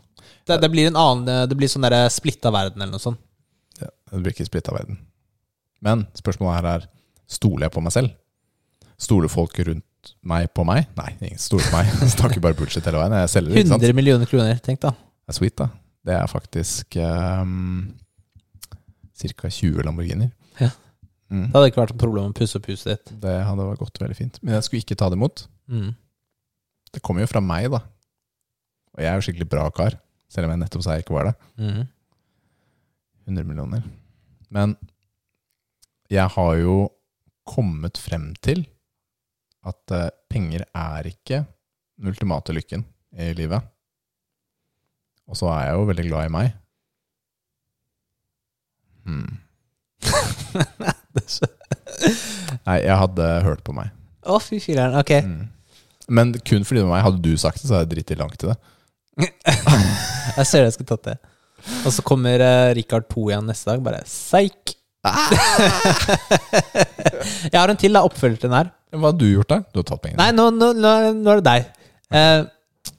Det, 0.48 0.58
det 0.64 0.70
blir 0.74 0.90
en 0.90 0.98
annen 0.98 1.46
Det 1.50 1.58
blir 1.60 1.70
sånn 1.70 1.86
derre 1.86 2.08
splitta 2.10 2.50
verden, 2.54 2.82
eller 2.82 2.98
noe 2.98 3.04
sånt. 3.04 3.22
Ja, 3.78 3.92
det 4.12 4.24
blir 4.24 4.34
ikke 4.34 4.50
splitta 4.50 4.74
verden. 4.74 4.98
Men 5.84 6.06
spørsmålet 6.18 6.58
her 6.58 6.70
er 6.76 6.88
stoler 7.30 7.68
jeg 7.68 7.76
på 7.76 7.84
meg 7.86 7.94
selv? 7.96 8.16
Stoler 8.98 9.32
folk 9.32 9.60
rundt 9.68 10.14
meg 10.26 10.48
på 10.56 10.64
meg? 10.68 10.88
Nei, 10.98 11.12
ingen 11.20 11.42
stoler 11.42 11.68
på 11.68 11.76
meg. 11.76 11.92
Jeg 12.02 12.14
snakker 12.16 12.42
bare 12.42 12.58
bullshit 12.58 12.86
hele 12.88 13.02
veien. 13.02 13.16
Jeg 13.20 13.30
selger, 13.34 13.60
ikke 13.60 13.74
sant? 13.74 13.84
100 13.84 13.98
millioner 13.98 14.30
kroner, 14.30 14.60
tenk 14.64 14.80
da. 14.82 14.94
Det 14.96 15.34
er 15.34 15.38
sweet, 15.38 15.56
da. 15.60 15.68
Det 16.08 16.16
er 16.16 16.30
faktisk 16.32 16.98
um, 17.04 17.82
ca. 19.20 19.52
20 19.52 19.84
Lamborghiner. 19.86 20.32
Ja. 20.62 20.72
Mm. 21.28 21.50
Det 21.50 21.58
hadde 21.58 21.70
ikke 21.74 21.82
vært 21.84 21.94
noe 21.94 22.02
problem 22.02 22.32
å 22.32 22.38
pusse 22.38 22.58
opp 22.58 22.70
huset 22.72 22.94
ditt. 22.94 23.14
Det 23.26 23.36
hadde 23.44 23.68
vært 23.68 23.84
gått 23.84 24.02
veldig 24.02 24.18
fint. 24.18 24.40
Men 24.42 24.56
jeg 24.56 24.68
skulle 24.70 24.86
ikke 24.86 24.98
ta 24.98 25.12
det 25.12 25.20
imot. 25.20 25.44
Mm. 25.68 25.92
Det 26.96 27.04
kommer 27.04 27.26
jo 27.26 27.30
fra 27.30 27.44
meg, 27.44 27.68
da. 27.76 27.84
Og 28.96 29.04
jeg 29.04 29.12
er 29.12 29.20
jo 29.20 29.28
skikkelig 29.28 29.50
bra 29.52 29.68
kar, 29.76 30.00
selv 30.32 30.48
om 30.48 30.56
jeg 30.56 30.64
nettopp 30.64 30.86
sa 30.86 30.96
jeg 30.96 31.06
ikke 31.06 31.18
var 31.18 31.30
det. 31.30 31.36
Mm. 31.60 31.84
100 33.28 33.50
millioner. 33.52 33.84
Men 34.56 34.78
jeg 36.12 36.28
har 36.36 36.54
jo 36.60 36.78
kommet 37.48 38.00
frem 38.00 38.32
til 38.44 38.66
at 39.68 39.96
eh, 39.96 40.14
penger 40.32 40.64
er 40.76 41.10
ikke 41.10 41.42
den 41.98 42.12
ultimate 42.12 42.56
lykken 42.56 42.86
i 43.18 43.34
livet. 43.36 43.64
Og 45.28 45.36
så 45.40 45.50
er 45.52 45.68
jeg 45.68 45.76
jo 45.76 45.90
veldig 45.90 46.08
glad 46.08 46.30
i 46.30 46.34
meg. 46.38 46.54
Hmm. 49.08 49.40
Nei, 52.68 52.78
jeg 52.84 52.98
hadde 53.02 53.28
hørt 53.44 53.64
på 53.68 53.76
meg. 53.76 53.92
Å, 54.28 54.40
fy 54.44 54.60
filler'n. 54.64 54.96
Ok. 55.00 55.14
Mm. 55.24 55.48
Men 56.08 56.34
kun 56.48 56.64
fordi 56.68 56.82
det 56.82 56.88
var 56.88 56.96
meg. 56.96 57.06
Hadde 57.08 57.24
du 57.24 57.40
sagt 57.40 57.60
det, 57.60 57.68
så 57.68 57.76
hadde 57.76 57.88
jeg 57.88 57.94
dritt 57.98 58.16
i 58.16 58.20
langt 58.20 58.44
i 58.44 58.52
det. 58.52 58.58
Jeg 60.38 60.46
ser 60.46 60.62
det, 60.62 60.68
jeg 60.68 60.74
skulle 60.76 60.92
tatt 60.92 61.08
det. 61.08 61.16
Og 61.88 61.94
så 61.96 62.04
kommer 62.06 62.38
uh, 62.44 62.74
Rikard 62.78 63.08
2 63.10 63.24
igjen 63.32 63.48
neste 63.50 63.72
dag. 63.72 63.80
Bare 63.82 64.04
seik! 64.06 64.77
jeg 67.52 67.58
har 67.58 67.72
en 67.72 67.80
til, 67.80 67.94
da. 67.96 68.04
Oppfølger 68.08 68.40
til 68.42 68.50
den 68.50 68.58
her. 68.58 68.70
Hva 68.96 69.10
har 69.12 69.18
du 69.20 69.26
gjort 69.28 69.52
da? 69.52 69.58
Du 69.74 69.82
har 69.82 69.88
tatt 69.90 70.02
pengene? 70.04 70.20
Nei, 70.22 70.30
nå, 70.36 70.44
nå, 70.56 70.68
nå, 70.78 70.92
nå 71.18 71.28
er 71.34 71.42
det 71.42 71.48
deg. 71.48 71.62
Eh, 72.18 72.42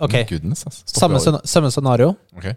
ok, 0.05 0.15
Goodness, 0.31 0.67
ass. 0.69 0.77
Samme, 0.93 1.21
samme 1.49 1.71
scenario. 1.75 2.09
Ok. 2.37 2.49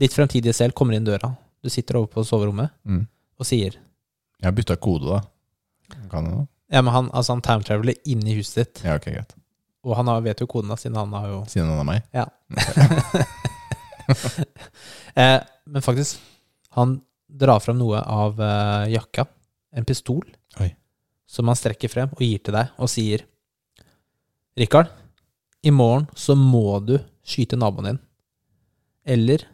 Ditt 0.00 0.14
fremtidige 0.16 0.54
selv 0.56 0.72
kommer 0.78 0.96
inn 0.96 1.06
døra. 1.06 1.32
Du 1.60 1.68
sitter 1.72 1.98
over 2.00 2.08
på 2.14 2.24
soverommet 2.24 2.70
Mm. 2.88 3.02
og 3.38 3.44
sier 3.46 3.74
Jeg 3.74 4.46
har 4.46 4.54
bytta 4.56 4.76
kode, 4.80 5.06
da. 5.10 5.18
Kan 6.08 6.24
jeg 6.24 6.32
noe? 6.32 6.46
Ja, 6.70 6.80
men 6.86 6.92
han, 6.94 7.10
altså 7.12 7.34
han 7.34 7.42
time 7.44 7.66
traveler 7.66 7.94
inn 8.08 8.22
i 8.24 8.36
huset 8.38 8.56
ditt. 8.62 8.82
Ja, 8.86 8.94
ok, 8.96 9.10
greit. 9.10 9.34
Og 9.84 9.96
han 9.98 10.08
har, 10.08 10.22
vet 10.24 10.40
jo 10.40 10.46
koden, 10.48 10.70
da, 10.70 10.76
siden 10.80 10.96
han 10.96 11.12
har 11.16 11.26
jo 11.28 11.38
Siden 11.50 11.68
han 11.72 11.82
er 11.82 11.88
meg? 11.88 12.00
Ja. 12.14 12.26
eh, 15.20 15.40
men 15.66 15.82
faktisk, 15.84 16.20
han 16.76 17.00
drar 17.30 17.60
fram 17.62 17.78
noe 17.78 18.00
av 18.00 18.40
eh, 18.40 18.92
jakka. 18.96 19.26
En 19.72 19.86
pistol. 19.86 20.24
Oi. 20.60 20.70
Som 21.30 21.50
han 21.50 21.58
strekker 21.58 21.92
frem 21.92 22.10
og 22.16 22.22
gir 22.24 22.42
til 22.42 22.56
deg, 22.56 22.72
og 22.80 22.90
sier 22.90 23.22
Rikard, 24.58 24.90
i 25.62 25.70
morgen 25.70 26.08
så 26.18 26.34
må 26.36 26.80
du 26.82 26.96
skyte 27.22 27.58
naboen 27.58 27.92
din. 27.92 28.00
Eller 29.06 29.44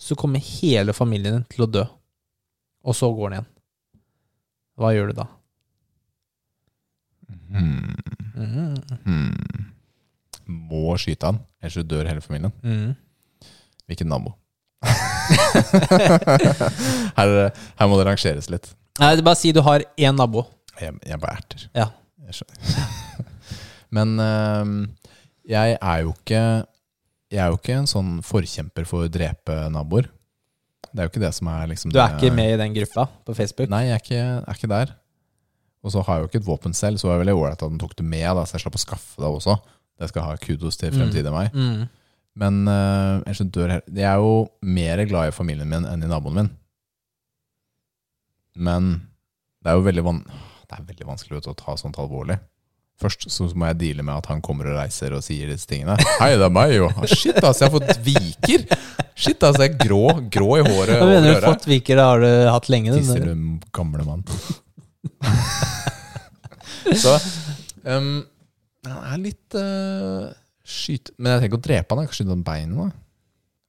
så 0.00 0.16
kommer 0.16 0.40
hele 0.40 0.94
familien 0.96 1.40
din 1.40 1.48
til 1.50 1.66
å 1.66 1.70
dø. 1.70 1.82
Og 2.86 2.96
så 2.96 3.10
går 3.12 3.28
han 3.28 3.36
igjen. 3.38 3.50
Hva 4.80 4.92
gjør 4.94 5.10
du 5.10 5.18
da? 5.18 5.26
Hmm. 7.50 7.96
Mm. 8.38 8.76
Hmm. 9.04 9.66
Må 10.70 10.96
skyte 10.98 11.28
han, 11.28 11.42
ellers 11.60 11.76
så 11.76 11.84
dør 11.84 12.08
hele 12.08 12.24
familien. 12.24 12.54
Mm. 12.64 12.94
Hvilken 13.90 14.08
nabo? 14.10 14.36
her, 17.18 17.50
her 17.50 17.90
må 17.90 17.98
det 18.00 18.06
rangeres 18.08 18.48
litt. 18.52 18.70
Nei, 19.00 19.14
det 19.14 19.22
er 19.22 19.26
bare 19.26 19.38
si 19.38 19.52
du 19.54 19.62
har 19.64 19.84
én 20.00 20.16
nabo. 20.16 20.44
Jeg, 20.80 20.96
jeg 21.06 21.20
bare 21.20 21.40
erter. 21.40 21.60
Ja. 21.76 21.86
Jeg 22.30 22.40
skjønner. 22.40 22.58
Men 23.96 24.08
øh, 24.22 24.66
jeg 25.50 25.76
er 25.80 25.98
jo 26.04 26.12
ikke 26.14 26.42
Jeg 27.30 27.40
er 27.42 27.48
jo 27.50 27.56
ikke 27.58 27.78
en 27.80 27.90
sånn 27.90 28.10
forkjemper 28.26 28.84
for 28.86 29.06
å 29.06 29.12
drepe 29.12 29.54
naboer. 29.74 30.06
Det 30.90 30.98
er 30.98 31.06
jo 31.06 31.12
ikke 31.12 31.22
det 31.22 31.34
som 31.36 31.46
er 31.52 31.68
liksom 31.70 31.92
Du 31.94 32.00
er 32.02 32.16
ikke 32.16 32.32
med 32.34 32.54
i 32.54 32.58
den 32.58 32.74
gruppa 32.74 33.04
på 33.26 33.36
Facebook? 33.38 33.68
Nei, 33.70 33.84
jeg 33.88 33.94
er 33.94 34.02
ikke, 34.02 34.22
er 34.40 34.58
ikke 34.58 34.72
der. 34.72 34.88
Og 35.80 35.94
så 35.94 36.02
har 36.04 36.18
jeg 36.18 36.24
jo 36.24 36.30
ikke 36.30 36.40
et 36.42 36.48
våpen 36.48 36.74
selv, 36.76 37.00
så 37.00 37.08
var 37.08 37.16
det 37.16 37.24
veldig 37.24 37.36
ålreit 37.38 37.62
at 37.62 37.70
den 37.70 37.80
tok 37.80 37.94
det 37.96 38.04
med, 38.04 38.26
da, 38.36 38.42
så 38.44 38.56
jeg 38.56 38.66
slapp 38.66 38.76
å 38.76 38.82
skaffe 38.82 39.22
det 39.22 39.30
også. 39.30 39.54
Det 40.00 40.08
skal 40.10 40.26
ha 40.26 40.34
kudos 40.40 40.76
til 40.80 40.92
fremtidig 40.92 41.32
meg. 41.32 41.54
Mm. 41.54 41.86
Men 42.38 42.62
uh, 42.68 43.32
så 43.34 43.44
dør 43.44 43.80
Jeg 43.80 44.06
er 44.06 44.20
jo 44.22 44.46
mer 44.62 45.02
glad 45.10 45.30
i 45.30 45.34
familien 45.34 45.68
min 45.68 45.86
enn 45.88 46.04
i 46.04 46.10
naboen 46.10 46.38
min. 46.38 46.52
Men 48.60 48.92
det 49.60 49.72
er 49.72 49.78
jo 49.78 49.84
veldig, 49.86 50.04
van 50.06 50.22
det 50.70 50.78
er 50.78 50.86
veldig 50.86 51.08
vanskelig 51.08 51.40
vet 51.40 51.50
å 51.50 51.58
ta 51.58 51.74
sånt 51.78 51.98
alvorlig. 51.98 52.38
Først 53.00 53.26
så 53.32 53.46
må 53.56 53.70
jeg 53.70 53.78
deale 53.80 54.04
med 54.04 54.20
at 54.20 54.28
han 54.28 54.42
kommer 54.44 54.68
og 54.70 54.76
reiser 54.76 55.14
og 55.16 55.22
sier 55.24 55.48
disse 55.50 55.66
tingene. 55.68 55.96
Hei, 56.20 56.34
det 56.36 56.46
er 56.46 56.52
meg, 56.52 56.74
jo. 56.76 56.90
Ah, 56.92 57.06
Shit, 57.08 57.38
altså, 57.40 57.64
jeg 57.64 57.70
har 57.70 57.74
fått 57.78 58.02
viker. 58.04 58.66
Shit, 59.16 59.42
altså, 59.42 59.64
jeg 59.64 59.72
er 59.72 59.78
grå, 59.80 60.04
grå 60.32 60.50
i 60.60 60.64
håret 60.64 61.00
Hva 61.00 61.08
mener 61.08 61.26
du 61.26 61.32
øret. 61.32 61.48
fått 61.48 61.66
viker? 61.70 61.98
Det 61.98 62.08
har 62.10 62.22
du 62.22 62.30
hatt 62.54 62.68
lenge. 62.72 62.98
Tisser 62.98 63.24
du, 63.24 63.32
gamle 63.74 64.06
mann. 64.06 64.22
så 67.02 67.16
um, 67.84 68.20
Han 68.86 69.00
er 69.14 69.22
litt 69.22 69.56
uh, 69.56 70.28
skyt... 70.70 71.12
Men 71.18 71.34
jeg 71.36 71.44
tenker 71.46 71.60
å 71.60 71.64
drepe 71.66 71.94
han. 71.96 72.04
Jeg 72.04 72.12
kan 72.12 72.18
skyte 72.20 72.34
han 72.34 72.46
beinet. 72.46 72.96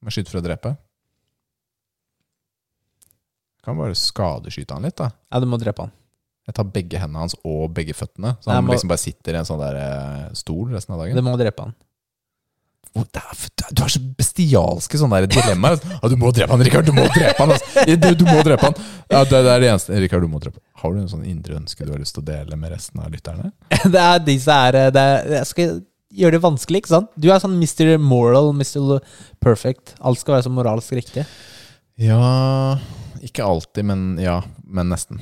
Må 0.01 0.13
skyte 0.13 0.31
for 0.33 0.41
å 0.41 0.45
drepe. 0.45 0.75
Jeg 3.61 3.67
kan 3.67 3.77
bare 3.77 3.97
skadeskyte 3.97 4.73
han 4.77 4.87
litt. 4.87 4.97
da 4.97 5.11
Ja, 5.29 5.41
du 5.41 5.45
må 5.49 5.59
drepe 5.61 5.85
han. 5.85 5.91
Jeg 6.49 6.55
tar 6.57 6.65
begge 6.73 6.97
hendene 6.97 7.21
hans 7.27 7.35
og 7.45 7.69
begge 7.77 7.93
føttene. 7.93 8.33
Så 8.41 8.49
Nei, 8.49 8.55
han 8.57 8.65
må- 8.65 8.73
liksom 8.73 8.89
bare 8.89 9.03
sitter 9.03 9.35
i 9.35 9.41
en 9.41 9.45
sånn 9.45 9.61
der 9.61 9.75
eh, 9.77 10.33
stol 10.33 10.71
resten 10.73 10.95
av 10.95 11.03
dagen. 11.03 11.15
Du 11.15 11.21
må 11.21 11.35
drepe 11.37 11.67
han. 11.67 11.75
Det 12.91 13.21
er- 13.21 13.73
Du 13.73 13.83
har 13.83 13.89
så 13.93 14.01
bestialske 14.17 14.97
sånne 14.99 15.21
der 15.21 15.27
dilemmaer. 15.31 15.77
Ja, 16.01 16.09
du 16.09 16.17
må 16.17 16.31
drepe 16.33 16.51
han, 16.51 16.59
Rikard! 16.65 16.85
Du 16.85 16.91
må 16.91 17.05
drepe 17.13 17.37
han! 17.37 17.51
Altså. 17.53 17.85
Du, 17.85 18.09
du 18.19 18.25
må 18.25 18.41
drepe 18.43 18.65
han! 18.67 18.73
Ja, 19.07 19.21
det, 19.23 19.29
det 19.45 19.51
er 19.53 19.59
det 19.63 19.69
eneste. 19.69 19.99
Rikard, 20.01 20.25
du 20.25 20.27
må 20.27 20.41
drepe 20.43 20.59
Har 20.81 20.91
du 20.91 20.99
en 20.99 21.07
sånn 21.07 21.23
indre 21.23 21.55
ønske 21.55 21.85
du 21.85 21.93
har 21.93 22.01
lyst 22.01 22.17
til 22.17 22.23
å 22.25 22.27
dele 22.33 22.57
med 22.59 22.73
resten 22.73 22.99
av 22.99 23.13
lytterne? 23.13 23.53
Det 23.93 24.01
er 24.01 24.19
de 24.25 24.35
som 24.41 24.57
er 24.57 24.75
eh, 24.81 24.89
det 24.91 25.05
er, 25.13 25.29
Jeg 25.37 25.47
skal 25.53 25.79
gjøre 26.15 26.37
det 26.37 26.43
vanskelig, 26.43 26.83
ikke 26.83 26.93
sant? 26.93 27.11
Du 27.19 27.29
er 27.31 27.41
sånn 27.43 27.57
Mr. 27.59 27.95
Moral, 28.01 28.51
Mr. 28.55 28.99
Perfect. 29.43 29.95
Alt 29.99 30.21
skal 30.21 30.37
være 30.37 30.47
så 30.47 30.53
moralsk 30.53 30.95
riktig. 30.97 31.25
Ja 32.01 32.79
Ikke 33.21 33.45
alltid, 33.45 33.85
men 33.85 34.15
ja. 34.21 34.39
Men 34.63 34.89
nesten. 34.89 35.19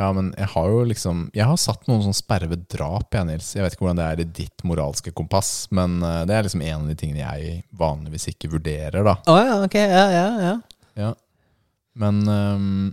Ja, 0.00 0.08
men 0.16 0.30
jeg 0.38 0.48
har 0.54 0.68
jo 0.72 0.84
liksom 0.88 1.26
Jeg 1.36 1.44
har 1.46 1.58
satt 1.60 1.84
noen 1.88 2.02
sånn 2.06 2.16
sperre 2.16 2.48
ved 2.50 2.64
drap, 2.72 3.10
jeg, 3.14 3.26
Nils. 3.28 3.50
Jeg 3.56 3.66
vet 3.66 3.76
ikke 3.76 3.84
hvordan 3.84 4.00
det 4.00 4.06
er 4.08 4.22
i 4.22 4.28
ditt 4.40 4.64
moralske 4.66 5.12
kompass, 5.16 5.68
men 5.76 5.98
eh, 6.06 6.22
det 6.28 6.36
er 6.36 6.46
liksom 6.46 6.64
en 6.64 6.84
av 6.84 6.88
de 6.88 6.96
tingene 6.98 7.22
jeg 7.22 7.60
vanligvis 7.76 8.30
ikke 8.32 8.52
vurderer, 8.54 9.04
da. 9.06 9.18
Oh, 9.28 9.40
ja, 9.40 9.58
ok. 9.66 9.76
Ja, 9.76 10.06
ja, 10.14 10.26
ja. 10.46 10.54
Ja. 11.00 11.10
Men, 12.00 12.22
um, 12.28 12.88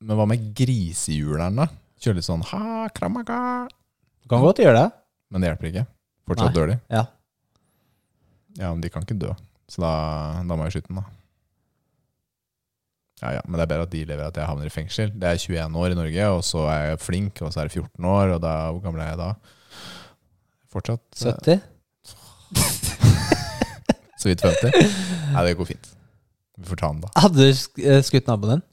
men 0.00 0.16
hva 0.18 0.26
med 0.30 0.50
grisehjuleren, 0.56 1.60
da? 1.60 1.68
Kjøre 2.00 2.20
litt 2.20 2.28
sånn 2.28 2.46
ha, 2.54 2.88
kramaga. 2.96 3.68
Du 4.22 4.30
kan 4.32 4.42
godt 4.44 4.62
gjøre 4.64 4.78
det. 4.78 4.88
Men 5.30 5.42
det 5.42 5.50
hjelper 5.50 5.70
ikke. 5.70 5.86
Fortsatt 6.30 6.52
Nei. 6.52 6.56
dør 6.56 6.70
de. 6.70 6.76
Ja. 6.92 7.06
Ja, 8.60 8.68
men 8.70 8.82
de 8.84 8.90
kan 8.92 9.02
ikke 9.06 9.18
dø. 9.18 9.32
Så 9.70 9.82
da, 9.82 9.94
da 10.46 10.56
må 10.58 10.66
jeg 10.66 10.78
skyte 10.78 10.90
den, 10.90 11.00
da. 11.00 11.06
Ja, 13.20 13.32
ja, 13.36 13.40
Men 13.44 13.58
det 13.58 13.64
er 13.66 13.70
bedre 13.74 13.84
at 13.84 13.92
de 13.92 14.02
lever 14.08 14.24
at 14.24 14.38
jeg 14.38 14.48
havner 14.48 14.68
i 14.68 14.72
fengsel. 14.72 15.10
Det 15.12 15.28
er 15.28 15.40
21 15.42 15.76
år 15.76 15.92
i 15.92 15.98
Norge, 15.98 16.28
og 16.32 16.44
så 16.46 16.64
er 16.72 16.84
jeg 16.90 17.00
flink, 17.04 17.42
og 17.44 17.52
så 17.52 17.60
er 17.60 17.68
det 17.68 17.76
14 17.76 18.08
år, 18.14 18.34
og 18.36 18.40
da, 18.42 18.54
hvor 18.70 18.80
gammel 18.86 19.02
er 19.04 19.12
jeg 19.12 19.20
da? 19.20 19.30
Fortsatt 20.70 21.26
eh, 21.26 21.34
70. 21.36 21.60
så 24.22 24.30
vidt 24.30 24.46
50? 24.46 24.96
Nei, 25.34 25.44
det 25.46 25.56
går 25.58 25.68
fint. 25.74 25.92
Vi 26.60 26.70
får 26.70 26.80
ta 26.80 26.92
den, 26.94 27.04
da. 27.04 27.12
Hadde 27.20 27.50
du 27.50 27.84
eh, 27.84 28.00
skutt 28.06 28.30
naboen 28.30 28.56
din? 28.56 28.66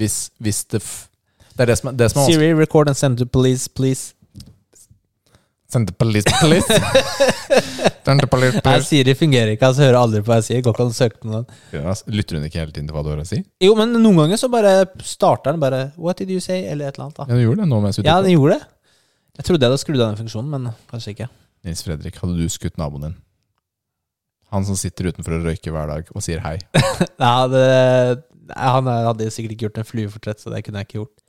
Hvis, 0.00 0.16
hvis 0.42 0.64
det 0.72 0.82
f 0.82 1.06
Det 1.54 1.62
er 1.62 1.70
det 1.70 1.78
som 1.78 1.92
er, 1.92 1.98
det 2.00 2.10
som 2.10 2.24
er. 2.24 2.32
Siri, 2.32 2.48
record 2.58 2.88
and 2.90 2.98
send 2.98 3.18
to 3.20 3.26
police, 3.26 3.68
please. 3.68 4.14
Nei, 8.04 8.26
police. 8.28 8.60
Siri 8.84 9.14
fungerer 9.16 9.54
ikke. 9.54 9.68
Altså, 9.70 9.84
hører 9.86 9.98
aldri 10.00 10.20
på 10.24 10.30
hva 10.32 10.38
jeg 10.40 10.46
sier. 10.48 10.62
Går 10.64 10.74
ikke 10.76 10.84
an 10.84 10.92
å 10.92 10.96
søke 10.96 11.20
på 11.22 11.30
noen. 11.30 11.46
Ja, 11.74 11.94
Lytter 12.12 12.38
hun 12.38 12.46
ikke 12.48 12.60
hele 12.60 12.74
tiden 12.74 12.88
til 12.90 12.96
hva 12.96 13.04
du 13.06 13.10
har 13.14 13.22
å 13.22 13.26
si? 13.28 13.40
Jo, 13.64 13.72
men 13.78 13.94
noen 13.96 14.20
ganger 14.22 14.40
så 14.40 14.50
bare 14.52 14.74
starter 15.06 15.54
den 15.54 15.62
bare 15.64 15.80
What 15.96 16.20
did 16.20 16.32
you 16.34 16.42
say? 16.44 16.62
Eller 16.68 16.90
et 16.90 16.98
eller 16.98 17.08
annet. 17.08 17.16
da 17.18 17.26
Ja, 17.28 17.32
Den 17.34 17.44
gjorde 17.46 17.64
det 17.64 17.70
nå 17.72 17.80
mens 17.84 17.98
vi 18.00 18.06
Ja, 18.06 18.18
den 18.24 18.34
gjorde 18.36 18.58
det. 18.58 18.68
Jeg 19.38 19.48
trodde 19.48 19.64
jeg 19.66 19.72
hadde 19.72 19.82
skrudd 19.82 20.02
av 20.04 20.12
den 20.12 20.20
funksjonen, 20.22 20.50
men 20.52 20.74
kanskje 20.92 21.14
ikke. 21.16 21.30
Nils 21.66 21.82
Fredrik, 21.82 22.20
hadde 22.22 22.36
du 22.38 22.44
skutt 22.52 22.76
naboen 22.78 23.08
din? 23.08 23.16
Han 24.54 24.66
som 24.68 24.76
sitter 24.78 25.08
utenfor 25.10 25.38
og 25.40 25.48
røyker 25.48 25.72
hver 25.74 25.88
dag 25.90 26.10
og 26.14 26.22
sier 26.22 26.38
hei. 26.44 26.58
Nei, 27.22 27.32
det, 27.50 27.64
han 28.54 28.86
hadde 28.86 29.30
sikkert 29.34 29.56
ikke 29.56 29.66
gjort 29.70 29.80
en 29.82 29.88
fluefortrett, 29.88 30.42
så 30.44 30.52
det 30.52 30.60
kunne 30.66 30.82
jeg 30.84 30.90
ikke 30.90 31.00
gjort. 31.00 31.23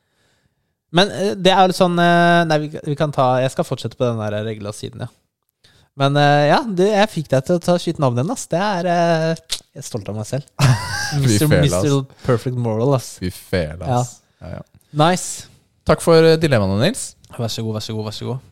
Men 0.96 1.12
eh, 1.12 1.34
det 1.36 1.52
er 1.52 1.62
jo 1.64 1.72
litt 1.72 1.80
sånn 1.80 2.00
eh, 2.00 2.42
Nei, 2.48 2.58
vi, 2.66 2.70
vi 2.92 2.96
kan 3.00 3.14
ta 3.16 3.36
Jeg 3.44 3.52
skal 3.54 3.68
fortsette 3.68 3.98
på 4.00 4.08
den 4.08 4.22
der 4.22 4.46
regla 4.48 4.74
siden, 4.76 5.06
ja. 5.06 5.72
Men 6.00 6.18
eh, 6.20 6.46
ja, 6.52 6.60
det, 6.68 6.90
jeg 6.92 7.12
fikk 7.14 7.30
deg 7.32 7.46
til 7.48 7.60
å 7.60 7.64
ta 7.64 7.78
skyte 7.80 8.04
navnet 8.04 8.26
ditt, 8.26 8.34
ass. 8.36 8.48
Det 8.52 8.60
er 8.60 8.90
Jeg 8.90 9.84
er 9.84 9.86
stolt 9.88 10.10
av 10.12 10.18
meg 10.18 10.28
selv. 10.28 10.48
Mr. 11.22 11.46
Mr. 11.52 12.02
Perfect 12.26 12.60
Moral, 12.60 12.98
ass. 12.98 13.14
Fy 13.22 13.32
fele, 13.32 13.84
ass. 14.00 14.18
Ja, 14.44 14.58
ja. 14.58 14.66
Nice. 14.96 15.48
Takk 15.88 16.04
for 16.04 16.36
dilemmaene, 16.42 16.82
Nils. 16.82 17.14
Vær 17.36 17.52
så 17.52 17.64
god, 17.64 17.78
vær 17.78 17.86
så 17.86 17.96
god, 17.96 18.10
vær 18.10 18.16
så 18.16 18.28
god. 18.32 18.52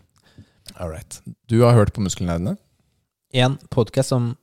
All 0.78 0.92
right. 0.92 1.20
Du 1.52 1.62
har 1.64 1.76
hørt 1.76 1.92
på 1.96 2.04
Muskelnerdene? 2.04 2.56
En 3.34 3.58
podkast 3.74 4.14
som 4.14 4.34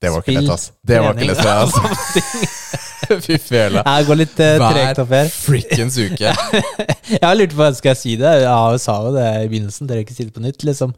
Det 0.00 0.12
var 0.12 0.24
ikke 0.24 0.40
lett, 0.40 0.52
ass. 0.54 0.70
Det 0.86 1.00
var 1.02 1.16
ikke 1.16 1.32
lett, 1.32 1.44
ass. 1.44 2.80
Fy 3.26 3.36
fela. 3.42 3.82
Jeg 3.86 4.06
går 4.08 4.18
litt 4.20 4.38
uh, 4.40 4.54
tregt 4.62 5.00
opp 5.02 5.12
her. 5.14 5.28
Hver 5.28 5.32
frikkens 5.34 5.96
uke. 6.00 6.32
Jeg 7.14 7.22
har 7.24 7.36
lurt 7.36 7.54
på 7.56 7.68
skal 7.76 7.92
jeg 7.92 8.00
si 8.00 8.14
det. 8.20 8.30
Jeg 8.42 8.80
sa 8.80 8.94
jo 9.04 9.10
det 9.14 9.24
i 9.44 9.48
begynnelsen. 9.52 9.88
Dere 9.90 10.04
ikke 10.04 10.16
si 10.16 10.24
det 10.24 10.32
på 10.34 10.42
nytt, 10.44 10.64
liksom. 10.64 10.94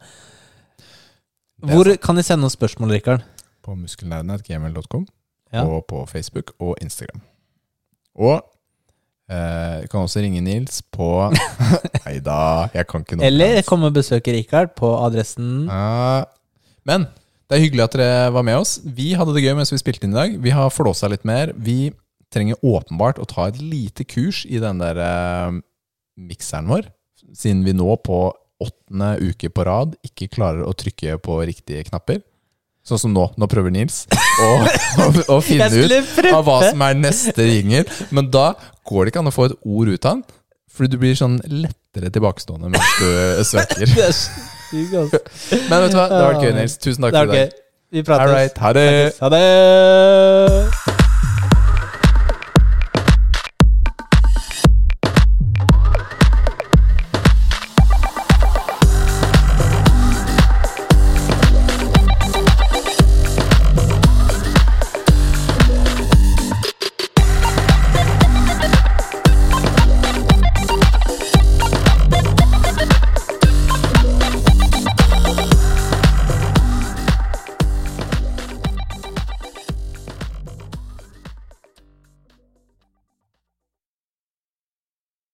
Hvor 1.67 1.89
sant. 1.91 2.01
kan 2.05 2.15
de 2.19 2.23
sende 2.23 2.45
noen 2.45 2.53
spørsmål, 2.53 2.93
Rikard? 2.95 3.25
På 3.65 3.75
muskelnerdene.gmail.com 3.75 5.07
Ja. 5.53 5.63
og 5.63 5.85
på 5.89 6.05
Facebook 6.09 6.53
og 6.59 6.75
Instagram. 6.83 7.21
Og 8.17 8.39
eh, 9.31 9.83
du 9.83 9.87
kan 9.91 10.01
også 10.07 10.19
ringe 10.23 10.41
Nils 10.41 10.81
på 10.91 11.07
Nei 12.05 12.17
da, 12.23 12.67
jeg 12.73 12.87
kan 12.87 13.03
ikke 13.05 13.19
noe. 13.19 13.27
Eller 13.27 13.61
komme 13.67 13.91
og 13.91 13.95
besøke 13.99 14.33
Rikard 14.35 14.73
på 14.79 14.89
adressen 15.05 15.67
Ja. 15.67 16.23
Men 16.87 17.07
det 17.47 17.55
er 17.55 17.63
hyggelig 17.63 17.85
at 17.85 17.95
dere 17.95 18.31
var 18.35 18.43
med 18.43 18.59
oss. 18.59 18.77
Vi 18.83 19.13
hadde 19.15 19.33
det 19.35 19.45
gøy 19.45 19.53
mens 19.55 19.71
vi 19.71 19.79
spilte 19.79 20.07
inn 20.07 20.15
i 20.15 20.19
dag. 20.19 20.35
Vi 20.43 20.51
har 20.51 20.73
flåsa 20.73 21.07
litt 21.11 21.23
mer. 21.27 21.53
Vi 21.55 21.93
trenger 22.33 22.59
åpenbart 22.59 23.21
å 23.23 23.27
ta 23.29 23.47
et 23.47 23.61
lite 23.63 24.03
kurs 24.03 24.41
i 24.49 24.59
den 24.59 24.81
der 24.81 24.99
eh, 24.99 25.59
mikseren 26.19 26.67
vår, 26.67 26.89
siden 27.31 27.63
vi 27.63 27.75
nå 27.77 27.93
på 28.03 28.25
åttende 28.59 29.13
uke 29.21 29.51
på 29.53 29.63
rad 29.67 29.93
ikke 30.05 30.31
klarer 30.33 30.65
å 30.65 30.73
trykke 30.75 31.19
på 31.23 31.37
riktige 31.47 31.85
knapper. 31.87 32.19
Sånn 32.87 32.99
som 32.99 33.13
nå. 33.15 33.25
Nå 33.39 33.47
prøver 33.51 33.71
Nils 33.71 34.05
å, 34.11 34.49
å, 35.03 35.07
å 35.35 35.39
finne 35.43 35.67
ut 35.71 36.19
av 36.31 36.43
hva 36.47 36.57
som 36.69 36.83
er 36.83 36.99
neste 36.99 37.47
jingle. 37.47 37.85
Men 38.15 38.31
da 38.33 38.49
går 38.87 39.05
det 39.05 39.13
ikke 39.13 39.23
an 39.23 39.31
å 39.31 39.35
få 39.35 39.49
et 39.49 39.57
ord 39.63 39.91
ut 39.91 40.07
av 40.07 40.17
den. 40.19 40.23
fordi 40.71 40.93
du 40.93 40.99
blir 41.01 41.15
sånn 41.19 41.39
lettere 41.47 42.11
tilbakestående 42.13 42.71
mens 42.75 42.93
du 42.99 43.43
svekker. 43.51 43.91
Er 44.73 44.99
altså. 44.99 45.19
Men 45.69 45.81
vet 45.81 45.91
du 45.91 45.97
hva, 45.97 46.07
det 46.11 46.21
har 46.21 46.33
vært 46.33 46.43
gøy, 46.43 46.53
Nils. 46.59 46.77
Tusen 46.77 47.07
takk 47.07 47.15
for 47.15 47.33
i 47.33 47.37
dag. 47.37 47.57
Vi 47.91 48.03
prates. 48.03 48.23
All 48.27 48.35
right, 48.35 48.57
ha 48.57 48.73
det. 48.73 48.87
Ha 49.21 49.29
det! 49.29 51.06